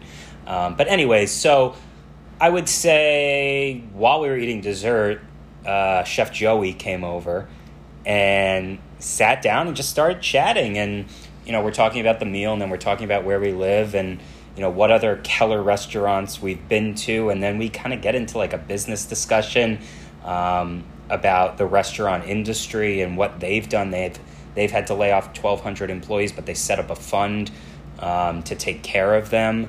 Um, 0.46 0.76
but 0.76 0.88
anyways, 0.88 1.30
so 1.30 1.74
I 2.40 2.50
would 2.50 2.68
say 2.68 3.82
while 3.92 4.20
we 4.20 4.28
were 4.28 4.36
eating 4.36 4.60
dessert, 4.60 5.20
uh, 5.64 6.02
Chef 6.04 6.32
Joey 6.32 6.72
came 6.72 7.04
over 7.04 7.48
and 8.04 8.78
sat 8.98 9.42
down 9.42 9.68
and 9.68 9.76
just 9.76 9.90
started 9.90 10.20
chatting. 10.20 10.76
And 10.78 11.06
you 11.44 11.52
know, 11.52 11.62
we're 11.62 11.72
talking 11.72 12.00
about 12.00 12.20
the 12.20 12.26
meal, 12.26 12.52
and 12.52 12.62
then 12.62 12.70
we're 12.70 12.76
talking 12.76 13.04
about 13.04 13.24
where 13.24 13.40
we 13.40 13.52
live, 13.52 13.94
and 13.94 14.20
you 14.56 14.60
know 14.60 14.70
what 14.70 14.90
other 14.90 15.20
Keller 15.24 15.62
restaurants 15.62 16.40
we've 16.40 16.68
been 16.68 16.94
to, 16.94 17.30
and 17.30 17.42
then 17.42 17.58
we 17.58 17.68
kind 17.68 17.94
of 17.94 18.02
get 18.02 18.14
into 18.14 18.38
like 18.38 18.52
a 18.52 18.58
business 18.58 19.06
discussion 19.06 19.78
um, 20.24 20.84
about 21.08 21.58
the 21.58 21.66
restaurant 21.66 22.24
industry 22.24 23.00
and 23.00 23.16
what 23.16 23.40
they've 23.40 23.68
done. 23.68 23.90
They've 23.90 24.18
they've 24.54 24.70
had 24.70 24.86
to 24.88 24.94
lay 24.94 25.12
off 25.12 25.26
1,200 25.28 25.90
employees, 25.90 26.32
but 26.32 26.46
they 26.46 26.54
set 26.54 26.78
up 26.78 26.90
a 26.90 26.96
fund 26.96 27.50
um, 27.98 28.42
to 28.44 28.54
take 28.54 28.82
care 28.82 29.14
of 29.14 29.30
them. 29.30 29.68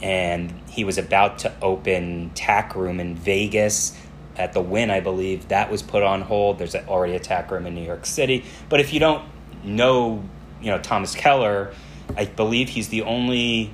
And 0.00 0.52
he 0.68 0.84
was 0.84 0.96
about 0.96 1.40
to 1.40 1.52
open 1.60 2.30
TAK 2.34 2.74
Room 2.74 3.00
in 3.00 3.16
Vegas 3.16 3.96
at 4.36 4.52
the 4.52 4.60
Wynn, 4.60 4.90
I 4.90 5.00
believe. 5.00 5.48
That 5.48 5.70
was 5.70 5.82
put 5.82 6.02
on 6.02 6.22
hold. 6.22 6.58
There's 6.58 6.74
already 6.74 7.14
a 7.14 7.18
TAK 7.18 7.50
Room 7.50 7.66
in 7.66 7.74
New 7.74 7.84
York 7.84 8.06
City. 8.06 8.44
But 8.68 8.80
if 8.80 8.92
you 8.92 9.00
don't 9.00 9.24
know, 9.62 10.24
you 10.60 10.70
know 10.70 10.78
Thomas 10.78 11.14
Keller, 11.14 11.74
I 12.16 12.26
believe 12.26 12.68
he's 12.68 12.88
the 12.88 13.02
only 13.02 13.72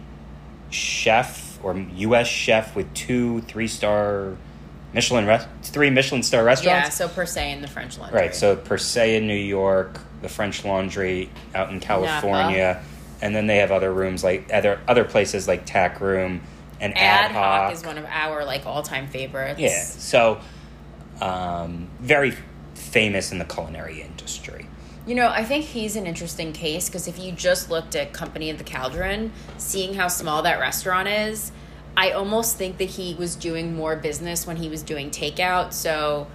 chef 0.71 1.59
or 1.63 1.77
U.S. 1.77 2.27
chef 2.27 2.77
with 2.77 2.93
two 2.95 3.41
three 3.43 3.69
star 3.69 4.37
Michelin 4.93 5.27
rest, 5.27 5.49
three 5.63 5.91
Michelin 5.91 6.23
star 6.23 6.45
restaurants. 6.45 6.87
Yeah, 6.87 7.07
so 7.07 7.09
per 7.09 7.27
se 7.27 7.53
in 7.53 7.61
the 7.61 7.69
French 7.69 7.99
Laundry. 7.99 8.19
Right. 8.19 8.35
So 8.35 8.57
Per 8.57 8.79
se 8.79 9.17
in 9.17 9.27
New 9.27 9.35
York, 9.35 10.01
the 10.23 10.29
French 10.29 10.65
Laundry 10.65 11.31
out 11.55 11.71
in 11.71 11.81
California, 11.81 12.83
and 13.21 13.35
then 13.35 13.47
they 13.47 13.57
have 13.57 13.73
other 13.73 13.93
rooms 13.93 14.25
like 14.25 14.51
other 14.53 14.81
other 14.89 15.05
places 15.05 15.47
like 15.47 15.67
TAK 15.67 16.01
Room 16.01 16.41
and 16.81 16.97
Ad 16.97 17.27
Ad, 17.27 17.33
hoc 17.33 17.73
is 17.73 17.85
one 17.85 17.99
of 17.99 18.05
our 18.07 18.45
like 18.45 18.67
all 18.67 18.83
time 18.83 19.07
favorites. 19.09 19.61
Yeah. 19.61 19.83
So 19.83 20.41
um, 21.21 21.89
very 22.01 22.35
famous 22.75 23.33
in 23.33 23.39
the 23.39 23.45
culinary 23.45 24.03
industry. 24.03 24.66
You 25.07 25.15
know, 25.15 25.29
I 25.29 25.45
think 25.45 25.67
he's 25.67 25.95
an 25.95 26.05
interesting 26.05 26.53
case 26.53 26.89
because 26.89 27.07
if 27.07 27.17
you 27.17 27.31
just 27.31 27.71
looked 27.71 27.95
at 27.95 28.13
Company 28.13 28.51
of 28.51 28.59
the 28.59 28.65
Cauldron, 28.65 29.31
seeing 29.57 29.95
how 29.95 30.09
small 30.09 30.43
that 30.43 30.59
restaurant 30.59 31.07
is, 31.07 31.53
I 31.97 32.11
almost 32.11 32.59
think 32.59 32.79
that 32.79 32.91
he 32.91 33.15
was 33.15 33.37
doing 33.37 33.77
more 33.77 33.95
business 33.95 34.49
when 34.49 34.57
he 34.57 34.69
was 34.69 34.83
doing 34.83 35.11
takeout. 35.11 35.73
So 35.73 36.27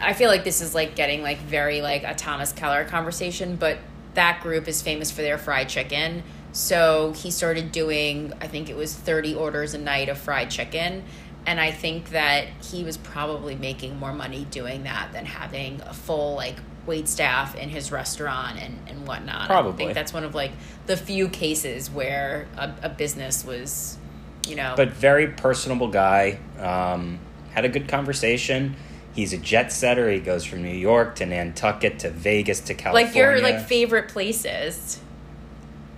I 0.00 0.12
feel 0.12 0.30
like 0.30 0.44
this 0.44 0.60
is 0.60 0.76
like 0.76 0.94
getting 0.94 1.22
like 1.22 1.38
very 1.38 1.82
like 1.82 2.04
a 2.04 2.14
Thomas 2.14 2.52
Keller 2.52 2.84
conversation, 2.84 3.56
but 3.56 3.78
that 4.14 4.42
group 4.42 4.68
is 4.68 4.80
famous 4.80 5.10
for 5.10 5.22
their 5.22 5.36
fried 5.36 5.68
chicken. 5.68 6.22
So 6.52 7.12
he 7.16 7.32
started 7.32 7.72
doing, 7.72 8.32
I 8.40 8.46
think 8.46 8.70
it 8.70 8.76
was 8.76 8.94
30 8.94 9.34
orders 9.34 9.74
a 9.74 9.78
night 9.78 10.08
of 10.08 10.18
fried 10.18 10.50
chicken. 10.50 11.02
And 11.46 11.60
I 11.60 11.72
think 11.72 12.10
that 12.10 12.46
he 12.62 12.84
was 12.84 12.96
probably 12.96 13.56
making 13.56 13.98
more 13.98 14.12
money 14.12 14.46
doing 14.52 14.84
that 14.84 15.12
than 15.12 15.26
having 15.26 15.80
a 15.80 15.92
full 15.92 16.36
like 16.36 16.56
wait 16.86 17.08
staff 17.08 17.54
in 17.54 17.68
his 17.68 17.92
restaurant 17.92 18.58
and, 18.58 18.78
and 18.88 19.06
whatnot. 19.06 19.42
I 19.42 19.46
Probably. 19.46 19.76
think 19.76 19.94
that's 19.94 20.12
one 20.12 20.24
of 20.24 20.34
like 20.34 20.52
the 20.86 20.96
few 20.96 21.28
cases 21.28 21.90
where 21.90 22.46
a, 22.56 22.72
a 22.84 22.88
business 22.88 23.44
was, 23.44 23.98
you 24.46 24.56
know, 24.56 24.74
But 24.76 24.90
very 24.90 25.28
personable 25.28 25.88
guy. 25.88 26.38
Um, 26.58 27.18
had 27.52 27.64
a 27.64 27.68
good 27.68 27.88
conversation. 27.88 28.76
He's 29.14 29.32
a 29.32 29.38
jet 29.38 29.72
setter. 29.72 30.10
He 30.10 30.20
goes 30.20 30.44
from 30.44 30.62
New 30.62 30.76
York 30.76 31.16
to 31.16 31.26
Nantucket 31.26 31.98
to 32.00 32.10
Vegas 32.10 32.60
to 32.60 32.74
California. 32.74 33.06
like 33.06 33.16
your 33.16 33.40
like 33.40 33.66
favorite 33.66 34.08
places. 34.08 35.00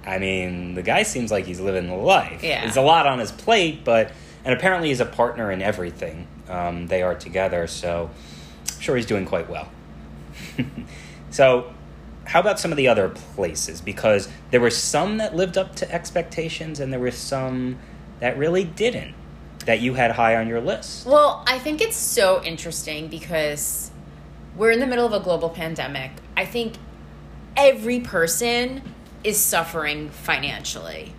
I 0.06 0.18
mean, 0.18 0.74
the 0.74 0.82
guy 0.82 1.02
seems 1.02 1.30
like 1.30 1.44
he's 1.44 1.60
living 1.60 1.86
the 1.88 1.94
life. 1.94 2.42
Yeah. 2.42 2.62
There's 2.62 2.78
a 2.78 2.82
lot 2.82 3.06
on 3.06 3.18
his 3.18 3.30
plate, 3.30 3.84
but 3.84 4.12
and 4.44 4.54
apparently 4.54 4.88
he's 4.88 5.00
a 5.00 5.04
partner 5.06 5.52
in 5.52 5.60
everything. 5.60 6.26
Um, 6.48 6.86
they 6.86 7.02
are 7.02 7.14
together, 7.14 7.66
so 7.66 8.10
I'm 8.74 8.80
sure 8.80 8.96
he's 8.96 9.06
doing 9.06 9.26
quite 9.26 9.48
well. 9.50 9.68
so, 11.30 11.72
how 12.24 12.40
about 12.40 12.60
some 12.60 12.70
of 12.70 12.76
the 12.76 12.88
other 12.88 13.08
places? 13.08 13.80
Because 13.80 14.28
there 14.50 14.60
were 14.60 14.70
some 14.70 15.18
that 15.18 15.34
lived 15.34 15.58
up 15.58 15.74
to 15.76 15.92
expectations, 15.92 16.80
and 16.80 16.92
there 16.92 17.00
were 17.00 17.10
some 17.10 17.78
that 18.20 18.36
really 18.38 18.64
didn't. 18.64 19.14
That 19.66 19.80
you 19.80 19.94
had 19.94 20.12
high 20.12 20.36
on 20.36 20.48
your 20.48 20.60
list. 20.60 21.06
Well, 21.06 21.44
I 21.46 21.58
think 21.58 21.82
it's 21.82 21.96
so 21.96 22.42
interesting 22.42 23.08
because 23.08 23.90
we're 24.56 24.70
in 24.70 24.80
the 24.80 24.86
middle 24.86 25.06
of 25.06 25.12
a 25.12 25.20
global 25.20 25.50
pandemic. 25.50 26.12
I 26.36 26.46
think 26.46 26.76
every 27.56 28.00
person 28.00 28.82
is 29.22 29.38
suffering 29.38 30.08
financially. 30.08 31.12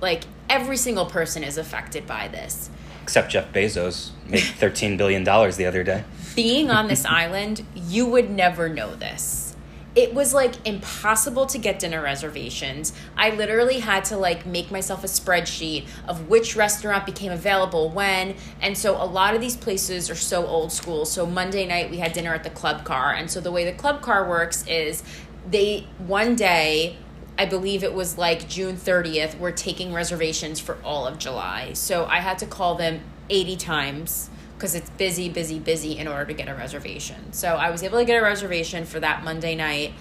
Like 0.00 0.24
every 0.48 0.76
single 0.76 1.06
person 1.06 1.44
is 1.44 1.58
affected 1.58 2.06
by 2.06 2.28
this. 2.28 2.70
Except 3.02 3.30
Jeff 3.30 3.52
Bezos 3.52 4.10
made 4.26 4.40
thirteen 4.58 4.96
billion 4.96 5.24
dollars 5.24 5.56
the 5.56 5.66
other 5.66 5.84
day. 5.84 6.04
Being 6.34 6.70
on 6.70 6.88
this 6.88 7.04
island, 7.04 7.64
you 7.74 8.06
would 8.06 8.30
never 8.30 8.68
know 8.68 8.94
this. 8.94 9.56
It 9.94 10.12
was 10.12 10.34
like 10.34 10.54
impossible 10.66 11.46
to 11.46 11.58
get 11.58 11.78
dinner 11.78 12.02
reservations. 12.02 12.92
I 13.16 13.30
literally 13.30 13.78
had 13.78 14.04
to 14.06 14.16
like 14.16 14.44
make 14.44 14.72
myself 14.72 15.04
a 15.04 15.06
spreadsheet 15.06 15.86
of 16.08 16.28
which 16.28 16.56
restaurant 16.56 17.06
became 17.06 17.30
available 17.30 17.90
when. 17.90 18.34
And 18.60 18.76
so 18.76 19.00
a 19.00 19.06
lot 19.06 19.36
of 19.36 19.40
these 19.40 19.56
places 19.56 20.10
are 20.10 20.16
so 20.16 20.46
old 20.46 20.72
school. 20.72 21.04
So 21.04 21.26
Monday 21.26 21.64
night 21.64 21.92
we 21.92 21.98
had 21.98 22.12
dinner 22.12 22.34
at 22.34 22.42
the 22.42 22.50
club 22.50 22.84
car. 22.84 23.12
And 23.12 23.30
so 23.30 23.40
the 23.40 23.52
way 23.52 23.64
the 23.64 23.76
club 23.76 24.02
car 24.02 24.28
works 24.28 24.66
is 24.66 25.04
they 25.48 25.86
one 25.98 26.34
day 26.34 26.96
I 27.36 27.46
believe 27.46 27.82
it 27.82 27.94
was 27.94 28.16
like 28.16 28.48
June 28.48 28.76
30th, 28.76 29.38
we're 29.38 29.50
taking 29.50 29.92
reservations 29.92 30.60
for 30.60 30.78
all 30.84 31.06
of 31.06 31.18
July. 31.18 31.72
So 31.72 32.06
I 32.06 32.18
had 32.20 32.38
to 32.38 32.46
call 32.46 32.76
them 32.76 33.00
80 33.28 33.56
times 33.56 34.30
because 34.64 34.74
it's 34.74 34.88
busy, 34.88 35.28
busy, 35.28 35.58
busy 35.58 35.98
in 35.98 36.08
order 36.08 36.24
to 36.24 36.32
get 36.32 36.48
a 36.48 36.54
reservation. 36.54 37.34
So 37.34 37.48
I 37.48 37.68
was 37.68 37.82
able 37.82 37.98
to 37.98 38.04
get 38.06 38.16
a 38.16 38.22
reservation 38.22 38.86
for 38.86 38.98
that 38.98 39.22
Monday 39.22 39.54
night. 39.54 39.92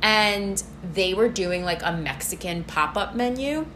And 0.00 0.62
they 0.94 1.12
were 1.12 1.28
doing 1.28 1.64
like 1.64 1.82
a 1.82 1.90
Mexican 1.90 2.62
pop 2.62 2.96
up 2.96 3.16
menu. 3.16 3.66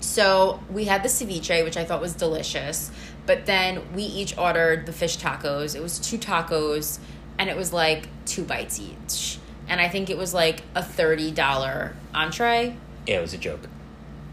So 0.00 0.60
we 0.70 0.84
had 0.84 1.02
the 1.02 1.08
ceviche, 1.08 1.64
which 1.64 1.78
I 1.78 1.84
thought 1.86 2.02
was 2.02 2.12
delicious. 2.12 2.90
But 3.24 3.46
then 3.46 3.94
we 3.94 4.02
each 4.02 4.36
ordered 4.36 4.84
the 4.84 4.92
fish 4.92 5.16
tacos. 5.16 5.74
It 5.74 5.80
was 5.80 5.98
two 5.98 6.18
tacos, 6.18 6.98
and 7.38 7.48
it 7.48 7.56
was 7.56 7.72
like 7.72 8.08
two 8.26 8.44
bites 8.44 8.78
each. 8.78 9.38
And 9.66 9.80
I 9.80 9.88
think 9.88 10.10
it 10.10 10.18
was 10.18 10.34
like 10.34 10.60
a 10.74 10.82
$30 10.82 11.94
entree. 12.14 12.76
Yeah, 13.06 13.18
it 13.18 13.22
was 13.22 13.32
a 13.32 13.38
joke. 13.38 13.66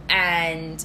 And 0.09 0.83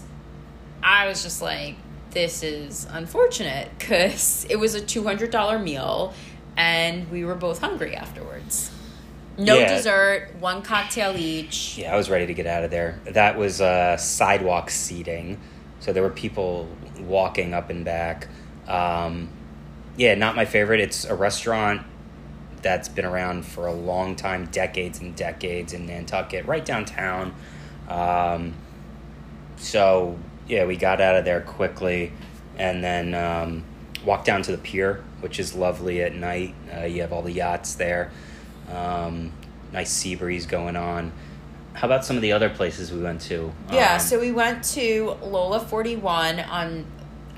I 0.85 1.09
was 1.09 1.24
just 1.24 1.42
like, 1.42 1.74
this 2.14 2.42
is 2.42 2.87
unfortunate 2.90 3.68
because 3.79 4.46
it 4.48 4.57
was 4.57 4.74
a 4.74 4.81
$200 4.81 5.62
meal 5.62 6.14
and 6.57 7.11
we 7.11 7.24
were 7.24 7.35
both 7.35 7.61
hungry 7.61 7.94
afterwards. 7.96 8.70
No 9.37 9.59
Yeah. 9.59 9.74
dessert, 9.77 10.31
one 10.38 10.62
cocktail 10.62 11.16
each. 11.16 11.77
Yeah, 11.77 11.92
I 11.92 11.96
was 11.96 12.09
ready 12.09 12.27
to 12.27 12.35
get 12.35 12.46
out 12.46 12.62
of 12.64 12.70
there. 12.70 13.00
That 13.05 13.37
was 13.37 13.61
uh, 13.61 13.96
sidewalk 13.96 14.70
seating, 14.70 15.40
so 15.81 15.92
there 15.92 16.05
were 16.05 16.11
people 16.11 16.68
walking 17.00 17.53
up 17.53 17.68
and 17.68 17.85
back. 17.85 18.29
Um, 18.68 19.29
yeah, 19.96 20.14
not 20.14 20.37
my 20.37 20.44
favorite. 20.44 20.79
It's 20.81 21.05
a 21.05 21.14
restaurant 21.16 21.83
that's 22.62 22.88
been 22.88 23.05
around 23.05 23.44
for 23.44 23.66
a 23.66 23.72
long 23.74 24.14
time, 24.14 24.46
decades 24.46 25.00
and 25.00 25.16
decades 25.16 25.72
in 25.72 25.87
Nantucket, 25.87 26.46
right 26.46 26.64
downtown. 26.64 27.35
Um, 27.88 28.55
so 29.57 30.16
yeah, 30.48 30.64
we 30.66 30.76
got 30.76 31.00
out 31.00 31.16
of 31.16 31.24
there 31.24 31.40
quickly, 31.40 32.12
and 32.59 32.83
then 32.83 33.14
um, 33.14 33.64
walked 34.04 34.26
down 34.26 34.42
to 34.42 34.52
the 34.52 34.59
pier, 34.59 35.02
which 35.20 35.38
is 35.38 35.54
lovely 35.54 36.02
at 36.02 36.14
night. 36.14 36.54
Uh, 36.74 36.85
you 36.85 37.00
have 37.02 37.12
all 37.12 37.22
the 37.22 37.33
yachts 37.33 37.74
there. 37.74 38.11
Um, 38.72 39.33
nice 39.72 39.90
sea 39.90 40.14
breeze 40.14 40.46
going 40.46 40.76
on. 40.76 41.12
How 41.74 41.88
about 41.88 42.04
some 42.04 42.16
of 42.16 42.22
the 42.22 42.33
other 42.33 42.48
places 42.50 42.92
we 42.92 43.00
went 43.02 43.20
to? 43.22 43.52
Yeah, 43.72 43.94
Um, 43.94 44.00
so 44.00 44.20
we 44.20 44.30
went 44.30 44.62
to 44.74 45.16
Lola 45.22 45.59
41 45.61 46.38
on 46.40 46.87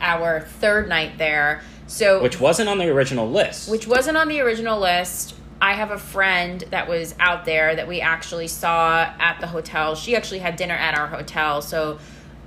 our 0.01 0.40
third 0.40 0.88
night 0.88 1.16
there. 1.16 1.62
So 1.87 2.23
which 2.23 2.38
wasn't 2.38 2.69
on 2.69 2.79
the 2.79 2.88
original 2.88 3.31
list. 3.31 3.71
which 3.71 3.87
wasn't 3.87 4.16
on 4.19 4.29
the 4.29 4.40
original 4.40 4.79
list. 4.79 5.35
I 5.62 5.73
have 5.73 5.90
a 5.90 5.97
friend 5.99 6.62
that 6.71 6.87
was 6.87 7.14
out 7.19 7.47
there 7.47 7.75
that 7.77 7.88
we 7.88 8.03
actually 8.03 8.49
saw 8.49 9.11
at 9.19 9.40
the 9.40 9.47
hotel. 9.47 9.95
She 9.95 10.14
actually 10.14 10.40
had 10.40 10.57
dinner 10.57 10.75
at 10.75 10.99
our 10.99 11.07
hotel. 11.07 11.62
So 11.62 11.99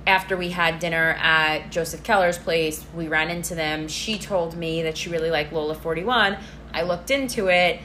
after 0.06 0.36
we 0.36 0.50
had 0.50 0.78
dinner 0.78 1.16
at 1.20 1.70
Joseph 1.70 2.02
Keller's 2.02 2.38
place, 2.38 2.84
we 2.94 3.08
ran 3.08 3.30
into 3.30 3.54
them. 3.54 3.88
She 3.88 4.18
told 4.18 4.56
me 4.56 4.82
that 4.82 4.96
she 4.96 5.10
really 5.10 5.30
liked 5.30 5.52
Lola 5.52 5.74
41. 5.74 6.36
I 6.72 6.82
looked 6.82 7.10
into 7.10 7.48
it. 7.48 7.80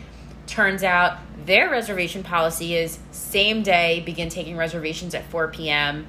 Turns 0.47 0.83
out 0.83 1.17
their 1.45 1.69
reservation 1.69 2.23
policy 2.23 2.75
is 2.75 2.99
same 3.11 3.63
day, 3.63 4.01
begin 4.05 4.29
taking 4.29 4.57
reservations 4.57 5.13
at 5.13 5.25
4 5.25 5.49
p.m. 5.49 6.07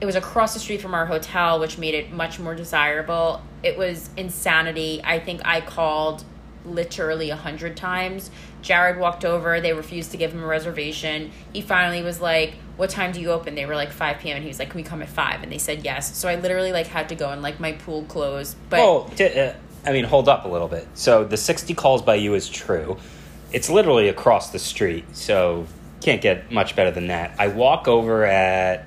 It 0.00 0.06
was 0.06 0.16
across 0.16 0.54
the 0.54 0.60
street 0.60 0.80
from 0.80 0.94
our 0.94 1.06
hotel, 1.06 1.60
which 1.60 1.78
made 1.78 1.94
it 1.94 2.10
much 2.10 2.38
more 2.38 2.54
desirable. 2.54 3.42
It 3.62 3.78
was 3.78 4.10
insanity. 4.16 5.00
I 5.04 5.18
think 5.20 5.40
I 5.44 5.60
called 5.60 6.24
literally 6.64 7.30
a 7.30 7.36
hundred 7.36 7.76
times. 7.76 8.30
Jared 8.64 8.98
walked 8.98 9.26
over. 9.26 9.60
They 9.60 9.74
refused 9.74 10.10
to 10.12 10.16
give 10.16 10.32
him 10.32 10.42
a 10.42 10.46
reservation. 10.46 11.30
He 11.52 11.60
finally 11.60 12.02
was 12.02 12.20
like, 12.20 12.54
"What 12.76 12.88
time 12.88 13.12
do 13.12 13.20
you 13.20 13.30
open?" 13.30 13.54
They 13.54 13.66
were 13.66 13.76
like 13.76 13.92
5 13.92 14.18
p.m. 14.18 14.36
and 14.36 14.42
he 14.42 14.48
was 14.48 14.58
like, 14.58 14.70
"Can 14.70 14.78
we 14.78 14.82
come 14.82 15.02
at 15.02 15.08
5? 15.08 15.42
And 15.42 15.52
they 15.52 15.58
said 15.58 15.84
yes. 15.84 16.16
So 16.16 16.28
I 16.28 16.36
literally 16.36 16.72
like 16.72 16.86
had 16.86 17.10
to 17.10 17.14
go 17.14 17.28
and 17.28 17.42
like 17.42 17.60
my 17.60 17.72
pool 17.72 18.04
closed. 18.04 18.56
But 18.70 18.80
oh, 18.80 19.10
t- 19.14 19.38
uh, 19.38 19.52
I 19.86 19.92
mean, 19.92 20.04
hold 20.04 20.28
up 20.30 20.46
a 20.46 20.48
little 20.48 20.66
bit. 20.66 20.88
So 20.94 21.24
the 21.24 21.36
60 21.36 21.74
calls 21.74 22.00
by 22.00 22.14
you 22.14 22.34
is 22.34 22.48
true. 22.48 22.96
It's 23.52 23.68
literally 23.68 24.08
across 24.08 24.50
the 24.50 24.58
street, 24.58 25.04
so 25.14 25.66
can't 26.00 26.22
get 26.22 26.50
much 26.50 26.74
better 26.74 26.90
than 26.90 27.08
that. 27.08 27.34
I 27.38 27.48
walk 27.48 27.86
over 27.86 28.24
at, 28.24 28.86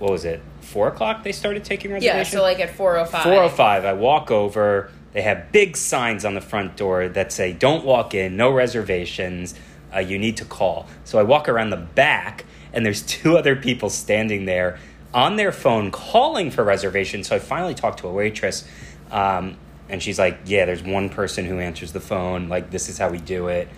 what 0.00 0.10
was 0.10 0.24
it, 0.24 0.42
4 0.62 0.88
o'clock 0.88 1.22
they 1.22 1.32
started 1.32 1.64
taking 1.64 1.92
reservations? 1.92 2.32
yeah, 2.32 2.38
so 2.38 2.42
like 2.42 2.58
at 2.60 2.76
4:05. 2.76 3.22
405 3.22 3.84
i 3.84 3.92
walk 3.92 4.32
over 4.32 4.90
they 5.16 5.22
have 5.22 5.50
big 5.50 5.78
signs 5.78 6.26
on 6.26 6.34
the 6.34 6.42
front 6.42 6.76
door 6.76 7.08
that 7.08 7.32
say 7.32 7.50
don't 7.50 7.86
walk 7.86 8.12
in 8.12 8.36
no 8.36 8.52
reservations 8.52 9.54
uh, 9.94 9.98
you 9.98 10.18
need 10.18 10.36
to 10.36 10.44
call. 10.44 10.86
So 11.04 11.18
i 11.18 11.22
walk 11.22 11.48
around 11.48 11.70
the 11.70 11.78
back 11.78 12.44
and 12.74 12.84
there's 12.84 13.00
two 13.06 13.38
other 13.38 13.56
people 13.56 13.88
standing 13.88 14.44
there 14.44 14.78
on 15.14 15.36
their 15.36 15.52
phone 15.52 15.90
calling 15.90 16.50
for 16.50 16.62
reservations. 16.62 17.28
So 17.28 17.36
i 17.36 17.38
finally 17.38 17.72
talked 17.72 18.00
to 18.00 18.08
a 18.08 18.12
waitress 18.12 18.68
um, 19.10 19.56
and 19.88 20.02
she's 20.02 20.18
like 20.18 20.38
yeah 20.44 20.66
there's 20.66 20.82
one 20.82 21.08
person 21.08 21.46
who 21.46 21.60
answers 21.60 21.92
the 21.92 22.00
phone 22.00 22.50
like 22.50 22.70
this 22.70 22.90
is 22.90 22.98
how 22.98 23.08
we 23.08 23.16
do 23.18 23.48
it. 23.48 23.68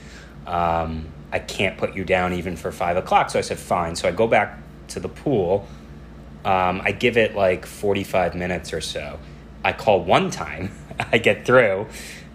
Um, 0.45 1.07
i 1.31 1.39
can't 1.39 1.79
put 1.79 1.95
you 1.95 2.05
down 2.05 2.33
even 2.33 2.57
for 2.57 2.73
five 2.73 2.97
o'clock. 2.97 3.31
So 3.31 3.39
i 3.39 3.43
said 3.43 3.61
fine. 3.61 3.95
So 3.95 4.09
i 4.09 4.11
go 4.11 4.27
back 4.27 4.59
to 4.89 4.99
the 4.99 5.09
pool. 5.09 5.69
Um, 6.45 6.81
I 6.85 6.91
give 6.91 7.17
it 7.17 7.37
like 7.37 7.65
45 7.65 8.35
minutes 8.35 8.73
or 8.73 8.81
so. 8.81 9.21
I 9.63 9.73
call 9.73 10.03
one 10.03 10.33
time. 10.33 10.73
I 11.13 11.19
get 11.19 11.45
through, 11.45 11.87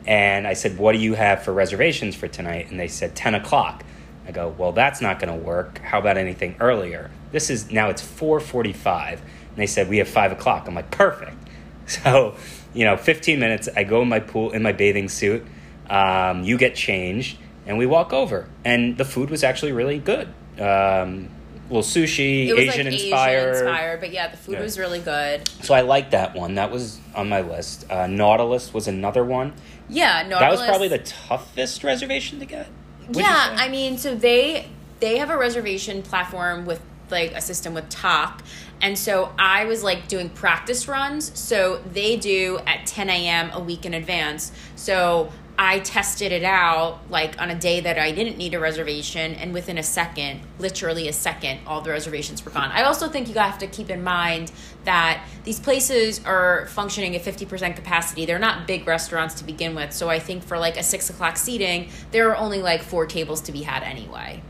and 0.06 0.47
I 0.47 0.54
said, 0.54 0.78
"What 0.78 0.93
do 0.93 0.99
you 0.99 1.13
have 1.13 1.43
for 1.43 1.54
reservations 1.54 2.15
for 2.15 2.28
tonight?" 2.28 2.69
And 2.69 2.80
they 2.80 2.88
said 2.88 3.15
ten 3.15 3.36
o'clock. 3.36 3.84
I 4.28 4.32
go, 4.32 4.54
"Well, 4.58 4.71
that's 4.71 5.02
not 5.02 5.19
going 5.19 5.38
to 5.38 5.45
work. 5.45 5.80
How 5.80 5.99
about 5.99 6.17
anything 6.17 6.56
earlier?" 6.60 7.12
This 7.32 7.49
is 7.49 7.71
now 7.71 7.89
it's 7.89 8.02
four 8.02 8.39
forty-five, 8.39 9.19
and 9.21 9.58
they 9.58 9.67
said 9.67 9.89
we 9.89 9.97
have 9.97 10.08
five 10.08 10.32
o'clock. 10.32 10.67
I'm 10.67 10.76
like, 10.76 10.91
"Perfect." 10.91 11.38
So, 11.86 12.36
you 12.73 12.86
know, 12.86 12.95
fifteen 12.95 13.41
minutes. 13.41 13.67
I 13.76 13.84
go 13.84 14.02
in 14.02 14.08
my 14.08 14.21
pool 14.21 14.52
in 14.52 14.63
my 14.63 14.71
bathing 14.71 15.10
suit. 15.10 15.45
Um, 15.89 16.45
you 16.45 16.58
get 16.58 16.76
changed, 16.76 17.38
and 17.65 17.78
we 17.78 17.86
walk 17.86 18.13
over, 18.13 18.47
and 18.63 18.97
the 18.97 19.04
food 19.04 19.30
was 19.30 19.43
actually 19.43 19.73
really 19.73 19.99
good. 19.99 20.30
Um, 20.58 21.28
little 21.69 21.82
sushi, 21.82 22.49
Asian 22.52 22.86
like 22.86 22.93
inspired. 22.93 23.39
Asian 23.56 23.67
inspired, 23.67 23.99
but 24.02 24.12
yeah, 24.12 24.28
the 24.28 24.38
food 24.38 24.54
Yeah. 24.56 24.62
was 24.62 24.78
really 24.80 24.99
good. 24.99 25.47
So 25.63 25.73
I 25.73 25.82
like 25.82 26.12
that 26.12 26.36
one. 26.36 26.56
That 26.56 26.71
was 26.71 26.99
on 27.15 27.30
my 27.30 27.41
list. 27.41 27.86
Uh, 27.89 28.08
Nautilus 28.08 28.73
was 28.73 28.88
another 28.88 29.23
one. 29.23 29.54
Yeah, 29.89 30.23
Nautilus. 30.28 30.39
That 30.39 30.52
was 30.52 30.62
probably 30.69 30.88
the 30.89 30.99
toughest 30.99 31.84
reservation 31.84 32.39
to 32.39 32.45
get. 32.45 32.67
yeah. 33.12 33.56
I 33.58 33.69
mean, 33.69 33.97
so 33.97 34.15
they 34.15 34.67
they 34.99 35.17
have 35.17 35.30
a 35.30 35.38
reservation 35.38 36.02
platform 36.02 36.65
with 36.65 36.82
like 37.12 37.34
a 37.34 37.41
system 37.41 37.73
with 37.73 37.89
Tock, 37.89 38.41
and 38.82 38.97
so 38.97 39.34
I 39.38 39.65
was 39.65 39.84
like 39.84 40.08
doing 40.08 40.30
practice 40.30 40.88
runs. 40.88 41.38
So 41.38 41.82
they 41.91 42.15
do 42.17 42.60
at 42.65 42.86
10 42.88 43.10
a.m. 43.10 43.52
a 43.54 43.60
week 43.60 43.86
in 43.86 43.93
advance. 43.93 44.52
So 44.76 45.32
I 45.57 45.79
tested 45.79 46.31
it 46.31 46.43
out 46.43 46.99
like 47.11 47.39
on 47.39 47.49
a 47.51 47.55
day 47.55 47.79
that 47.81 47.99
I 47.99 48.11
didn't 48.11 48.37
need 48.37 48.53
a 48.55 48.59
reservation, 48.59 49.35
and 49.35 49.53
within 49.53 49.77
a 49.77 49.83
second, 49.83 50.41
literally 50.57 51.07
a 51.07 51.13
second, 51.13 51.59
all 51.67 51.81
the 51.81 51.91
reservations 51.91 52.43
were 52.43 52.51
gone. 52.51 52.71
I 52.71 52.83
also 52.83 53.07
think 53.07 53.27
you 53.27 53.35
have 53.35 53.59
to 53.59 53.67
keep 53.67 53.89
in 53.91 54.03
mind 54.03 54.51
that 54.85 55.23
these 55.43 55.59
places 55.59 56.23
are 56.25 56.65
functioning 56.67 57.15
at 57.15 57.21
50% 57.21 57.75
capacity. 57.75 58.25
They're 58.25 58.39
not 58.39 58.65
big 58.67 58.87
restaurants 58.87 59.35
to 59.35 59.43
begin 59.43 59.75
with. 59.75 59.93
So 59.93 60.09
I 60.09 60.19
think 60.19 60.43
for 60.43 60.57
like 60.57 60.75
a 60.75 60.83
six 60.83 61.09
o'clock 61.09 61.37
seating, 61.37 61.89
there 62.11 62.29
are 62.31 62.35
only 62.37 62.61
like 62.61 62.81
four 62.81 63.05
tables 63.05 63.39
to 63.41 63.51
be 63.51 63.61
had 63.61 63.83
anyway. 63.83 64.41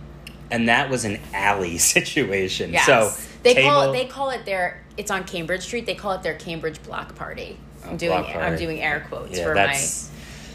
and 0.51 0.69
that 0.69 0.89
was 0.89 1.03
an 1.05 1.19
alley 1.33 1.77
situation. 1.79 2.71
Yes. 2.71 2.85
So 2.85 3.11
they 3.43 3.53
table, 3.55 3.69
call 3.69 3.89
it 3.89 3.93
they 3.93 4.05
call 4.05 4.29
it 4.29 4.45
their 4.45 4.81
it's 4.95 5.11
on 5.11 5.25
Cambridge 5.25 5.63
Street. 5.63 5.85
They 5.85 5.95
call 5.95 6.13
it 6.13 6.23
their 6.23 6.35
Cambridge 6.35 6.81
block 6.83 7.15
party. 7.15 7.57
I'm 7.83 7.95
Oh, 7.95 7.97
doing 7.97 8.23
I'm 8.25 8.57
doing 8.57 8.81
air 8.81 9.05
quotes 9.09 9.37
yeah, 9.37 9.43
for 9.43 9.53
that's 9.53 10.09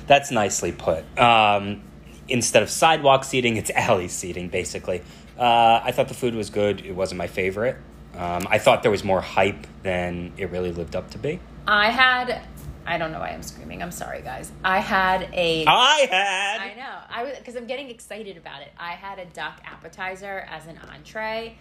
that's 0.08 0.30
nicely 0.30 0.72
put. 0.72 1.04
Um, 1.18 1.82
instead 2.28 2.62
of 2.62 2.70
sidewalk 2.70 3.24
seating, 3.24 3.56
it's 3.56 3.70
alley 3.74 4.08
seating 4.08 4.48
basically. 4.48 5.02
Uh, 5.38 5.80
I 5.84 5.92
thought 5.92 6.08
the 6.08 6.14
food 6.14 6.34
was 6.34 6.50
good. 6.50 6.84
It 6.84 6.92
wasn't 6.92 7.18
my 7.18 7.28
favorite. 7.28 7.76
Um, 8.16 8.48
I 8.50 8.58
thought 8.58 8.82
there 8.82 8.90
was 8.90 9.04
more 9.04 9.20
hype 9.20 9.66
than 9.84 10.32
it 10.36 10.50
really 10.50 10.72
lived 10.72 10.96
up 10.96 11.10
to 11.12 11.18
be. 11.18 11.38
I 11.66 11.90
had 11.90 12.42
I 12.88 12.96
don't 12.96 13.12
know 13.12 13.20
why 13.20 13.28
I'm 13.28 13.42
screaming. 13.42 13.82
I'm 13.82 13.90
sorry 13.92 14.22
guys. 14.22 14.50
I 14.64 14.78
had 14.80 15.28
a 15.34 15.64
I 15.66 16.08
had. 16.10 16.60
I 16.60 16.74
know. 16.74 16.98
I 17.10 17.22
was 17.24 17.36
because 17.36 17.54
I'm 17.54 17.66
getting 17.66 17.90
excited 17.90 18.38
about 18.38 18.62
it. 18.62 18.72
I 18.78 18.92
had 18.92 19.18
a 19.18 19.26
duck 19.26 19.60
appetizer 19.64 20.46
as 20.50 20.66
an 20.66 20.78
entree. 20.90 21.56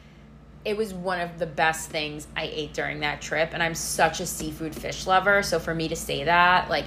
It 0.63 0.75
was 0.75 0.93
one 0.93 1.19
of 1.19 1.37
the 1.37 1.45
best 1.45 1.89
things 1.89 2.27
I 2.35 2.43
ate 2.43 2.73
during 2.73 3.01
that 3.01 3.21
trip, 3.21 3.49
and 3.53 3.61
I'm 3.61 3.75
such 3.75 4.21
a 4.21 4.25
seafood 4.25 4.73
fish 4.73 5.05
lover. 5.05 5.43
So 5.43 5.59
for 5.59 5.75
me 5.75 5.89
to 5.89 5.95
say 5.95 6.23
that, 6.23 6.69
like 6.69 6.85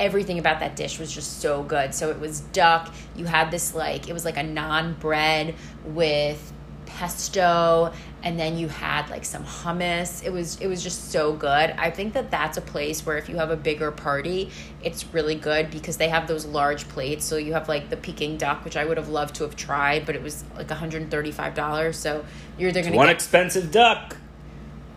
everything 0.00 0.38
about 0.38 0.60
that 0.60 0.74
dish 0.74 0.98
was 0.98 1.12
just 1.12 1.40
so 1.40 1.62
good. 1.62 1.94
So 1.94 2.10
it 2.10 2.18
was 2.18 2.40
duck. 2.40 2.92
You 3.14 3.26
had 3.26 3.50
this 3.50 3.74
like 3.74 4.08
it 4.08 4.12
was 4.12 4.24
like 4.24 4.36
a 4.36 4.42
naan 4.42 4.98
bread 4.98 5.54
with 5.84 6.52
pesto 6.86 7.92
and 8.22 8.38
then 8.38 8.58
you 8.58 8.68
had 8.68 9.08
like 9.10 9.24
some 9.24 9.44
hummus 9.44 10.24
it 10.24 10.30
was 10.32 10.60
it 10.60 10.66
was 10.66 10.82
just 10.82 11.10
so 11.10 11.32
good 11.32 11.70
i 11.78 11.88
think 11.88 12.12
that 12.14 12.30
that's 12.30 12.56
a 12.56 12.60
place 12.60 13.06
where 13.06 13.16
if 13.16 13.28
you 13.28 13.36
have 13.36 13.50
a 13.50 13.56
bigger 13.56 13.90
party 13.90 14.50
it's 14.82 15.06
really 15.14 15.36
good 15.36 15.70
because 15.70 15.96
they 15.96 16.08
have 16.08 16.26
those 16.26 16.44
large 16.44 16.88
plates 16.88 17.24
so 17.24 17.36
you 17.36 17.52
have 17.52 17.68
like 17.68 17.88
the 17.90 17.96
peking 17.96 18.36
duck 18.36 18.64
which 18.64 18.76
i 18.76 18.84
would 18.84 18.96
have 18.96 19.08
loved 19.08 19.34
to 19.34 19.44
have 19.44 19.54
tried 19.54 20.04
but 20.04 20.14
it 20.16 20.22
was 20.22 20.44
like 20.56 20.68
$135 20.68 21.94
so 21.94 22.24
you're 22.58 22.68
either 22.68 22.80
going 22.80 22.92
to 22.92 22.98
One 22.98 23.06
get 23.06 23.14
expensive 23.14 23.70
duck. 23.70 24.16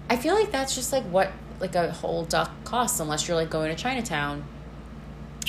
i 0.09 0.17
feel 0.17 0.33
like 0.33 0.51
that's 0.51 0.73
just 0.75 0.91
like 0.91 1.03
what 1.05 1.31
like 1.59 1.75
a 1.75 1.91
whole 1.91 2.25
duck 2.25 2.51
costs 2.63 2.99
unless 2.99 3.27
you're 3.27 3.37
like 3.37 3.51
going 3.51 3.73
to 3.73 3.81
chinatown 3.81 4.43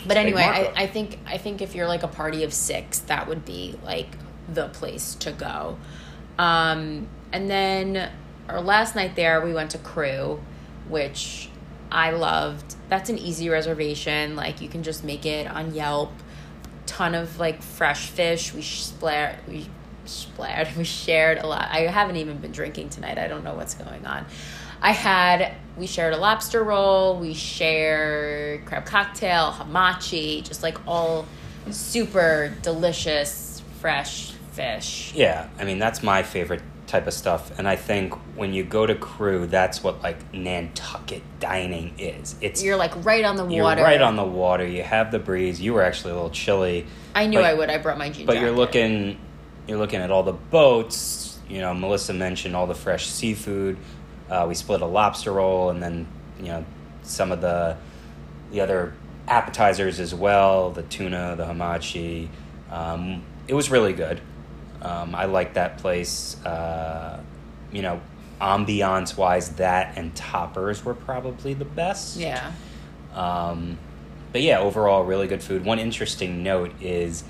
but 0.07 0.17
anyway 0.17 0.43
I. 0.43 0.85
I 0.85 0.87
think 0.87 1.19
i 1.27 1.39
think 1.39 1.63
if 1.63 1.75
you're 1.75 1.89
like 1.89 2.03
a 2.03 2.09
party 2.09 2.45
of 2.45 2.53
six 2.53 3.01
that 3.01 3.29
would 3.29 3.45
be 3.45 3.79
like 3.85 4.09
the 4.49 4.69
place 4.69 5.15
to 5.17 5.33
go 5.33 5.77
um, 6.39 7.07
and 7.33 7.49
then 7.49 8.11
our 8.49 8.61
last 8.61 8.95
night 8.95 9.17
there, 9.17 9.45
we 9.45 9.53
went 9.53 9.71
to 9.73 9.79
Cru, 9.79 10.41
which 10.89 11.49
I 11.91 12.11
loved. 12.11 12.77
That's 12.89 13.11
an 13.11 13.19
easy 13.19 13.49
reservation. 13.49 14.37
Like 14.37 14.61
you 14.61 14.69
can 14.69 14.83
just 14.83 15.05
make 15.05 15.27
it 15.27 15.47
on 15.47 15.75
Yelp. 15.75 16.13
Ton 16.87 17.15
of 17.15 17.39
like 17.39 17.63
fresh 17.63 18.09
fish. 18.09 18.53
We 18.53 18.63
splat 18.63 19.49
we 19.49 19.67
splat 20.05 20.77
we 20.77 20.85
shared 20.85 21.39
a 21.39 21.47
lot. 21.47 21.69
I 21.71 21.81
haven't 21.81 22.17
even 22.17 22.39
been 22.39 22.53
drinking 22.53 22.91
tonight. 22.91 23.19
I 23.19 23.29
don't 23.29 23.45
know 23.45 23.55
what's 23.55 23.75
going 23.75 24.05
on. 24.07 24.27
I 24.85 24.93
had 24.93 25.55
we 25.79 25.87
shared 25.87 26.13
a 26.13 26.19
lobster 26.19 26.63
roll. 26.63 27.19
We 27.19 27.33
shared 27.33 28.67
crab 28.67 28.85
cocktail, 28.85 29.51
hamachi, 29.51 30.45
just 30.45 30.63
like 30.63 30.77
all 30.87 31.25
super 31.71 32.55
delicious 32.61 33.63
fresh 33.81 34.33
fish. 34.53 35.13
Yeah, 35.15 35.49
I 35.59 35.65
mean 35.65 35.79
that's 35.79 36.03
my 36.03 36.23
favorite 36.23 36.61
type 36.87 37.07
of 37.07 37.15
stuff, 37.15 37.59
and 37.59 37.67
I 37.67 37.77
think 37.77 38.13
when 38.37 38.53
you 38.53 38.63
go 38.63 38.85
to 38.85 38.95
Cru, 38.95 39.47
that's 39.47 39.83
what 39.83 40.03
like 40.03 40.35
Nantucket 40.35 41.23
dining 41.41 41.95
is. 41.99 42.37
It's 42.43 42.63
You're 42.63 42.77
like 42.77 42.93
right 43.07 43.25
on 43.25 43.37
the 43.37 43.47
you're 43.49 43.65
water. 43.65 43.83
right 43.83 44.03
on 44.03 44.17
the 44.17 44.23
water. 44.23 44.67
You 44.67 44.83
have 44.83 45.11
the 45.11 45.19
breeze. 45.19 45.63
You 45.63 45.73
were 45.73 45.83
actually 45.83 46.11
a 46.11 46.15
little 46.17 46.29
chilly, 46.29 46.87
I 47.15 47.27
knew 47.27 47.39
but- 47.39 47.47
I 47.47 47.55
would. 47.55 47.71
I 47.71 47.79
brought 47.79 47.97
my 47.97 48.11
jean 48.11 48.27
but 48.27 48.39
you're 48.39 48.53
looking 48.53 49.19
you're 49.67 49.79
looking 49.79 50.01
at 50.01 50.11
all 50.11 50.25
the 50.25 50.35
boats. 50.35 51.39
You 51.49 51.61
know, 51.61 51.73
Melissa 51.73 52.13
mentioned 52.13 52.55
all 52.55 52.67
the 52.67 52.75
fresh 52.75 53.07
seafood. 53.07 53.79
Uh, 54.31 54.47
we 54.49 54.55
split 54.55 54.81
a 54.81 54.87
lobster 54.87 55.33
roll, 55.33 55.71
and 55.71 55.83
then 55.83 56.07
you 56.39 56.47
know 56.47 56.65
some 57.03 57.33
of 57.33 57.41
the 57.41 57.77
the 58.51 58.61
other 58.61 58.95
appetizers 59.29 60.01
as 60.01 60.15
well. 60.15 60.71
The 60.71 60.83
tuna, 60.83 61.35
the 61.37 61.45
hamachi. 61.45 62.29
Um, 62.71 63.23
it 63.47 63.55
was 63.55 63.71
really 63.71 63.93
good. 63.93 64.21
Um, 64.83 65.15
I 65.15 65.25
like 65.27 65.55
that 65.55 65.79
place. 65.79 66.37
Uh, 66.45 67.23
you 67.73 67.83
know, 67.83 68.01
ambiance 68.41 69.17
wise, 69.17 69.51
that 69.57 69.97
and 69.97 70.15
Topper's 70.15 70.85
were 70.85 70.95
probably 70.95 71.55
the 71.55 71.65
best. 71.65 72.17
Yeah. 72.17 72.53
Um, 73.15 73.79
but 74.33 74.43
yeah, 74.43 74.59
overall, 74.59 75.05
really 75.05 75.27
good 75.27 75.43
food. 75.43 75.65
One 75.65 75.79
interesting 75.79 76.43
note 76.43 76.73
is, 76.83 77.25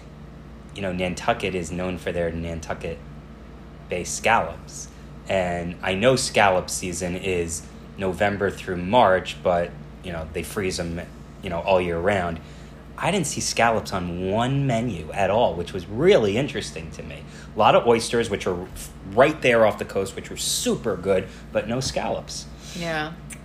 you 0.75 0.83
know, 0.83 0.93
Nantucket 0.93 1.55
is 1.55 1.71
known 1.71 1.99
for 1.99 2.13
their 2.13 2.33
Nantucket 2.33 2.99
Bay 3.89 4.05
scallops. 4.05 4.89
And 5.29 5.77
I 5.83 5.95
know 5.95 6.17
scallop 6.17 6.69
season 6.69 7.17
is 7.17 7.63
November 7.97 8.51
through 8.51 8.77
March, 8.77 9.37
but, 9.43 9.71
you 10.03 10.13
know, 10.13 10.29
they 10.33 10.43
freeze 10.43 10.77
them, 10.77 11.01
you 11.43 11.51
know, 11.51 11.61
all 11.61 11.81
year 11.81 11.99
round. 11.99 12.41
I 12.97 13.11
didn't 13.11 13.27
see 13.27 13.41
scallops 13.41 13.93
on 13.93 14.31
one 14.31 14.67
menu 14.67 15.11
at 15.13 15.31
all, 15.31 15.55
which 15.55 15.73
was 15.73 15.87
really 15.87 16.37
interesting 16.37 16.91
to 16.93 17.03
me. 17.03 17.25
A 17.55 17.59
lot 17.59 17.75
of 17.75 17.87
oysters, 17.87 18.31
which 18.31 18.47
are 18.47 18.69
right 19.13 19.41
there 19.43 19.67
off 19.67 19.79
the 19.79 19.85
coast, 19.85 20.15
which 20.15 20.31
were 20.31 20.37
super 20.37 20.97
good, 20.97 21.27
but 21.53 21.67
no 21.69 21.81
scallops. 21.81 22.47
Yeah. 22.77 23.13
Do 23.31 23.37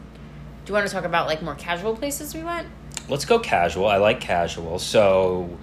you 0.67 0.73
want 0.73 0.87
to 0.87 0.93
talk 0.93 1.03
about 1.03 1.27
like 1.27 1.41
more 1.41 1.55
casual 1.55 1.95
places 1.95 2.35
we 2.35 2.43
went? 2.43 2.67
Let's 3.07 3.25
go 3.25 3.39
casual. 3.39 3.87
I 3.87 3.97
like 3.97 4.19
casual. 4.19 4.77
So 4.77 5.57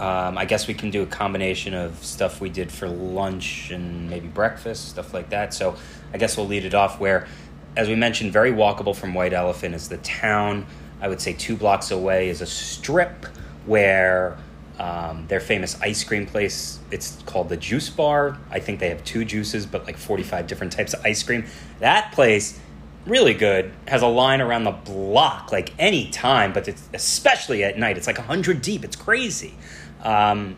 um, 0.00 0.38
I 0.38 0.46
guess 0.46 0.66
we 0.66 0.74
can 0.74 0.90
do 0.90 1.02
a 1.02 1.06
combination 1.06 1.74
of 1.74 2.02
stuff 2.02 2.40
we 2.40 2.48
did 2.48 2.72
for 2.72 2.88
lunch 2.88 3.70
and 3.70 4.08
maybe 4.08 4.28
breakfast, 4.28 4.88
stuff 4.88 5.12
like 5.12 5.30
that. 5.30 5.52
So 5.54 5.76
I 6.12 6.18
guess 6.18 6.36
we'll 6.36 6.48
lead 6.48 6.64
it 6.64 6.74
off 6.74 6.98
where, 6.98 7.28
as 7.76 7.86
we 7.86 7.94
mentioned, 7.94 8.32
very 8.32 8.50
walkable 8.50 8.96
from 8.96 9.14
White 9.14 9.34
Elephant 9.34 9.74
is 9.74 9.88
the 9.88 9.98
town. 9.98 10.66
I 11.00 11.08
would 11.08 11.20
say 11.20 11.34
two 11.34 11.54
blocks 11.54 11.90
away 11.90 12.30
is 12.30 12.40
a 12.40 12.46
strip 12.46 13.26
where 13.66 14.36
um, 14.78 15.26
their 15.28 15.40
famous 15.40 15.78
ice 15.82 16.02
cream 16.02 16.26
place. 16.26 16.78
It's 16.90 17.22
called 17.26 17.50
the 17.50 17.56
Juice 17.56 17.90
Bar. 17.90 18.38
I 18.50 18.58
think 18.58 18.80
they 18.80 18.88
have 18.88 19.04
two 19.04 19.24
juices, 19.24 19.66
but 19.66 19.84
like 19.84 19.98
forty-five 19.98 20.46
different 20.46 20.72
types 20.72 20.94
of 20.94 21.04
ice 21.04 21.22
cream. 21.22 21.44
That 21.80 22.12
place 22.12 22.58
really 23.06 23.34
good. 23.34 23.72
Has 23.88 24.02
a 24.02 24.06
line 24.06 24.40
around 24.40 24.64
the 24.64 24.70
block, 24.72 25.52
like 25.52 25.72
any 25.78 26.10
time, 26.10 26.52
but 26.52 26.68
it's 26.68 26.88
especially 26.94 27.62
at 27.64 27.78
night. 27.78 27.98
It's 27.98 28.06
like 28.06 28.18
hundred 28.18 28.62
deep. 28.62 28.84
It's 28.84 28.96
crazy. 28.96 29.54
Um, 30.02 30.56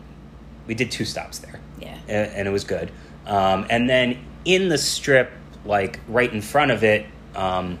we 0.67 0.73
did 0.75 0.91
two 0.91 1.05
stops 1.05 1.39
there, 1.39 1.59
Yeah. 1.79 1.95
a- 2.07 2.11
and 2.37 2.47
it 2.47 2.51
was 2.51 2.63
good. 2.63 2.91
Um, 3.27 3.65
and 3.69 3.89
then 3.89 4.17
in 4.45 4.69
the 4.69 4.77
strip, 4.77 5.31
like 5.65 5.99
right 6.07 6.31
in 6.31 6.41
front 6.41 6.71
of 6.71 6.83
it, 6.83 7.05
um, 7.35 7.79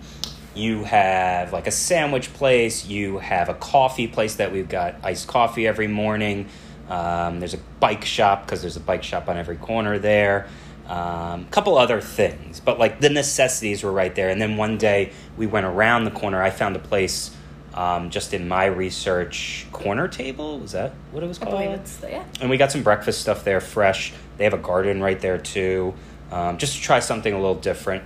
you 0.55 0.83
have 0.83 1.51
like 1.51 1.67
a 1.67 1.71
sandwich 1.71 2.33
place. 2.33 2.85
You 2.85 3.17
have 3.19 3.49
a 3.49 3.53
coffee 3.55 4.07
place 4.07 4.35
that 4.35 4.51
we've 4.51 4.69
got 4.69 4.95
iced 5.03 5.27
coffee 5.27 5.67
every 5.67 5.87
morning. 5.87 6.47
Um, 6.89 7.39
there's 7.39 7.53
a 7.53 7.59
bike 7.79 8.05
shop 8.05 8.45
because 8.45 8.61
there's 8.61 8.77
a 8.77 8.81
bike 8.81 9.03
shop 9.03 9.29
on 9.29 9.37
every 9.37 9.55
corner 9.55 9.97
there. 9.97 10.47
A 10.87 10.93
um, 10.95 11.45
couple 11.45 11.77
other 11.77 12.01
things, 12.01 12.59
but 12.59 12.77
like 12.77 12.99
the 12.99 13.09
necessities 13.09 13.83
were 13.83 13.91
right 13.91 14.13
there. 14.13 14.29
And 14.29 14.41
then 14.41 14.57
one 14.57 14.77
day 14.77 15.11
we 15.37 15.47
went 15.47 15.65
around 15.65 16.03
the 16.03 16.11
corner. 16.11 16.43
I 16.43 16.49
found 16.49 16.75
a 16.75 16.79
place 16.79 17.35
um, 17.73 18.09
just 18.09 18.33
in 18.33 18.47
my 18.47 18.65
research 18.65 19.65
corner 19.71 20.07
table. 20.07 20.59
Was 20.59 20.73
that 20.73 20.93
what 21.11 21.23
it 21.23 21.27
was 21.27 21.39
I 21.39 21.45
called? 21.45 21.57
believe 21.57 21.71
it's 21.79 21.99
yeah. 22.01 22.23
and 22.41 22.49
we 22.49 22.57
got 22.57 22.71
some 22.71 22.83
breakfast 22.83 23.21
stuff 23.21 23.43
there 23.43 23.61
fresh 23.61 24.13
they 24.37 24.43
have 24.43 24.53
a 24.53 24.57
garden 24.57 25.01
right 25.01 25.19
there 25.19 25.37
too 25.37 25.93
um, 26.31 26.57
just 26.57 26.75
to 26.75 26.81
try 26.81 26.99
something 26.99 27.33
a 27.33 27.37
little 27.37 27.55
different 27.55 28.03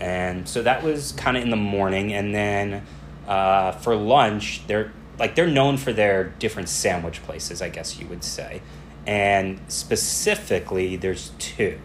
and 0.00 0.48
so 0.48 0.62
that 0.62 0.82
was 0.82 1.12
kind 1.12 1.36
of 1.36 1.42
in 1.42 1.50
the 1.50 1.56
morning 1.56 2.12
and 2.12 2.34
then 2.34 2.84
uh, 3.26 3.72
for 3.72 3.94
lunch 3.96 4.66
they're 4.66 4.92
like 5.18 5.34
they're 5.34 5.46
known 5.46 5.76
for 5.76 5.92
their 5.92 6.24
different 6.24 6.68
sandwich 6.68 7.22
places 7.22 7.60
i 7.60 7.68
guess 7.68 7.98
you 7.98 8.06
would 8.06 8.22
say 8.24 8.60
and 9.06 9.60
specifically 9.68 10.96
there's 10.96 11.32
two 11.38 11.78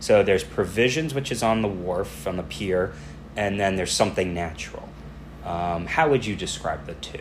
so 0.00 0.22
there's 0.22 0.44
provisions 0.44 1.14
which 1.14 1.30
is 1.30 1.42
on 1.42 1.62
the 1.62 1.68
wharf 1.68 2.26
on 2.26 2.36
the 2.36 2.42
pier 2.42 2.92
and 3.36 3.60
then 3.60 3.76
there's 3.76 3.92
something 3.92 4.32
natural 4.34 4.87
um, 5.48 5.86
how 5.86 6.08
would 6.08 6.24
you 6.24 6.36
describe 6.36 6.86
the 6.86 6.94
two 6.94 7.20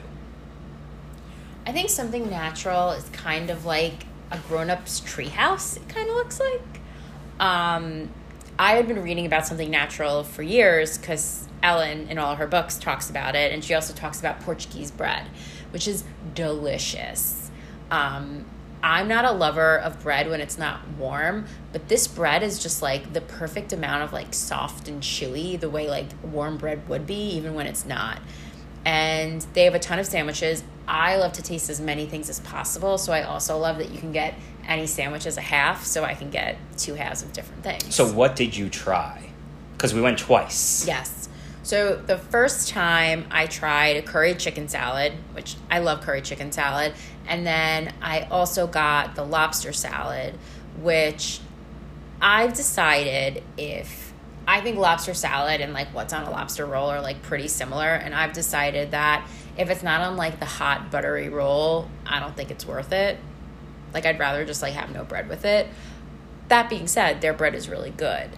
I 1.67 1.73
think 1.73 1.89
something 1.89 2.29
natural 2.29 2.91
is 2.91 3.03
kind 3.09 3.49
of 3.49 3.65
like 3.65 4.05
a 4.31 4.37
grown 4.47 4.69
up's 4.69 5.01
treehouse, 5.01 5.75
it 5.75 5.89
kind 5.89 6.09
of 6.09 6.15
looks 6.15 6.39
like. 6.39 6.61
Um, 7.41 8.09
I 8.57 8.75
had 8.75 8.87
been 8.87 9.03
reading 9.03 9.25
about 9.25 9.45
something 9.45 9.69
natural 9.69 10.23
for 10.23 10.43
years 10.43 10.97
because 10.97 11.49
Elin, 11.61 12.07
in 12.09 12.17
all 12.17 12.35
her 12.35 12.47
books, 12.47 12.77
talks 12.77 13.09
about 13.09 13.35
it. 13.35 13.51
And 13.51 13.63
she 13.65 13.73
also 13.73 13.93
talks 13.93 14.19
about 14.19 14.39
Portuguese 14.39 14.91
bread, 14.91 15.27
which 15.71 15.89
is 15.89 16.05
delicious. 16.33 17.51
Um, 17.91 18.45
I'm 18.83 19.07
not 19.07 19.25
a 19.25 19.31
lover 19.31 19.77
of 19.77 20.01
bread 20.01 20.29
when 20.29 20.41
it's 20.41 20.57
not 20.57 20.87
warm, 20.97 21.45
but 21.71 21.87
this 21.87 22.07
bread 22.07 22.43
is 22.43 22.59
just 22.59 22.81
like 22.81 23.13
the 23.13 23.21
perfect 23.21 23.73
amount 23.73 24.03
of 24.03 24.13
like 24.13 24.33
soft 24.33 24.87
and 24.87 25.01
chewy, 25.01 25.59
the 25.59 25.69
way 25.69 25.89
like 25.89 26.07
warm 26.23 26.57
bread 26.57 26.87
would 26.87 27.05
be, 27.05 27.29
even 27.31 27.53
when 27.53 27.67
it's 27.67 27.85
not 27.85 28.19
and 28.87 29.41
they 29.53 29.65
have 29.65 29.75
a 29.75 29.79
ton 29.79 29.99
of 29.99 30.05
sandwiches. 30.05 30.63
I 30.87 31.17
love 31.17 31.33
to 31.33 31.41
taste 31.41 31.69
as 31.69 31.81
many 31.81 32.05
things 32.05 32.29
as 32.29 32.39
possible, 32.39 32.97
so 32.97 33.11
I 33.11 33.23
also 33.23 33.57
love 33.57 33.79
that 33.79 33.91
you 33.91 33.99
can 33.99 34.13
get 34.13 34.33
any 34.65 34.87
sandwich 34.87 35.25
as 35.25 35.35
a 35.35 35.41
half, 35.41 35.83
so 35.83 36.05
I 36.05 36.13
can 36.13 36.29
get 36.29 36.57
two 36.77 36.93
halves 36.93 37.21
of 37.21 37.33
different 37.33 37.63
things. 37.63 37.93
so 37.93 38.07
what 38.07 38.37
did 38.37 38.55
you 38.55 38.69
try 38.69 39.29
because 39.73 39.93
we 39.93 40.01
went 40.01 40.17
twice 40.17 40.87
yes. 40.87 41.29
So 41.63 41.97
the 41.97 42.17
first 42.17 42.69
time 42.69 43.27
I 43.29 43.45
tried 43.45 43.97
a 43.97 44.01
curry 44.01 44.35
chicken 44.35 44.69
salad, 44.69 45.11
which 45.33 45.57
I 45.69 45.79
love 45.79 45.99
curry 45.99 46.21
chicken 46.21 46.53
salad, 46.53 46.93
and 47.27 47.45
then 47.45 47.93
I 48.01 48.21
also 48.31 48.67
got 48.67 49.15
the 49.15 49.23
lobster 49.23 49.73
salad, 49.73 50.37
which 50.81 51.39
I've 52.21 52.53
decided 52.53 53.43
if 53.57 54.13
I 54.47 54.61
think 54.61 54.77
lobster 54.77 55.13
salad 55.13 55.59
and 55.61 55.73
like 55.73 55.89
what's 55.93 56.13
on 56.13 56.23
a 56.23 56.31
lobster 56.31 56.65
roll 56.65 56.89
are 56.89 57.01
like 57.01 57.21
pretty 57.21 57.47
similar, 57.47 57.93
and 57.93 58.15
I've 58.15 58.33
decided 58.33 58.91
that 58.91 59.27
if 59.57 59.69
it's 59.69 59.83
not 59.83 60.01
on 60.01 60.15
like 60.17 60.39
the 60.39 60.45
hot 60.45 60.89
buttery 60.91 61.29
roll, 61.29 61.89
I 62.05 62.19
don't 62.19 62.35
think 62.35 62.51
it's 62.51 62.65
worth 62.65 62.91
it. 62.91 63.17
Like 63.93 64.05
I'd 64.05 64.19
rather 64.19 64.45
just 64.45 64.61
like 64.61 64.73
have 64.73 64.91
no 64.93 65.03
bread 65.03 65.27
with 65.27 65.45
it. 65.45 65.67
That 66.47 66.69
being 66.69 66.87
said, 66.87 67.21
their 67.21 67.33
bread 67.33 67.55
is 67.55 67.67
really 67.67 67.91
good. 67.91 68.29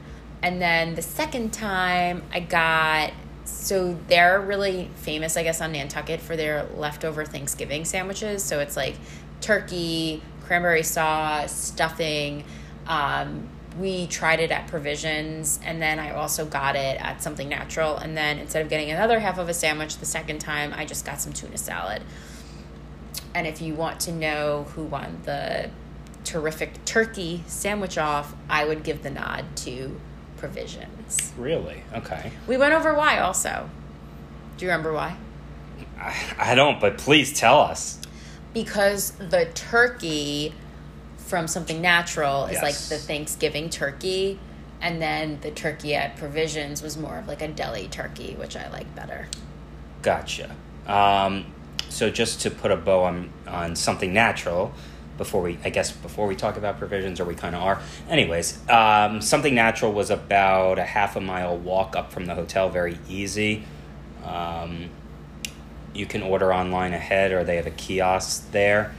And 0.41 0.61
then 0.61 0.95
the 0.95 1.01
second 1.01 1.51
time 1.51 2.23
I 2.33 2.39
got 2.39 3.11
so 3.49 3.97
they're 4.07 4.39
really 4.41 4.89
famous, 4.97 5.37
I 5.37 5.43
guess, 5.43 5.61
on 5.61 5.71
Nantucket 5.71 6.21
for 6.21 6.35
their 6.35 6.63
leftover 6.75 7.25
Thanksgiving 7.25 7.85
sandwiches. 7.85 8.43
So 8.43 8.59
it's 8.59 8.75
like 8.75 8.95
turkey, 9.41 10.21
cranberry 10.43 10.83
sauce, 10.83 11.51
stuffing. 11.51 12.43
Um, 12.87 13.49
we 13.79 14.07
tried 14.07 14.39
it 14.39 14.51
at 14.51 14.67
Provisions, 14.67 15.59
and 15.63 15.81
then 15.81 15.99
I 15.99 16.11
also 16.11 16.45
got 16.45 16.75
it 16.75 16.99
at 16.99 17.21
Something 17.21 17.47
Natural. 17.47 17.97
And 17.97 18.17
then 18.17 18.39
instead 18.39 18.61
of 18.61 18.69
getting 18.69 18.91
another 18.91 19.19
half 19.19 19.37
of 19.37 19.47
a 19.47 19.53
sandwich 19.53 19.97
the 19.97 20.05
second 20.05 20.39
time, 20.39 20.73
I 20.75 20.85
just 20.85 21.05
got 21.05 21.21
some 21.21 21.33
tuna 21.33 21.57
salad. 21.57 22.01
And 23.33 23.45
if 23.45 23.61
you 23.61 23.75
want 23.75 23.99
to 24.01 24.11
know 24.11 24.65
who 24.75 24.83
won 24.83 25.19
the 25.23 25.69
terrific 26.23 26.83
turkey 26.85 27.43
sandwich 27.47 27.97
off, 27.97 28.35
I 28.49 28.65
would 28.65 28.83
give 28.83 29.03
the 29.03 29.11
nod 29.11 29.45
to 29.57 29.99
Provisions. 30.39 31.33
Really? 31.37 31.83
Okay. 31.93 32.31
We 32.47 32.57
went 32.57 32.73
over 32.73 32.93
why 32.93 33.19
also. 33.19 33.69
Do 34.57 34.65
you 34.65 34.71
remember 34.71 34.93
why? 34.93 35.17
I, 35.97 36.15
I 36.37 36.55
don't, 36.55 36.79
but 36.79 36.97
please 36.97 37.37
tell 37.37 37.59
us. 37.59 37.99
Because 38.53 39.11
the 39.11 39.49
turkey 39.53 40.53
from 41.17 41.47
something 41.47 41.81
natural 41.81 42.45
is 42.45 42.61
like 42.61 42.75
the 42.75 42.97
Thanksgiving 42.97 43.69
turkey, 43.69 44.39
and 44.81 45.01
then 45.01 45.39
the 45.41 45.51
turkey 45.51 45.93
at 45.93 46.17
Provisions 46.17 46.81
was 46.81 46.97
more 46.97 47.19
of 47.19 47.27
like 47.27 47.41
a 47.41 47.47
deli 47.47 47.87
turkey, 47.87 48.35
which 48.35 48.55
I 48.55 48.69
like 48.69 48.93
better. 48.95 49.27
Gotcha. 50.01 50.55
Um, 50.87 51.45
so 51.89 52.09
just 52.09 52.41
to 52.41 52.51
put 52.51 52.71
a 52.71 52.77
bow 52.77 53.03
on 53.03 53.29
on 53.47 53.75
something 53.75 54.13
natural, 54.13 54.73
before 55.19 55.43
we, 55.43 55.59
I 55.63 55.69
guess, 55.69 55.91
before 55.91 56.25
we 56.25 56.35
talk 56.35 56.57
about 56.57 56.79
provisions, 56.79 57.19
or 57.19 57.25
we 57.25 57.35
kind 57.35 57.53
of 57.55 57.61
are. 57.61 57.79
Anyways, 58.09 58.57
um, 58.67 59.21
something 59.21 59.53
natural 59.53 59.91
was 59.93 60.09
about 60.09 60.79
a 60.79 60.83
half 60.83 61.15
a 61.15 61.21
mile 61.21 61.55
walk 61.55 61.95
up 61.95 62.11
from 62.11 62.25
the 62.25 62.33
hotel. 62.33 62.69
Very 62.69 62.97
easy. 63.07 63.63
Um, 64.25 64.89
you 65.93 66.05
can 66.07 66.23
order 66.23 66.51
online 66.53 66.93
ahead, 66.93 67.31
or 67.31 67.43
they 67.43 67.57
have 67.57 67.67
a 67.67 67.71
kiosk 67.71 68.51
there. 68.51 68.95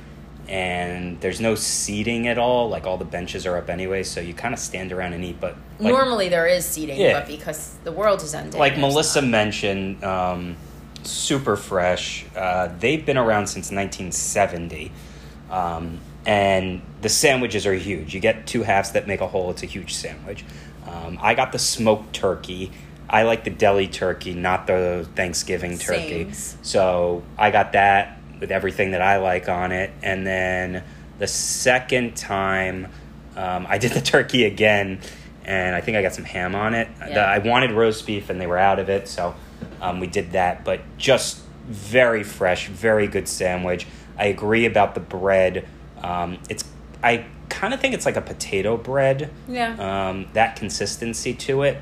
And 0.49 1.21
there's 1.21 1.41
no 1.41 1.55
seating 1.55 2.27
at 2.29 2.37
all. 2.37 2.69
Like 2.69 2.87
all 2.87 2.99
the 2.99 3.05
benches 3.05 3.47
are 3.47 3.57
up 3.57 3.71
anyway, 3.71 4.03
so 4.03 4.21
you 4.21 4.35
kind 4.35 4.53
of 4.53 4.59
stand 4.61 4.93
around 4.93 5.13
and 5.15 5.25
eat. 5.25 5.41
But 5.41 5.55
like, 5.79 5.93
Normally 5.93 6.29
there 6.29 6.47
is 6.47 6.65
seating, 6.67 7.01
Yeah. 7.01 7.21
but 7.21 7.29
because 7.29 7.77
the 7.85 7.93
world 7.93 8.23
is 8.23 8.35
ending, 8.35 8.59
like 8.61 8.77
Melissa 8.77 9.21
not. 9.23 9.31
mentioned, 9.31 10.03
um, 10.05 10.57
super 11.05 11.57
fresh. 11.57 12.27
Uh, 12.37 12.69
they've 12.81 13.07
been 13.07 13.17
around 13.17 13.47
since 13.47 13.71
1970, 13.71 14.91
um, 15.51 15.99
and 16.27 16.83
the 17.03 17.09
sandwiches 17.09 17.67
are 17.67 17.75
huge. 17.75 18.15
You 18.15 18.21
get 18.21 18.47
two 18.47 18.63
halves 18.63 18.93
that 18.93 19.07
make 19.07 19.21
a 19.21 19.27
whole. 19.27 19.51
It's 19.51 19.63
a 19.63 19.67
huge 19.67 19.95
sandwich. 19.95 20.45
Um, 20.87 21.19
I 21.21 21.35
got 21.35 21.53
the 21.53 21.59
smoked 21.59 22.15
turkey. 22.15 22.73
I 23.09 23.25
like 23.25 23.45
the 23.45 23.51
deli 23.51 23.89
turkey, 23.89 24.35
not 24.35 24.67
the 24.67 25.09
Thanksgiving 25.17 25.79
turkey. 25.79 26.25
Sames. 26.25 26.57
So 26.63 27.23
I 27.37 27.51
got 27.51 27.73
that 27.73 28.19
with 28.39 28.51
everything 28.51 28.93
that 28.93 29.03
I 29.03 29.19
like 29.19 29.49
on 29.49 29.73
it, 29.73 29.91
and 30.03 30.27
then 30.27 30.83
the 31.19 31.27
second 31.27 32.17
time 32.17 32.87
um, 33.37 33.67
I 33.69 33.79
did 33.79 33.93
the 33.93 34.01
turkey 34.15 34.45
again, 34.45 35.01
and 35.45 35.75
I 35.75 35.81
think 35.81 35.97
I 35.97 36.03
got 36.03 36.15
some 36.15 36.25
ham 36.25 36.55
on 36.55 36.75
it. 36.75 36.89
Yeah. 37.01 37.15
The- 37.15 37.21
I 37.21 37.39
wanted 37.39 37.73
roast 37.73 38.07
beef, 38.07 38.31
and 38.31 38.41
they 38.41 38.47
were 38.47 38.59
out 38.59 38.79
of 38.79 38.89
it, 38.89 39.09
so 39.09 39.35
um, 39.81 40.01
we 40.01 40.07
did 40.07 40.33
that. 40.33 40.65
But 40.65 40.81
just 40.97 41.43
very 41.67 42.23
fresh, 42.23 42.69
very 42.69 43.07
good 43.07 43.29
sandwich. 43.29 43.87
I 44.21 44.27
agree 44.27 44.67
about 44.67 44.95
the 44.95 45.01
bread. 45.01 45.67
Um, 46.03 46.39
it's 46.51 46.65
I 47.03 47.25
kind 47.49 47.73
of 47.73 47.81
think 47.81 47.95
it's 47.95 48.05
like 48.07 48.17
a 48.17 48.23
potato 48.23 48.77
bread 48.77 49.31
yeah. 49.49 50.09
um, 50.11 50.29
that 50.35 50.57
consistency 50.57 51.35
to 51.35 51.63
it. 51.63 51.79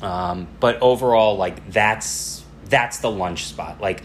Um, 0.00 0.48
but 0.58 0.80
overall, 0.80 1.36
like 1.36 1.70
that's 1.70 2.42
that's 2.64 2.98
the 2.98 3.10
lunch 3.10 3.44
spot. 3.44 3.80
Like 3.80 4.02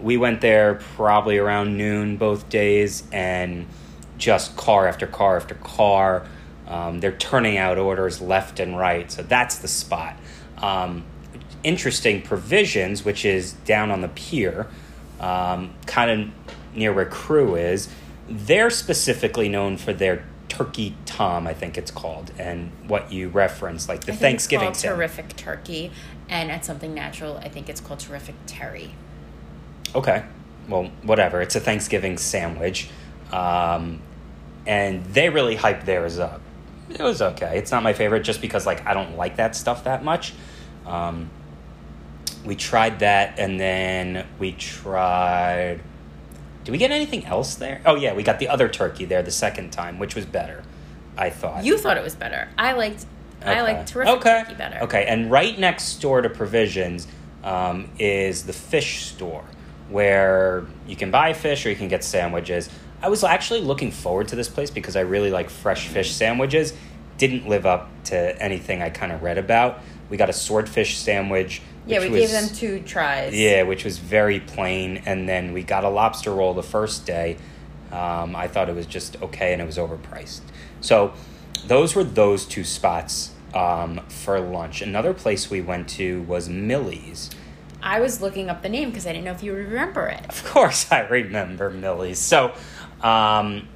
we 0.00 0.16
went 0.16 0.40
there 0.40 0.74
probably 0.96 1.38
around 1.38 1.78
noon 1.78 2.16
both 2.16 2.48
days, 2.48 3.04
and 3.12 3.66
just 4.18 4.56
car 4.56 4.88
after 4.88 5.06
car 5.06 5.36
after 5.36 5.54
car. 5.54 6.26
Um, 6.66 7.00
they're 7.00 7.12
turning 7.12 7.58
out 7.58 7.78
orders 7.78 8.20
left 8.20 8.58
and 8.58 8.76
right, 8.76 9.10
so 9.10 9.22
that's 9.22 9.58
the 9.58 9.68
spot. 9.68 10.16
Um, 10.58 11.04
interesting 11.62 12.22
provisions, 12.22 13.04
which 13.04 13.24
is 13.24 13.52
down 13.52 13.90
on 13.90 14.00
the 14.00 14.08
pier, 14.08 14.68
um, 15.20 15.74
kind 15.86 16.10
of 16.10 16.41
near 16.74 16.92
where 16.92 17.06
Cru 17.06 17.56
is. 17.56 17.88
They're 18.28 18.70
specifically 18.70 19.48
known 19.48 19.76
for 19.76 19.92
their 19.92 20.24
turkey 20.48 20.94
tom, 21.06 21.46
I 21.46 21.54
think 21.54 21.78
it's 21.78 21.90
called, 21.90 22.30
and 22.38 22.70
what 22.86 23.12
you 23.12 23.28
reference, 23.28 23.88
like 23.88 24.04
the 24.04 24.12
Thanksgiving 24.12 24.68
it's 24.68 24.82
called 24.82 24.96
terrific 24.96 25.36
turkey, 25.36 25.90
and 26.28 26.50
at 26.50 26.64
something 26.64 26.94
natural, 26.94 27.38
I 27.38 27.48
think 27.48 27.68
it's 27.68 27.80
called 27.80 28.00
terrific 28.00 28.34
terry. 28.46 28.94
Okay. 29.94 30.24
Well, 30.68 30.90
whatever. 31.02 31.40
It's 31.40 31.56
a 31.56 31.60
Thanksgiving 31.60 32.18
sandwich. 32.18 32.88
Um, 33.32 34.00
and 34.66 35.04
they 35.06 35.28
really 35.28 35.56
hyped 35.56 35.84
theirs 35.84 36.18
up. 36.18 36.40
It 36.90 37.00
was 37.00 37.22
okay. 37.22 37.58
It's 37.58 37.70
not 37.70 37.82
my 37.82 37.92
favorite 37.92 38.20
just 38.20 38.40
because 38.40 38.66
like 38.66 38.86
I 38.86 38.94
don't 38.94 39.16
like 39.16 39.36
that 39.36 39.56
stuff 39.56 39.84
that 39.84 40.04
much. 40.04 40.34
Um, 40.86 41.30
we 42.44 42.56
tried 42.56 43.00
that 43.00 43.38
and 43.38 43.58
then 43.58 44.26
we 44.38 44.52
tried 44.52 45.80
Did 46.64 46.72
we 46.72 46.78
get 46.78 46.90
anything 46.90 47.24
else 47.24 47.54
there? 47.54 47.80
Oh 47.84 47.96
yeah, 47.96 48.14
we 48.14 48.22
got 48.22 48.38
the 48.38 48.48
other 48.48 48.68
turkey 48.68 49.04
there 49.04 49.22
the 49.22 49.30
second 49.30 49.72
time, 49.72 49.98
which 49.98 50.14
was 50.14 50.24
better, 50.24 50.62
I 51.16 51.30
thought. 51.30 51.64
You 51.64 51.78
thought 51.78 51.96
it 51.96 52.04
was 52.04 52.14
better. 52.14 52.48
I 52.56 52.72
liked. 52.72 53.06
I 53.44 53.62
liked 53.62 53.88
terrific 53.88 54.14
okay. 54.18 54.42
turkey 54.44 54.54
better. 54.54 54.78
Okay, 54.84 55.04
and 55.06 55.30
right 55.30 55.58
next 55.58 55.96
door 55.96 56.22
to 56.22 56.30
Provisions 56.30 57.08
um, 57.42 57.90
is 57.98 58.44
the 58.44 58.52
fish 58.52 59.04
store 59.06 59.44
where 59.88 60.64
you 60.86 60.96
can 60.96 61.10
buy 61.10 61.32
fish 61.32 61.66
or 61.66 61.70
you 61.70 61.76
can 61.76 61.88
get 61.88 62.04
sandwiches. 62.04 62.70
I 63.02 63.08
was 63.08 63.24
actually 63.24 63.60
looking 63.60 63.90
forward 63.90 64.28
to 64.28 64.36
this 64.36 64.48
place 64.48 64.70
because 64.70 64.94
I 64.94 65.00
really 65.00 65.30
like 65.30 65.50
fresh 65.50 65.88
fish 65.88 66.12
sandwiches. 66.12 66.72
Didn't 67.18 67.48
live 67.48 67.66
up 67.66 67.90
to 68.04 68.40
anything 68.40 68.80
I 68.80 68.90
kind 68.90 69.12
of 69.12 69.22
read 69.22 69.38
about. 69.38 69.80
We 70.10 70.16
got 70.16 70.30
a 70.30 70.32
swordfish 70.32 70.96
sandwich. 70.98 71.62
Yeah, 71.86 72.00
we 72.00 72.10
which 72.10 72.20
gave 72.20 72.30
them 72.30 72.48
two 72.54 72.80
tries. 72.80 73.34
Yeah, 73.34 73.62
which 73.62 73.84
was 73.84 73.98
very 73.98 74.40
plain, 74.40 75.02
and 75.06 75.28
then 75.28 75.52
we 75.52 75.62
got 75.62 75.84
a 75.84 75.88
lobster 75.88 76.32
roll 76.32 76.54
the 76.54 76.62
first 76.62 77.06
day. 77.06 77.38
Um, 77.90 78.36
I 78.36 78.48
thought 78.48 78.68
it 78.68 78.74
was 78.74 78.86
just 78.86 79.20
okay, 79.22 79.52
and 79.52 79.60
it 79.60 79.66
was 79.66 79.78
overpriced. 79.78 80.40
So 80.80 81.12
those 81.66 81.94
were 81.94 82.04
those 82.04 82.46
two 82.46 82.64
spots 82.64 83.32
um, 83.54 84.00
for 84.08 84.40
lunch. 84.40 84.82
Another 84.82 85.12
place 85.12 85.50
we 85.50 85.60
went 85.60 85.88
to 85.90 86.22
was 86.22 86.48
Millie's. 86.48 87.30
I 87.82 88.00
was 88.00 88.20
looking 88.20 88.48
up 88.48 88.62
the 88.62 88.68
name 88.68 88.90
because 88.90 89.06
I 89.06 89.12
didn't 89.12 89.24
know 89.24 89.32
if 89.32 89.42
you 89.42 89.52
remember 89.54 90.06
it. 90.06 90.24
Of 90.28 90.44
course, 90.44 90.90
I 90.92 91.00
remember 91.00 91.68
Millie's. 91.70 92.18
So, 92.18 92.54
um, 93.02 93.68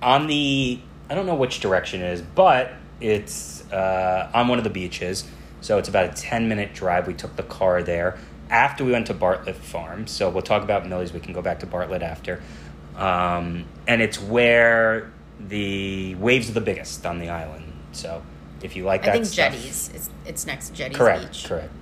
on 0.00 0.26
the 0.26 0.80
I 1.10 1.14
don't 1.14 1.26
know 1.26 1.34
which 1.34 1.60
direction 1.60 2.02
it 2.02 2.12
is, 2.12 2.22
but 2.22 2.72
it's 3.00 3.70
uh, 3.70 4.30
on 4.34 4.48
one 4.48 4.58
of 4.58 4.64
the 4.64 4.70
beaches. 4.70 5.24
So 5.60 5.78
it's 5.78 5.88
about 5.88 6.10
a 6.10 6.12
ten 6.12 6.48
minute 6.48 6.74
drive. 6.74 7.06
We 7.06 7.14
took 7.14 7.36
the 7.36 7.42
car 7.42 7.82
there 7.82 8.18
after 8.50 8.84
we 8.84 8.92
went 8.92 9.06
to 9.08 9.14
Bartlett 9.14 9.56
Farm. 9.56 10.06
So 10.06 10.30
we'll 10.30 10.42
talk 10.42 10.62
about 10.62 10.86
Millie's. 10.86 11.12
We 11.12 11.20
can 11.20 11.32
go 11.32 11.42
back 11.42 11.60
to 11.60 11.66
Bartlett 11.66 12.02
after. 12.02 12.42
Um, 12.96 13.66
and 13.86 14.02
it's 14.02 14.20
where 14.20 15.12
the 15.40 16.14
waves 16.16 16.50
are 16.50 16.54
the 16.54 16.60
biggest 16.60 17.06
on 17.06 17.18
the 17.18 17.28
island. 17.28 17.72
So 17.92 18.22
if 18.62 18.76
you 18.76 18.84
like 18.84 19.02
that 19.02 19.10
I 19.10 19.12
think 19.12 19.26
stuff, 19.26 19.52
Jetties. 19.52 19.90
It's 19.94 20.10
it's 20.26 20.46
next 20.46 20.68
to 20.68 20.74
Jetties 20.74 20.96
Correct, 20.96 21.26
Beach. 21.26 21.44
correct. 21.46 21.72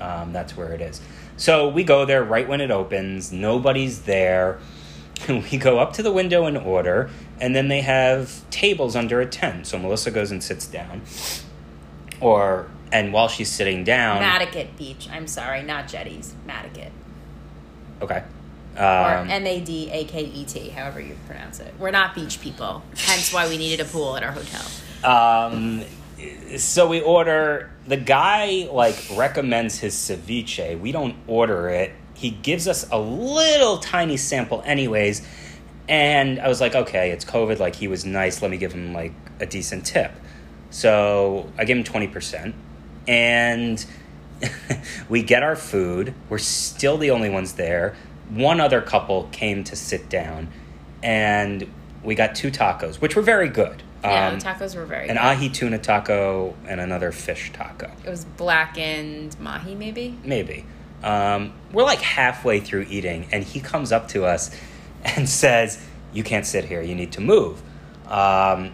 Um, 0.00 0.32
that's 0.32 0.56
where 0.56 0.72
it 0.72 0.80
is. 0.80 1.00
So 1.36 1.68
we 1.68 1.84
go 1.84 2.04
there 2.04 2.22
right 2.22 2.48
when 2.48 2.60
it 2.60 2.70
opens. 2.70 3.32
Nobody's 3.32 4.02
there. 4.02 4.58
we 5.28 5.56
go 5.56 5.78
up 5.78 5.92
to 5.94 6.02
the 6.02 6.12
window 6.12 6.46
and 6.46 6.58
order, 6.58 7.10
and 7.40 7.54
then 7.54 7.68
they 7.68 7.80
have 7.80 8.48
tables 8.50 8.96
under 8.96 9.20
a 9.20 9.26
tent. 9.26 9.66
So 9.66 9.78
Melissa 9.78 10.10
goes 10.10 10.30
and 10.30 10.42
sits 10.42 10.66
down, 10.66 11.02
or 12.20 12.68
and 12.92 13.12
while 13.12 13.28
she's 13.28 13.50
sitting 13.50 13.84
down, 13.84 14.22
Madaket 14.22 14.76
Beach. 14.76 15.08
I'm 15.10 15.26
sorry, 15.26 15.62
not 15.62 15.88
Jetties. 15.88 16.34
Madaket. 16.46 16.90
okay, 18.02 18.22
Or 18.76 19.16
um, 19.18 19.30
M 19.30 19.46
A 19.46 19.60
D 19.60 19.90
A 19.90 20.04
K 20.04 20.24
E 20.24 20.44
T, 20.44 20.68
however 20.70 21.00
you 21.00 21.16
pronounce 21.26 21.60
it. 21.60 21.74
We're 21.78 21.90
not 21.90 22.14
beach 22.14 22.40
people. 22.40 22.82
Hence 22.96 23.32
why 23.32 23.48
we 23.48 23.56
needed 23.58 23.84
a 23.84 23.88
pool 23.88 24.16
at 24.16 24.22
our 24.22 24.32
hotel. 24.32 24.64
Um, 25.04 25.82
so 26.56 26.88
we 26.88 27.00
order. 27.00 27.70
The 27.86 27.96
guy 27.98 28.68
like 28.72 28.96
recommends 29.14 29.78
his 29.78 29.94
ceviche. 29.94 30.78
We 30.80 30.92
don't 30.92 31.16
order 31.26 31.68
it. 31.68 31.92
He 32.14 32.30
gives 32.30 32.68
us 32.68 32.88
a 32.90 32.98
little 32.98 33.78
tiny 33.78 34.16
sample, 34.16 34.62
anyways. 34.64 35.26
And 35.88 36.40
I 36.40 36.48
was 36.48 36.60
like, 36.62 36.74
okay, 36.74 37.10
it's 37.10 37.24
COVID. 37.24 37.58
Like 37.58 37.74
he 37.74 37.88
was 37.88 38.04
nice. 38.06 38.40
Let 38.40 38.50
me 38.50 38.56
give 38.56 38.72
him 38.72 38.94
like 38.94 39.12
a 39.40 39.46
decent 39.46 39.84
tip. 39.84 40.12
So 40.70 41.50
I 41.58 41.64
give 41.64 41.76
him 41.76 41.84
twenty 41.84 42.08
percent, 42.08 42.54
and 43.08 43.84
we 45.08 45.22
get 45.22 45.42
our 45.42 45.56
food. 45.56 46.14
We're 46.28 46.38
still 46.38 46.96
the 46.98 47.10
only 47.10 47.30
ones 47.30 47.54
there. 47.54 47.96
One 48.30 48.60
other 48.60 48.80
couple 48.80 49.28
came 49.32 49.64
to 49.64 49.76
sit 49.76 50.08
down, 50.08 50.48
and 51.02 51.66
we 52.02 52.14
got 52.14 52.34
two 52.34 52.50
tacos, 52.50 52.96
which 52.96 53.16
were 53.16 53.22
very 53.22 53.48
good. 53.48 53.82
Yeah, 54.02 54.28
Um, 54.28 54.38
the 54.38 54.44
tacos 54.44 54.74
were 54.76 54.84
very 54.84 55.08
an 55.08 55.16
good. 55.16 55.22
ahi 55.22 55.48
tuna 55.48 55.78
taco 55.78 56.54
and 56.66 56.80
another 56.80 57.10
fish 57.12 57.52
taco. 57.52 57.90
It 58.04 58.10
was 58.10 58.24
blackened 58.24 59.38
mahi, 59.40 59.74
maybe. 59.74 60.18
Maybe. 60.24 60.66
Um, 61.02 61.52
we're 61.72 61.84
like 61.84 62.00
halfway 62.00 62.60
through 62.60 62.86
eating, 62.88 63.26
and 63.32 63.44
he 63.44 63.60
comes 63.60 63.92
up 63.92 64.08
to 64.08 64.24
us 64.24 64.50
and 65.04 65.28
says, 65.28 65.82
You 66.12 66.22
can't 66.22 66.46
sit 66.46 66.64
here, 66.66 66.80
you 66.82 66.94
need 66.94 67.12
to 67.12 67.20
move. 67.20 67.62
Um, 68.06 68.72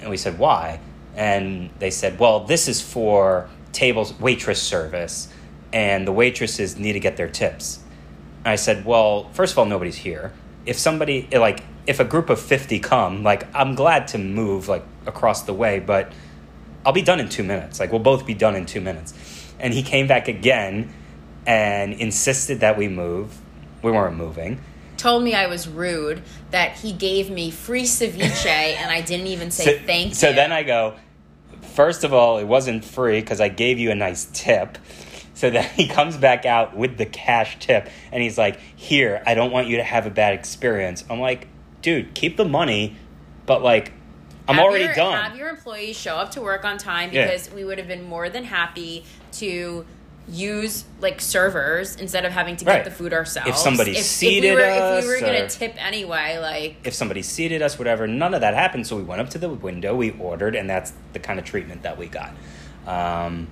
and 0.00 0.10
we 0.10 0.16
said, 0.16 0.38
Why? 0.38 0.80
And 1.14 1.70
they 1.78 1.90
said, 1.90 2.18
Well, 2.18 2.40
this 2.40 2.68
is 2.68 2.80
for 2.80 3.48
tables, 3.72 4.18
waitress 4.18 4.62
service, 4.62 5.28
and 5.72 6.06
the 6.06 6.12
waitresses 6.12 6.78
need 6.78 6.92
to 6.92 7.00
get 7.00 7.16
their 7.16 7.28
tips. 7.28 7.80
I 8.44 8.56
said, 8.56 8.84
Well, 8.84 9.28
first 9.32 9.52
of 9.52 9.58
all, 9.58 9.66
nobody's 9.66 9.96
here. 9.96 10.32
If 10.64 10.78
somebody, 10.78 11.28
like, 11.32 11.64
if 11.86 12.00
a 12.00 12.04
group 12.04 12.30
of 12.30 12.40
50 12.40 12.78
come, 12.80 13.22
like, 13.22 13.52
I'm 13.54 13.74
glad 13.74 14.08
to 14.08 14.18
move, 14.18 14.68
like, 14.68 14.84
across 15.06 15.42
the 15.42 15.54
way, 15.54 15.80
but 15.80 16.12
I'll 16.86 16.92
be 16.92 17.02
done 17.02 17.20
in 17.20 17.28
two 17.28 17.42
minutes. 17.42 17.80
Like, 17.80 17.90
we'll 17.90 18.00
both 18.00 18.26
be 18.26 18.34
done 18.34 18.54
in 18.54 18.66
two 18.66 18.80
minutes. 18.80 19.14
And 19.58 19.74
he 19.74 19.82
came 19.82 20.06
back 20.06 20.28
again 20.28 20.92
and 21.46 21.92
insisted 21.94 22.60
that 22.60 22.76
we 22.76 22.88
move. 22.88 23.38
We 23.82 23.90
weren't 23.90 24.16
moving. 24.16 24.60
Told 24.96 25.22
me 25.24 25.34
I 25.34 25.46
was 25.46 25.66
rude, 25.68 26.22
that 26.50 26.76
he 26.78 26.92
gave 26.92 27.30
me 27.30 27.50
free 27.50 27.82
ceviche, 27.84 28.46
and 28.76 28.90
I 28.90 29.00
didn't 29.00 29.26
even 29.28 29.50
say 29.50 29.78
so, 29.78 29.84
thank 29.86 30.08
you. 30.10 30.14
so 30.14 30.32
then 30.32 30.52
I 30.52 30.62
go, 30.62 30.94
first 31.74 32.04
of 32.04 32.12
all, 32.12 32.38
it 32.38 32.44
wasn't 32.46 32.84
free 32.84 33.20
because 33.20 33.40
I 33.40 33.48
gave 33.48 33.78
you 33.78 33.90
a 33.90 33.94
nice 33.94 34.28
tip. 34.32 34.78
So 35.34 35.50
then 35.50 35.64
he 35.74 35.88
comes 35.88 36.16
back 36.16 36.46
out 36.46 36.76
with 36.76 36.98
the 36.98 37.06
cash 37.06 37.58
tip 37.58 37.88
and 38.12 38.22
he's 38.22 38.38
like, 38.38 38.60
Here, 38.76 39.22
I 39.26 39.34
don't 39.34 39.50
want 39.50 39.66
you 39.66 39.78
to 39.78 39.82
have 39.82 40.06
a 40.06 40.10
bad 40.10 40.34
experience. 40.34 41.04
I'm 41.10 41.18
like, 41.20 41.48
Dude, 41.80 42.14
keep 42.14 42.36
the 42.36 42.44
money, 42.44 42.96
but 43.44 43.60
like, 43.62 43.92
I'm 44.46 44.56
Have 44.56 44.64
already 44.64 44.84
your- 44.84 44.94
done. 44.94 45.20
Have 45.24 45.36
your 45.36 45.48
employees 45.48 45.96
show 45.98 46.14
up 46.16 46.32
to 46.32 46.42
work 46.42 46.64
on 46.64 46.78
time 46.78 47.10
Yeah. 47.12 47.24
because 47.26 47.50
we 47.50 47.64
would 47.64 47.78
have 47.78 47.88
been 47.88 48.04
more 48.04 48.28
than 48.28 48.44
happy 48.44 49.04
to 49.32 49.84
use 50.28 50.84
like 51.00 51.20
servers 51.20 51.96
instead 51.96 52.24
of 52.24 52.32
having 52.32 52.56
to 52.56 52.64
get 52.64 52.70
Right. 52.70 52.84
the 52.84 52.90
food 52.90 53.12
ourselves. 53.12 53.50
If 53.50 53.56
somebody 53.56 53.92
if, 53.92 54.04
seated 54.04 54.52
if 54.52 54.56
we 54.56 54.62
were, 54.62 54.68
us 54.70 55.04
if 55.04 55.08
we 55.08 55.14
were 55.14 55.20
gonna 55.20 55.48
tip 55.48 55.74
anyway, 55.84 56.38
like 56.38 56.76
if 56.84 56.94
somebody 56.94 57.22
seated 57.22 57.60
us, 57.62 57.78
whatever, 57.78 58.06
none 58.06 58.32
of 58.34 58.40
that 58.40 58.54
happened. 58.54 58.86
So 58.86 58.96
we 58.96 59.02
went 59.02 59.20
up 59.20 59.30
to 59.30 59.38
the 59.38 59.48
window, 59.48 59.94
we 59.96 60.12
ordered, 60.12 60.54
and 60.54 60.70
that's 60.70 60.92
the 61.12 61.18
kind 61.18 61.38
of 61.38 61.44
treatment 61.44 61.82
that 61.82 61.98
we 61.98 62.06
got. 62.06 62.32
Um, 62.86 63.48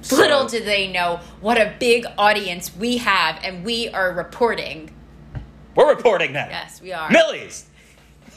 so- 0.00 0.16
little 0.16 0.46
did 0.46 0.64
they 0.64 0.90
know 0.90 1.20
what 1.40 1.58
a 1.58 1.74
big 1.78 2.06
audience 2.16 2.74
we 2.74 2.98
have, 2.98 3.38
and 3.44 3.64
we 3.64 3.88
are 3.90 4.12
reporting. 4.12 4.90
We're 5.74 5.88
reporting 5.94 6.32
that. 6.34 6.50
Yes, 6.50 6.80
we 6.80 6.92
are. 6.92 7.10
Millies, 7.10 7.66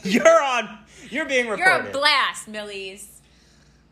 you're 0.02 0.42
on. 0.42 0.78
You're 1.10 1.24
being 1.26 1.48
reported. 1.48 1.82
You're 1.84 1.88
a 1.88 1.92
blast, 1.92 2.48
Millies. 2.48 3.06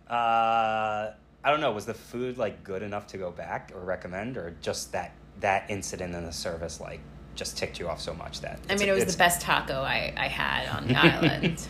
Uh, 0.08 1.12
I 1.46 1.50
don't 1.52 1.60
know. 1.60 1.70
Was 1.70 1.86
the 1.86 1.94
food 1.94 2.38
like 2.38 2.64
good 2.64 2.82
enough 2.82 3.06
to 3.08 3.18
go 3.18 3.30
back 3.30 3.70
or 3.72 3.80
recommend, 3.80 4.36
or 4.36 4.56
just 4.60 4.90
that 4.92 5.12
that 5.38 5.70
incident 5.70 6.12
in 6.12 6.24
the 6.24 6.32
service 6.32 6.80
like 6.80 6.98
just 7.36 7.56
ticked 7.56 7.78
you 7.78 7.88
off 7.88 8.00
so 8.00 8.12
much 8.14 8.40
that 8.40 8.58
I 8.68 8.74
mean, 8.74 8.88
it 8.88 8.92
was 8.92 9.04
the 9.04 9.16
best 9.16 9.42
taco 9.42 9.74
I, 9.74 10.12
I 10.16 10.26
had 10.26 10.68
on 10.68 10.88
the 10.88 10.96
island. 10.98 11.64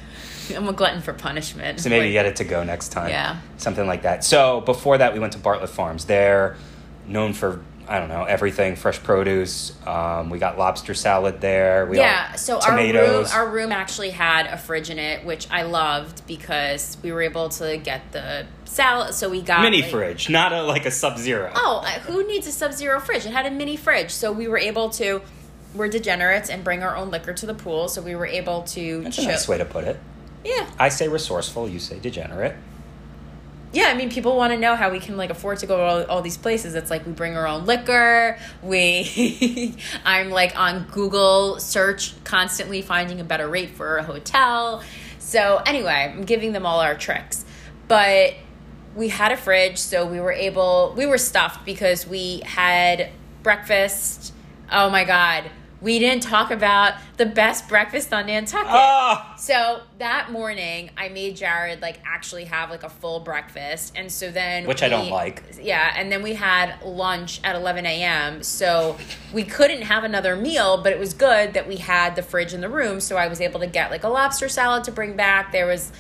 I'm 0.57 0.67
a 0.67 0.73
glutton 0.73 1.03
for 1.03 1.13
punishment. 1.13 1.81
So 1.81 1.91
maybe 1.91 2.01
Like, 2.01 2.07
you 2.07 2.13
get 2.15 2.25
it 2.25 2.37
to 2.37 2.45
go 2.45 2.65
next 2.65 2.89
time. 2.89 3.11
Yeah. 3.11 3.41
Something 3.59 3.87
like 3.87 4.03
that. 4.03 4.25
So 4.25 4.63
before 4.63 4.97
that, 4.97 5.13
we 5.13 5.19
went 5.19 5.35
to 5.35 5.39
Bartlett 5.39 5.69
Farms. 5.69 6.07
They're 6.07 6.57
known 7.07 7.35
for 7.35 7.61
I 7.89 7.99
don't 8.01 8.09
know 8.09 8.25
everything 8.25 8.75
fresh 8.77 9.01
produce. 9.03 9.73
Um, 9.87 10.31
we 10.31 10.39
got 10.39 10.59
lobster 10.59 10.93
salad 10.95 11.41
there. 11.41 11.87
We 11.87 11.99
yeah, 11.99 12.35
so 12.35 12.59
our 12.59 12.77
room, 12.77 13.27
our 13.33 13.49
room 13.49 13.73
actually 13.73 14.11
had 14.11 14.47
a 14.47 14.59
fridge 14.59 14.91
in 14.91 14.99
it, 14.99 15.25
which 15.25 15.47
I 15.51 15.63
loved 15.63 16.27
because 16.27 16.97
we 17.03 17.13
were 17.13 17.23
able 17.23 17.49
to 17.51 17.77
get 17.77 18.13
the 18.13 18.47
salad. 18.65 19.15
So 19.15 19.29
we 19.29 19.41
got 19.43 19.63
mini 19.63 19.83
like- 19.83 19.91
fridge, 19.91 20.29
not 20.29 20.53
a 20.53 20.63
like 20.63 20.85
a 20.87 20.91
Sub 20.91 21.19
Zero. 21.19 21.53
Oh, 21.55 21.83
uh, 21.85 21.89
who 22.01 22.27
needs 22.27 22.47
a 22.47 22.53
sub-zero 22.53 22.99
fridge? 23.01 23.25
It 23.25 23.33
had 23.33 23.47
a 23.47 23.51
mini 23.51 23.77
fridge, 23.77 24.11
so 24.11 24.33
we 24.33 24.49
were 24.49 24.59
able 24.59 24.91
to. 24.91 25.23
We're 25.75 25.89
degenerates 25.89 26.49
and 26.49 26.65
bring 26.65 26.83
our 26.83 26.97
own 26.97 27.11
liquor 27.11 27.35
to 27.35 27.47
the 27.47 27.55
pool, 27.55 27.89
so 27.89 28.01
we 28.01 28.17
were 28.17 28.27
able 28.27 28.63
to. 28.63 29.03
That's 29.03 29.19
a 29.19 29.21
chill- 29.23 29.31
nice 29.31 29.47
way 29.49 29.59
to 29.59 29.65
put 29.65 29.85
it. 29.85 29.99
Yeah, 30.45 30.69
I 30.79 30.89
say 30.89 31.07
resourceful. 31.09 31.69
You 31.69 31.79
say 31.79 31.99
degenerate. 31.99 32.57
Yeah. 33.77 33.89
I 33.89 33.95
mean, 33.95 34.09
people 34.09 34.37
want 34.37 34.55
to 34.55 34.59
know 34.59 34.75
how 34.75 34.91
we 34.91 34.99
can 34.99 35.19
like 35.19 35.29
afford 35.29 35.59
to 35.59 35.67
go 35.67 35.77
to 35.77 35.83
all, 35.83 36.05
all 36.05 36.23
these 36.23 36.39
places. 36.39 36.75
It's 36.75 36.91
like 36.91 37.05
we 37.05 37.13
bring 37.13 37.37
our 37.37 37.47
own 37.47 37.67
liquor. 37.67 38.39
We, 38.63 39.77
I'm 40.05 40.31
like 40.31 40.59
on 40.59 40.87
Google 40.91 41.61
search 41.61 42.15
constantly 42.25 42.81
finding 42.81 43.21
a 43.21 43.25
better 43.25 43.47
rate 43.47 43.71
for 43.71 43.99
a 43.99 44.03
hotel. 44.03 44.83
So 45.19 45.61
anyway, 45.67 46.11
I'm 46.15 46.25
giving 46.25 46.53
them 46.53 46.65
all 46.65 46.81
our 46.81 46.97
tricks, 46.97 47.45
but 47.87 48.35
we 48.95 49.09
had 49.09 49.31
a 49.31 49.37
fridge, 49.37 49.77
so 49.77 50.07
we 50.07 50.21
were 50.21 50.33
able. 50.33 50.95
We 50.97 51.05
were 51.05 51.19
stuffed 51.19 51.67
because 51.67 52.07
we 52.07 52.41
had 52.47 53.11
breakfast. 53.43 54.33
Oh 54.73 54.89
my 54.89 55.05
god. 55.05 55.51
We 55.81 55.99
didn't 55.99 56.23
talk 56.23 56.51
about 56.51 56.95
the 57.19 57.27
best 57.27 57.69
breakfast 57.69 58.13
on 58.13 58.27
Nantucket. 58.27 58.67
Ah, 58.71 59.35
So 59.39 59.83
that 59.99 60.33
morning, 60.33 60.91
I 60.97 61.11
made 61.11 61.37
Jared 61.37 61.83
like 61.83 62.01
actually 62.05 62.45
have 62.45 62.71
like 62.71 62.83
a 62.83 62.89
full 62.89 63.21
breakfast, 63.21 63.93
and 63.95 64.11
so 64.11 64.31
then 64.31 64.67
Which 64.67 64.83
I 64.83 64.89
don't 64.89 65.11
like. 65.11 65.43
Yeah, 65.61 65.93
and 65.95 66.11
then 66.11 66.23
we 66.23 66.35
had 66.35 66.83
lunch 66.83 67.41
at 67.45 67.55
11 67.57 67.85
a.m. 67.85 68.43
So 68.43 68.97
we 69.35 69.45
couldn't 69.45 69.83
have 69.83 70.03
another 70.03 70.35
meal, 70.35 70.83
but 70.83 70.93
it 70.93 70.99
was 70.99 71.13
good 71.13 71.53
that 71.55 71.69
we 71.69 71.77
had 71.77 72.17
the 72.17 72.23
fridge 72.23 72.55
in 72.55 72.63
the 72.63 72.71
room. 72.71 73.01
So 73.01 73.17
I 73.17 73.27
was 73.27 73.41
able 73.41 73.61
to 73.61 73.67
get 73.67 73.91
like 73.91 74.05
a 74.05 74.09
lobster 74.09 74.49
salad 74.49 74.85
to 74.85 74.93
bring 74.93 75.15
back. 75.15 75.53
There 75.53 75.67
was 75.67 75.93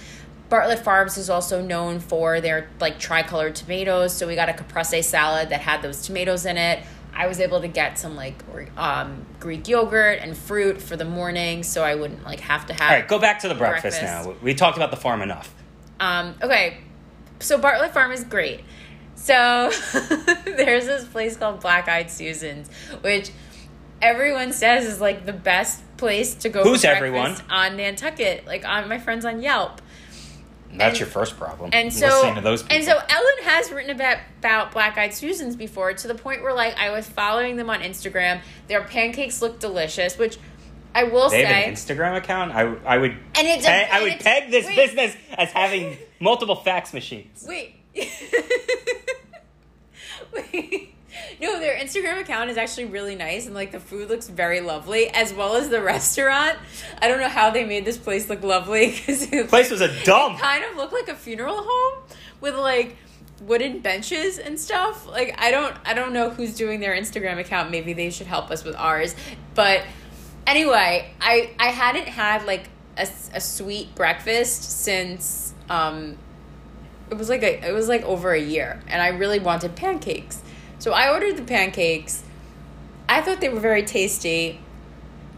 Bartlett 0.48 0.78
Farms 0.78 1.18
is 1.18 1.28
also 1.28 1.60
known 1.60 1.98
for 1.98 2.40
their 2.40 2.68
like 2.80 2.98
tricolored 2.98 3.54
tomatoes, 3.56 4.12
so 4.16 4.26
we 4.26 4.36
got 4.36 4.48
a 4.48 4.52
caprese 4.52 5.02
salad 5.02 5.48
that 5.50 5.60
had 5.60 5.82
those 5.82 6.02
tomatoes 6.02 6.46
in 6.46 6.56
it. 6.56 6.80
I 7.16 7.26
was 7.26 7.40
able 7.40 7.62
to 7.62 7.68
get 7.68 7.98
some 7.98 8.14
like 8.14 8.42
um, 8.76 9.24
Greek 9.40 9.66
yogurt 9.68 10.18
and 10.20 10.36
fruit 10.36 10.82
for 10.82 10.96
the 10.96 11.04
morning, 11.04 11.62
so 11.62 11.82
I 11.82 11.94
wouldn't 11.94 12.24
like 12.24 12.40
have 12.40 12.66
to 12.66 12.74
have. 12.74 12.82
all 12.82 12.96
right. 12.96 13.08
Go 13.08 13.18
back 13.18 13.40
to 13.40 13.48
the 13.48 13.54
breakfast, 13.54 14.00
Breakfast. 14.00 14.28
now. 14.28 14.34
We 14.42 14.54
talked 14.54 14.76
about 14.76 14.90
the 14.90 14.98
farm 14.98 15.22
enough. 15.22 15.54
Um, 15.98 16.34
okay, 16.42 16.78
so 17.40 17.58
Bartlett 17.58 17.94
Farm 17.94 18.12
is 18.12 18.22
great. 18.22 18.64
So 19.14 19.70
there's 20.44 20.84
this 20.84 21.04
place 21.06 21.38
called 21.38 21.60
Black 21.60 21.88
Eyed 21.88 22.10
Susans, 22.10 22.68
which 23.00 23.30
everyone 24.02 24.52
says 24.52 24.84
is 24.84 25.00
like 25.00 25.24
the 25.24 25.32
best 25.32 25.82
place 25.96 26.34
to 26.34 26.50
go. 26.50 26.62
Who's 26.62 26.84
everyone? 26.84 27.36
on 27.48 27.76
Nantucket? 27.76 28.46
Like 28.46 28.66
on 28.66 28.88
my 28.88 28.98
friends 28.98 29.24
on 29.24 29.42
Yelp. 29.42 29.80
That's 30.72 30.90
And- 30.90 30.98
your 31.00 31.08
first 31.08 31.36
problem. 31.38 31.70
And 31.72 31.92
so, 31.92 32.06
listening 32.06 32.34
to 32.36 32.40
those 32.42 32.62
people. 32.62 32.76
and 32.76 32.84
so 32.84 32.92
Elin 32.92 33.44
has 33.44 33.70
written 33.72 33.90
about 33.90 34.18
about 34.40 34.72
Black 34.72 34.98
Eyed 34.98 35.14
Susans 35.14 35.56
before 35.56 35.92
to 35.94 36.08
the 36.08 36.14
point 36.14 36.42
where 36.42 36.52
like 36.54 36.76
I 36.76 36.90
was 36.90 37.06
following 37.08 37.56
them 37.56 37.70
on 37.70 37.80
Instagram. 37.80 38.40
Their 38.68 38.82
pancakes 38.82 39.40
look 39.40 39.58
delicious, 39.60 40.18
which 40.18 40.38
I 40.94 41.04
will 41.04 41.28
they 41.30 41.42
say. 41.42 41.44
have 41.44 41.68
an 41.68 41.74
Instagram 41.74 42.16
account. 42.16 42.52
I, 42.52 42.62
I 42.84 42.96
would 42.98 43.10
And 43.12 43.46
it's 43.46 43.64
a- 43.64 43.68
peg, 43.68 43.88
I 43.92 44.02
would 44.02 44.18
peg 44.20 44.50
this 44.50 44.66
wait. 44.66 44.76
business 44.76 45.14
as 45.36 45.50
having 45.52 45.96
multiple 46.20 46.56
fax 46.56 46.92
machines. 46.94 47.44
Wait. 47.46 47.74
Wait. 50.32 50.94
No, 51.40 51.58
their 51.60 51.76
Instagram 51.76 52.20
account 52.20 52.50
is 52.50 52.56
actually 52.56 52.86
really 52.86 53.14
nice 53.14 53.46
and 53.46 53.54
like 53.54 53.70
the 53.72 53.80
food 53.80 54.08
looks 54.08 54.28
very 54.28 54.60
lovely 54.60 55.08
as 55.10 55.34
well 55.34 55.54
as 55.56 55.68
the 55.68 55.82
restaurant. 55.82 56.56
I 57.00 57.08
don't 57.08 57.20
know 57.20 57.28
how 57.28 57.50
they 57.50 57.64
made 57.64 57.84
this 57.84 57.98
place 57.98 58.28
look 58.30 58.42
lovely 58.42 58.90
because 58.90 59.30
it 59.32 59.48
Place 59.48 59.70
was 59.70 59.80
a 59.82 60.04
dump. 60.04 60.38
kind 60.38 60.64
of 60.64 60.76
looked 60.76 60.92
like 60.92 61.08
a 61.08 61.14
funeral 61.14 61.58
home 61.62 62.02
with 62.40 62.54
like 62.54 62.96
wooden 63.42 63.80
benches 63.80 64.38
and 64.38 64.58
stuff. 64.58 65.06
Like 65.06 65.34
I 65.38 65.50
don't 65.50 65.76
I 65.84 65.92
don't 65.94 66.12
know 66.12 66.30
who's 66.30 66.54
doing 66.54 66.80
their 66.80 66.94
Instagram 66.96 67.38
account. 67.38 67.70
Maybe 67.70 67.92
they 67.92 68.10
should 68.10 68.26
help 68.26 68.50
us 68.50 68.64
with 68.64 68.76
ours. 68.76 69.14
But 69.54 69.82
anyway, 70.46 71.12
I 71.20 71.50
I 71.58 71.68
hadn't 71.68 72.08
had 72.08 72.44
like 72.46 72.70
a, 72.96 73.06
a 73.34 73.40
sweet 73.40 73.94
breakfast 73.94 74.80
since 74.82 75.52
um 75.68 76.16
it 77.10 77.18
was 77.18 77.28
like 77.28 77.42
a 77.42 77.68
it 77.68 77.72
was 77.72 77.88
like 77.88 78.02
over 78.04 78.32
a 78.32 78.40
year 78.40 78.80
and 78.88 79.02
I 79.02 79.08
really 79.08 79.38
wanted 79.38 79.76
pancakes. 79.76 80.42
So 80.78 80.92
I 80.92 81.12
ordered 81.12 81.36
the 81.36 81.42
pancakes. 81.42 82.22
I 83.08 83.20
thought 83.22 83.40
they 83.40 83.48
were 83.48 83.60
very 83.60 83.82
tasty. 83.84 84.60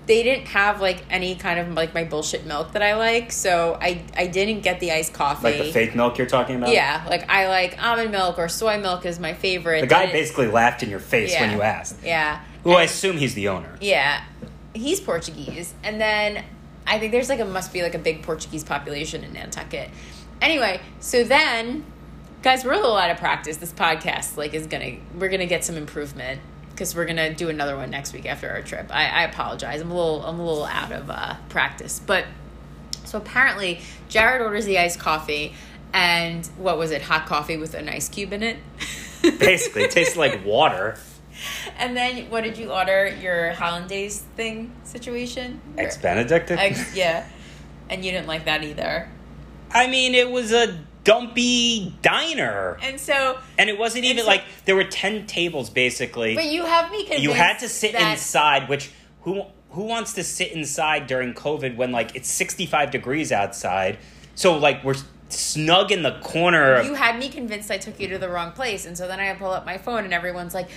They 0.07 0.23
didn't 0.23 0.47
have 0.47 0.81
like 0.81 1.05
any 1.11 1.35
kind 1.35 1.61
of 1.61 1.75
like 1.75 1.93
my 1.93 2.05
bullshit 2.05 2.47
milk 2.47 2.73
that 2.73 2.83
I 2.83 2.97
like, 2.97 3.31
so 3.31 3.77
I 3.81 4.03
I 4.17 4.27
didn't 4.27 4.63
get 4.63 4.81
the 4.81 4.91
iced 4.91 5.13
coffee. 5.13 5.45
Like 5.45 5.59
the 5.59 5.71
fake 5.73 5.95
milk 5.95 6.17
you're 6.17 6.27
talking 6.27 6.57
about? 6.57 6.71
Yeah, 6.71 7.05
like 7.11 7.29
I 7.29 7.49
like 7.49 7.83
almond 7.83 8.11
milk 8.11 8.39
or 8.39 8.49
soy 8.49 8.81
milk 8.81 9.05
is 9.05 9.21
my 9.21 9.35
favorite. 9.35 9.83
The 9.83 9.87
guy 9.87 10.11
basically 10.11 10.47
laughed 10.47 10.83
in 10.83 10.89
your 10.89 10.99
face 10.99 11.35
when 11.39 11.53
you 11.53 11.61
asked. 11.61 11.97
Yeah. 12.03 12.41
Who 12.65 12.73
I 12.73 12.85
assume 12.85 13.19
he's 13.19 13.35
the 13.35 13.49
owner. 13.49 13.77
yeah, 13.81 14.25
he's 14.75 14.99
Portuguese, 14.99 15.75
and 15.85 16.01
then 16.01 16.43
I 16.87 16.99
think 16.99 17.13
there's 17.13 17.29
like 17.29 17.41
a 17.41 17.45
must 17.45 17.73
be 17.73 17.83
like 17.83 17.95
a 17.95 17.99
big 17.99 18.23
Portuguese 18.23 18.65
population 18.65 19.23
in 19.25 19.35
Nantucket. 19.35 19.91
Anyway, 20.41 20.81
so 21.01 21.23
then, 21.23 21.85
guys, 22.43 22.65
we're 22.65 22.73
a 22.73 22.77
little 22.77 22.97
out 22.97 23.11
of 23.11 23.19
practice. 23.19 23.57
This 23.57 23.73
podcast 23.73 24.37
like 24.37 24.55
is 24.55 24.67
gonna 24.67 24.97
we're 25.19 25.29
gonna 25.29 25.47
get 25.47 25.65
some 25.65 25.77
improvement 25.77 26.41
because 26.71 26.95
we're 26.95 27.07
gonna 27.07 27.35
do 27.35 27.49
another 27.49 27.77
one 27.77 27.91
next 27.91 28.13
week 28.13 28.27
after 28.27 28.49
our 28.51 28.63
trip. 28.63 28.87
I, 28.91 29.09
I 29.09 29.23
apologize. 29.25 29.81
I'm 29.81 29.91
a 29.91 29.95
little 29.95 30.25
I'm 30.25 30.39
a 30.39 30.45
little 30.45 30.65
out 30.65 30.93
of 30.93 31.11
uh, 31.11 31.37
practice, 31.49 32.01
but 32.05 32.25
so 33.05 33.19
apparently 33.19 33.81
Jared 34.09 34.43
orders 34.43 34.65
the 34.65 34.79
iced 34.79 34.99
coffee. 34.99 35.55
And 35.91 36.45
what 36.59 36.77
was 36.77 36.91
it? 36.91 37.01
Hot 37.03 37.25
coffee 37.25 37.57
with 37.57 37.73
an 37.73 37.89
ice 37.89 38.11
cube 38.11 38.35
in 38.35 38.43
it. 38.43 38.59
Basically, 39.23 39.85
it 39.85 39.91
tastes 39.91 40.17
like 40.17 40.45
water. 40.45 40.99
And 41.79 41.97
then 41.97 42.29
what 42.29 42.45
did 42.45 42.59
you 42.59 42.73
order? 42.73 43.09
Your 43.09 43.53
hollandaise 43.53 44.21
thing 44.37 44.73
situation? 44.85 45.63
Eggs 45.79 45.97
Benedict. 45.97 46.51
Yeah. 46.95 47.27
And 47.89 48.05
you 48.05 48.11
didn't 48.11 48.27
like 48.27 48.45
that 48.45 48.63
either. 48.63 49.09
I 49.71 49.87
mean, 49.87 50.15
it 50.15 50.31
was 50.31 50.53
a 50.53 50.79
dumpy 51.09 51.95
diner. 52.03 52.79
And 52.83 53.01
so, 53.01 53.39
And 53.57 53.71
it 53.71 53.79
wasn't 53.79 54.05
even 54.05 54.19
It's 54.19 54.27
like 54.27 54.45
there 54.67 54.77
were 54.77 54.85
10 54.85 55.27
tables 55.27 55.71
basically. 55.71 56.35
but 56.35 56.45
you 56.47 56.65
have 56.65 56.91
me 56.91 57.01
convinced 57.01 57.23
you 57.23 57.33
had 57.33 57.59
to 57.61 57.69
sit 57.69 57.93
that, 57.93 58.13
inside, 58.13 58.69
which 58.69 58.91
who 59.23 59.45
who 59.71 59.85
wants 59.85 60.15
to 60.15 60.25
sit 60.25 60.53
inside 60.53 61.07
during 61.07 61.35
COVID 61.35 61.77
when 61.77 61.93
like 61.93 62.15
it's 62.15 62.31
65 62.31 62.91
degrees 62.91 63.33
outside? 63.33 63.99
So 64.35 64.57
like 64.57 64.85
we're 64.85 64.97
snug 65.31 65.93
in 65.93 66.03
the 66.03 66.19
corner. 66.21 66.83
You 66.83 66.95
had 66.95 67.19
me 67.19 67.29
convinced 67.29 67.71
I 67.71 67.79
took 67.79 67.99
you 68.01 68.09
to 68.09 68.19
the 68.19 68.29
wrong 68.29 68.53
place. 68.53 68.87
And 68.87 68.97
so 68.97 69.09
then 69.09 69.21
I 69.21 69.33
pull 69.35 69.51
up 69.51 69.65
my 69.65 69.79
phone 69.79 70.05
and 70.05 70.13
everyone's 70.13 70.55
like, 70.55 70.69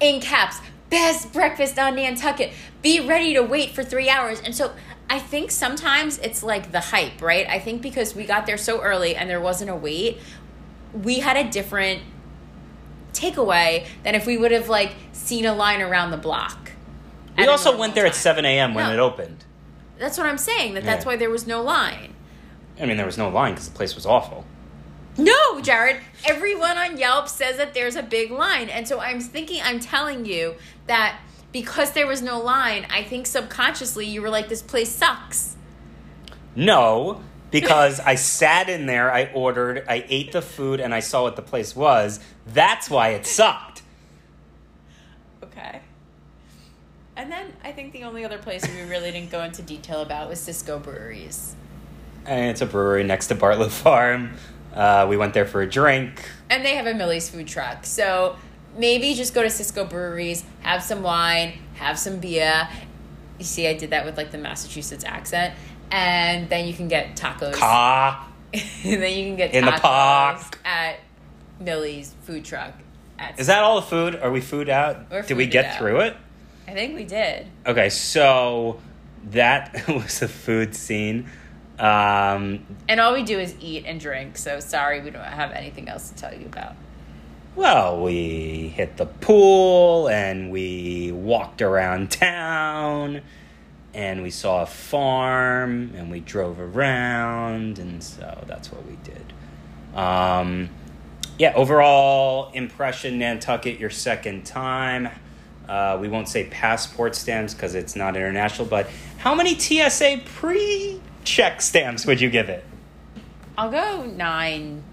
in 0.00 0.20
caps, 0.20 0.58
best 0.90 1.32
breakfast 1.32 1.78
on 1.78 1.96
Nantucket. 1.96 2.52
Be 2.82 3.00
ready 3.00 3.34
to 3.34 3.42
wait 3.42 3.70
for 3.70 3.82
three 3.84 4.08
hours. 4.08 4.40
And 4.40 4.54
so 4.54 4.72
I 5.10 5.18
think 5.18 5.50
sometimes 5.50 6.18
it's 6.18 6.42
like 6.42 6.70
the 6.72 6.80
hype, 6.80 7.22
right? 7.22 7.46
I 7.48 7.58
think 7.58 7.80
because 7.82 8.14
we 8.14 8.24
got 8.24 8.44
there 8.46 8.58
so 8.58 8.80
early 8.82 9.16
and 9.16 9.28
there 9.30 9.40
wasn't 9.40 9.70
a 9.70 9.76
wait, 9.76 10.18
we 10.92 11.20
had 11.20 11.36
a 11.36 11.50
different 11.50 12.02
takeaway 13.12 13.86
than 14.04 14.14
if 14.14 14.26
we 14.26 14.36
would 14.36 14.52
have 14.52 14.68
like 14.68 14.94
seen 15.12 15.44
a 15.46 15.54
line 15.54 15.80
around 15.80 16.10
the 16.10 16.16
block. 16.16 16.72
we 17.36 17.46
also 17.46 17.76
went 17.76 17.94
there 17.94 18.06
at 18.06 18.14
7 18.14 18.44
a.m. 18.44 18.74
when 18.74 18.86
No. 18.86 18.92
it 18.92 18.98
opened. 18.98 19.44
That's 19.98 20.16
what 20.18 20.26
I'm 20.26 20.38
saying. 20.38 20.74
That 20.74 20.84
that's 20.84 21.04
why 21.04 21.16
there 21.16 21.30
was 21.30 21.46
no 21.46 21.62
line. 21.62 22.14
I 22.80 22.86
mean, 22.86 22.96
there 22.96 23.06
was 23.06 23.18
no 23.18 23.28
line 23.28 23.54
because 23.54 23.68
the 23.68 23.74
place 23.74 23.94
was 23.96 24.06
awful. 24.06 24.44
No, 25.16 25.60
Jared. 25.60 26.00
Everyone 26.24 26.76
on 26.78 26.96
Yelp 26.96 27.28
says 27.28 27.56
that 27.56 27.74
there's 27.74 27.96
a 27.96 28.04
big 28.04 28.30
line, 28.30 28.68
and 28.68 28.86
so 28.86 29.00
I'm 29.00 29.18
thinking, 29.20 29.60
I'm 29.64 29.80
telling 29.80 30.24
you 30.24 30.54
that 30.86 31.18
because 31.52 31.92
there 31.92 32.06
was 32.06 32.22
no 32.22 32.40
line, 32.40 32.86
I 32.90 33.02
think 33.02 33.26
subconsciously 33.26 34.06
you 34.06 34.22
were 34.22 34.30
like, 34.30 34.48
"This 34.48 34.62
place 34.62 34.90
sucks." 34.90 35.56
No, 36.54 37.22
because 37.50 38.00
I 38.00 38.16
sat 38.16 38.68
in 38.68 38.86
there, 38.86 39.12
I 39.12 39.30
ordered, 39.32 39.84
I 39.88 40.04
ate 40.08 40.32
the 40.32 40.42
food, 40.42 40.80
and 40.80 40.94
I 40.94 41.00
saw 41.00 41.22
what 41.22 41.36
the 41.36 41.42
place 41.42 41.74
was. 41.74 42.20
That's 42.46 42.90
why 42.90 43.10
it 43.10 43.26
sucked. 43.26 43.82
Okay. 45.42 45.80
And 47.16 47.32
then 47.32 47.52
I 47.64 47.72
think 47.72 47.92
the 47.92 48.04
only 48.04 48.24
other 48.24 48.38
place 48.38 48.66
we 48.68 48.82
really 48.82 49.10
didn't 49.10 49.30
go 49.30 49.42
into 49.42 49.62
detail 49.62 50.02
about 50.02 50.28
was 50.28 50.40
Cisco 50.40 50.78
Breweries. 50.78 51.56
And 52.26 52.50
it's 52.50 52.60
a 52.60 52.66
brewery 52.66 53.04
next 53.04 53.28
to 53.28 53.34
Bartlett 53.34 53.72
Farm. 53.72 54.34
Uh, 54.74 55.06
we 55.08 55.16
went 55.16 55.34
there 55.34 55.46
for 55.46 55.62
a 55.62 55.68
drink. 55.68 56.28
And 56.50 56.64
they 56.64 56.76
have 56.76 56.86
a 56.86 56.94
Millie's 56.94 57.30
food 57.30 57.48
truck. 57.48 57.86
So 57.86 58.36
maybe 58.78 59.14
just 59.14 59.34
go 59.34 59.42
to 59.42 59.50
Cisco 59.50 59.84
Breweries, 59.84 60.44
have 60.60 60.82
some 60.82 61.02
wine, 61.02 61.58
have 61.74 61.98
some 61.98 62.18
beer. 62.20 62.68
You 63.38 63.44
see, 63.44 63.66
I 63.68 63.74
did 63.74 63.90
that 63.90 64.04
with 64.04 64.16
like 64.16 64.30
the 64.30 64.38
Massachusetts 64.38 65.04
accent. 65.04 65.54
And 65.90 66.48
then 66.48 66.66
you 66.66 66.74
can 66.74 66.88
get 66.88 67.16
tacos. 67.16 67.54
Ka. 67.54 68.28
and 68.52 68.62
then 68.84 69.16
you 69.18 69.24
can 69.24 69.36
get 69.36 69.54
In 69.54 69.64
the 69.64 69.72
park. 69.72 70.58
at 70.64 70.96
Millie's 71.60 72.14
food 72.22 72.44
truck. 72.44 72.72
At 73.18 73.38
Is 73.40 73.46
that 73.48 73.62
all 73.62 73.76
the 73.80 73.86
food? 73.86 74.14
Are 74.16 74.30
we 74.30 74.40
food 74.40 74.68
out? 74.68 75.10
We're 75.10 75.22
Did 75.22 75.36
we 75.36 75.46
get 75.46 75.64
out. 75.66 75.78
through 75.78 76.00
it? 76.00 76.16
I 76.66 76.72
think 76.72 76.94
we 76.94 77.04
did. 77.04 77.46
Okay, 77.66 77.88
so 77.88 78.80
that 79.30 79.84
was 79.88 80.22
a 80.22 80.28
food 80.28 80.74
scene. 80.74 81.28
Um, 81.78 82.66
And 82.88 83.00
all 83.00 83.12
we 83.14 83.22
do 83.22 83.38
is 83.38 83.54
eat 83.60 83.84
and 83.86 83.98
drink. 84.00 84.36
So 84.36 84.60
sorry, 84.60 85.00
we 85.00 85.10
don't 85.10 85.24
have 85.24 85.52
anything 85.52 85.88
else 85.88 86.10
to 86.10 86.16
tell 86.16 86.34
you 86.34 86.46
about. 86.46 86.74
Well, 87.58 88.00
we 88.00 88.68
hit 88.68 88.96
the 88.98 89.06
pool 89.06 90.08
and 90.08 90.52
we 90.52 91.10
walked 91.10 91.60
around 91.60 92.08
town 92.08 93.20
and 93.92 94.22
we 94.22 94.30
saw 94.30 94.62
a 94.62 94.66
farm 94.66 95.90
and 95.96 96.08
we 96.08 96.20
drove 96.20 96.60
around 96.60 97.80
and 97.80 98.00
so 98.00 98.44
that's 98.46 98.70
what 98.70 98.86
we 98.86 98.96
did. 99.02 99.32
Um, 99.98 100.68
yeah, 101.36 101.52
overall 101.56 102.52
impression 102.52 103.18
Nantucket, 103.18 103.80
your 103.80 103.90
second 103.90 104.46
time. 104.46 105.08
Uh, 105.68 105.98
we 106.00 106.06
won't 106.06 106.28
say 106.28 106.44
passport 106.44 107.16
stamps 107.16 107.54
because 107.54 107.74
it's 107.74 107.96
not 107.96 108.14
international, 108.14 108.68
but 108.68 108.88
how 109.16 109.34
many 109.34 109.58
TSA 109.58 110.20
pre 110.24 111.00
check 111.24 111.60
stamps 111.60 112.06
would 112.06 112.20
you 112.20 112.30
give 112.30 112.48
it? 112.48 112.64
I'll 113.56 113.72
go 113.72 114.06
nine, 114.06 114.84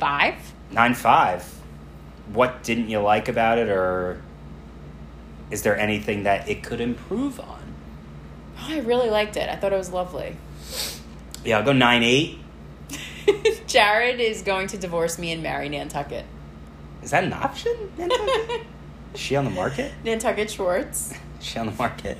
five. 0.00 0.34
Nine 0.72 0.94
five. 0.94 1.42
What 2.32 2.62
didn't 2.62 2.88
you 2.88 3.00
like 3.00 3.28
about 3.28 3.58
it, 3.58 3.68
or 3.68 4.22
is 5.50 5.62
there 5.62 5.76
anything 5.76 6.22
that 6.24 6.48
it 6.48 6.62
could 6.62 6.80
improve 6.80 7.40
on? 7.40 7.60
Oh, 8.60 8.66
I 8.74 8.78
really 8.78 9.10
liked 9.10 9.36
it. 9.36 9.48
I 9.48 9.56
thought 9.56 9.72
it 9.72 9.78
was 9.78 9.92
lovely. 9.92 10.36
Yeah, 11.44 11.58
I'll 11.58 11.64
go 11.64 11.72
nine 11.72 12.02
eight. 12.02 12.38
Jared 13.66 14.20
is 14.20 14.42
going 14.42 14.66
to 14.68 14.78
divorce 14.78 15.18
me 15.18 15.32
and 15.32 15.42
marry 15.42 15.68
Nantucket. 15.68 16.24
Is 17.02 17.10
that 17.10 17.24
an 17.24 17.32
option? 17.32 17.74
Nantucket? 17.98 18.62
Is 19.14 19.20
she 19.20 19.34
on 19.34 19.44
the 19.44 19.50
market? 19.50 19.92
Nantucket 20.04 20.50
Schwartz. 20.50 21.12
Is 21.12 21.18
she 21.46 21.58
on 21.58 21.66
the 21.66 21.72
market? 21.72 22.16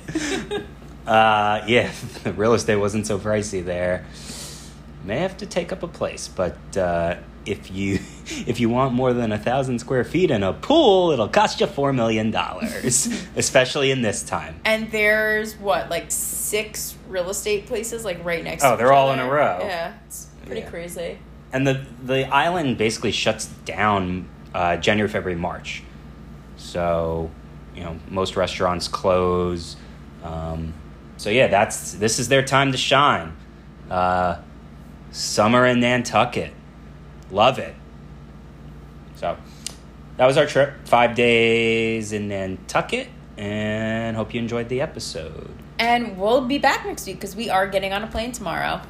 uh, 1.07 1.63
yeah, 1.67 1.89
the 2.23 2.33
real 2.33 2.53
estate 2.53 2.75
wasn't 2.75 3.07
so 3.07 3.17
pricey 3.17 3.63
there. 3.63 4.05
May 5.05 5.19
have 5.19 5.37
to 5.37 5.45
take 5.45 5.71
up 5.71 5.83
a 5.83 5.87
place, 5.87 6.27
but 6.27 6.57
uh, 6.77 7.15
if 7.45 7.71
you 7.71 7.95
if 8.47 8.59
you 8.59 8.69
want 8.69 8.93
more 8.93 9.13
than 9.13 9.31
a 9.31 9.37
thousand 9.37 9.79
square 9.79 10.03
feet 10.03 10.31
and 10.31 10.43
a 10.43 10.53
pool, 10.53 11.11
it'll 11.11 11.27
cost 11.29 11.59
you 11.59 11.67
four 11.67 11.91
million 11.93 12.31
dollars, 12.31 13.07
especially 13.35 13.91
in 13.91 14.01
this 14.01 14.23
time. 14.23 14.59
And 14.65 14.91
there's 14.91 15.55
what, 15.57 15.89
like 15.89 16.05
six 16.09 16.95
real 17.09 17.29
estate 17.29 17.65
places, 17.65 18.05
like 18.05 18.23
right 18.23 18.43
next. 18.43 18.63
To 18.63 18.69
Oh, 18.69 18.71
to 18.71 18.77
they're 18.77 18.93
all 18.93 19.11
in 19.11 19.19
a 19.19 19.29
row. 19.29 19.59
Yeah, 19.61 19.93
it's 20.07 20.27
pretty 20.45 20.61
Yeah. 20.61 20.69
crazy. 20.69 21.17
and 21.53 21.65
the 21.67 21.85
the 22.03 22.25
island 22.33 22.77
basically 22.77 23.11
shuts 23.11 23.47
down 23.65 24.27
uh, 24.53 24.77
January, 24.77 25.09
February, 25.09 25.39
March. 25.39 25.83
So, 26.57 27.31
you 27.75 27.83
know, 27.83 27.97
most 28.09 28.35
restaurants 28.35 28.87
close. 28.87 29.75
Um, 30.23 30.73
so 31.17 31.29
yeah, 31.29 31.47
that's 31.47 31.93
this 31.93 32.19
is 32.19 32.27
their 32.29 32.43
time 32.43 32.71
to 32.71 32.77
shine. 32.77 33.33
Uh, 33.89 34.37
summer 35.11 35.65
in 35.65 35.79
Nantucket, 35.81 36.53
love 37.31 37.59
it. 37.59 37.75
So 39.15 39.37
that 40.17 40.25
was 40.25 40.37
our 40.37 40.45
trip, 40.45 40.73
five 40.85 41.15
days 41.15 42.11
in 42.11 42.27
Nantucket, 42.27 43.07
and 43.37 44.15
hope 44.15 44.33
you 44.33 44.39
enjoyed 44.39 44.69
the 44.69 44.81
episode. 44.81 45.49
And 45.79 46.17
we'll 46.17 46.45
be 46.45 46.57
back 46.57 46.85
next 46.85 47.07
week 47.07 47.15
because 47.17 47.35
we 47.35 47.49
are 47.49 47.67
getting 47.67 47.93
on 47.93 48.03
a 48.03 48.07
plane 48.07 48.31
tomorrow. 48.31 48.81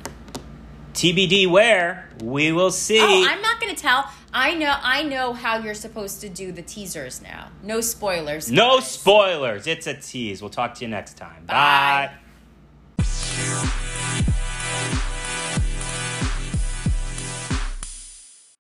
TBD 0.94 1.50
where 1.50 2.10
we 2.22 2.52
will 2.52 2.72
see. 2.72 3.00
Oh, 3.00 3.26
I'm 3.28 3.42
not 3.42 3.62
going 3.62 3.74
to 3.74 3.82
tell. 3.82 4.10
I 4.34 4.56
know. 4.56 4.76
I 4.82 5.04
know 5.04 5.34
how 5.34 5.58
you're 5.60 5.74
supposed 5.74 6.22
to 6.22 6.30
do 6.30 6.52
the 6.52 6.62
teasers 6.62 7.22
now. 7.22 7.50
No 7.64 7.82
spoilers. 7.82 8.52
no 8.52 8.80
spoilers. 8.80 9.68
It's 9.68 9.88
a 9.88 9.94
tease. 9.94 10.42
We'll 10.42 10.50
talk 10.50 10.76
to 10.76 10.82
you 10.82 10.90
next 10.90 11.18
time. 11.18 11.46
Bye. 11.46 12.12
Bye. 12.98 13.72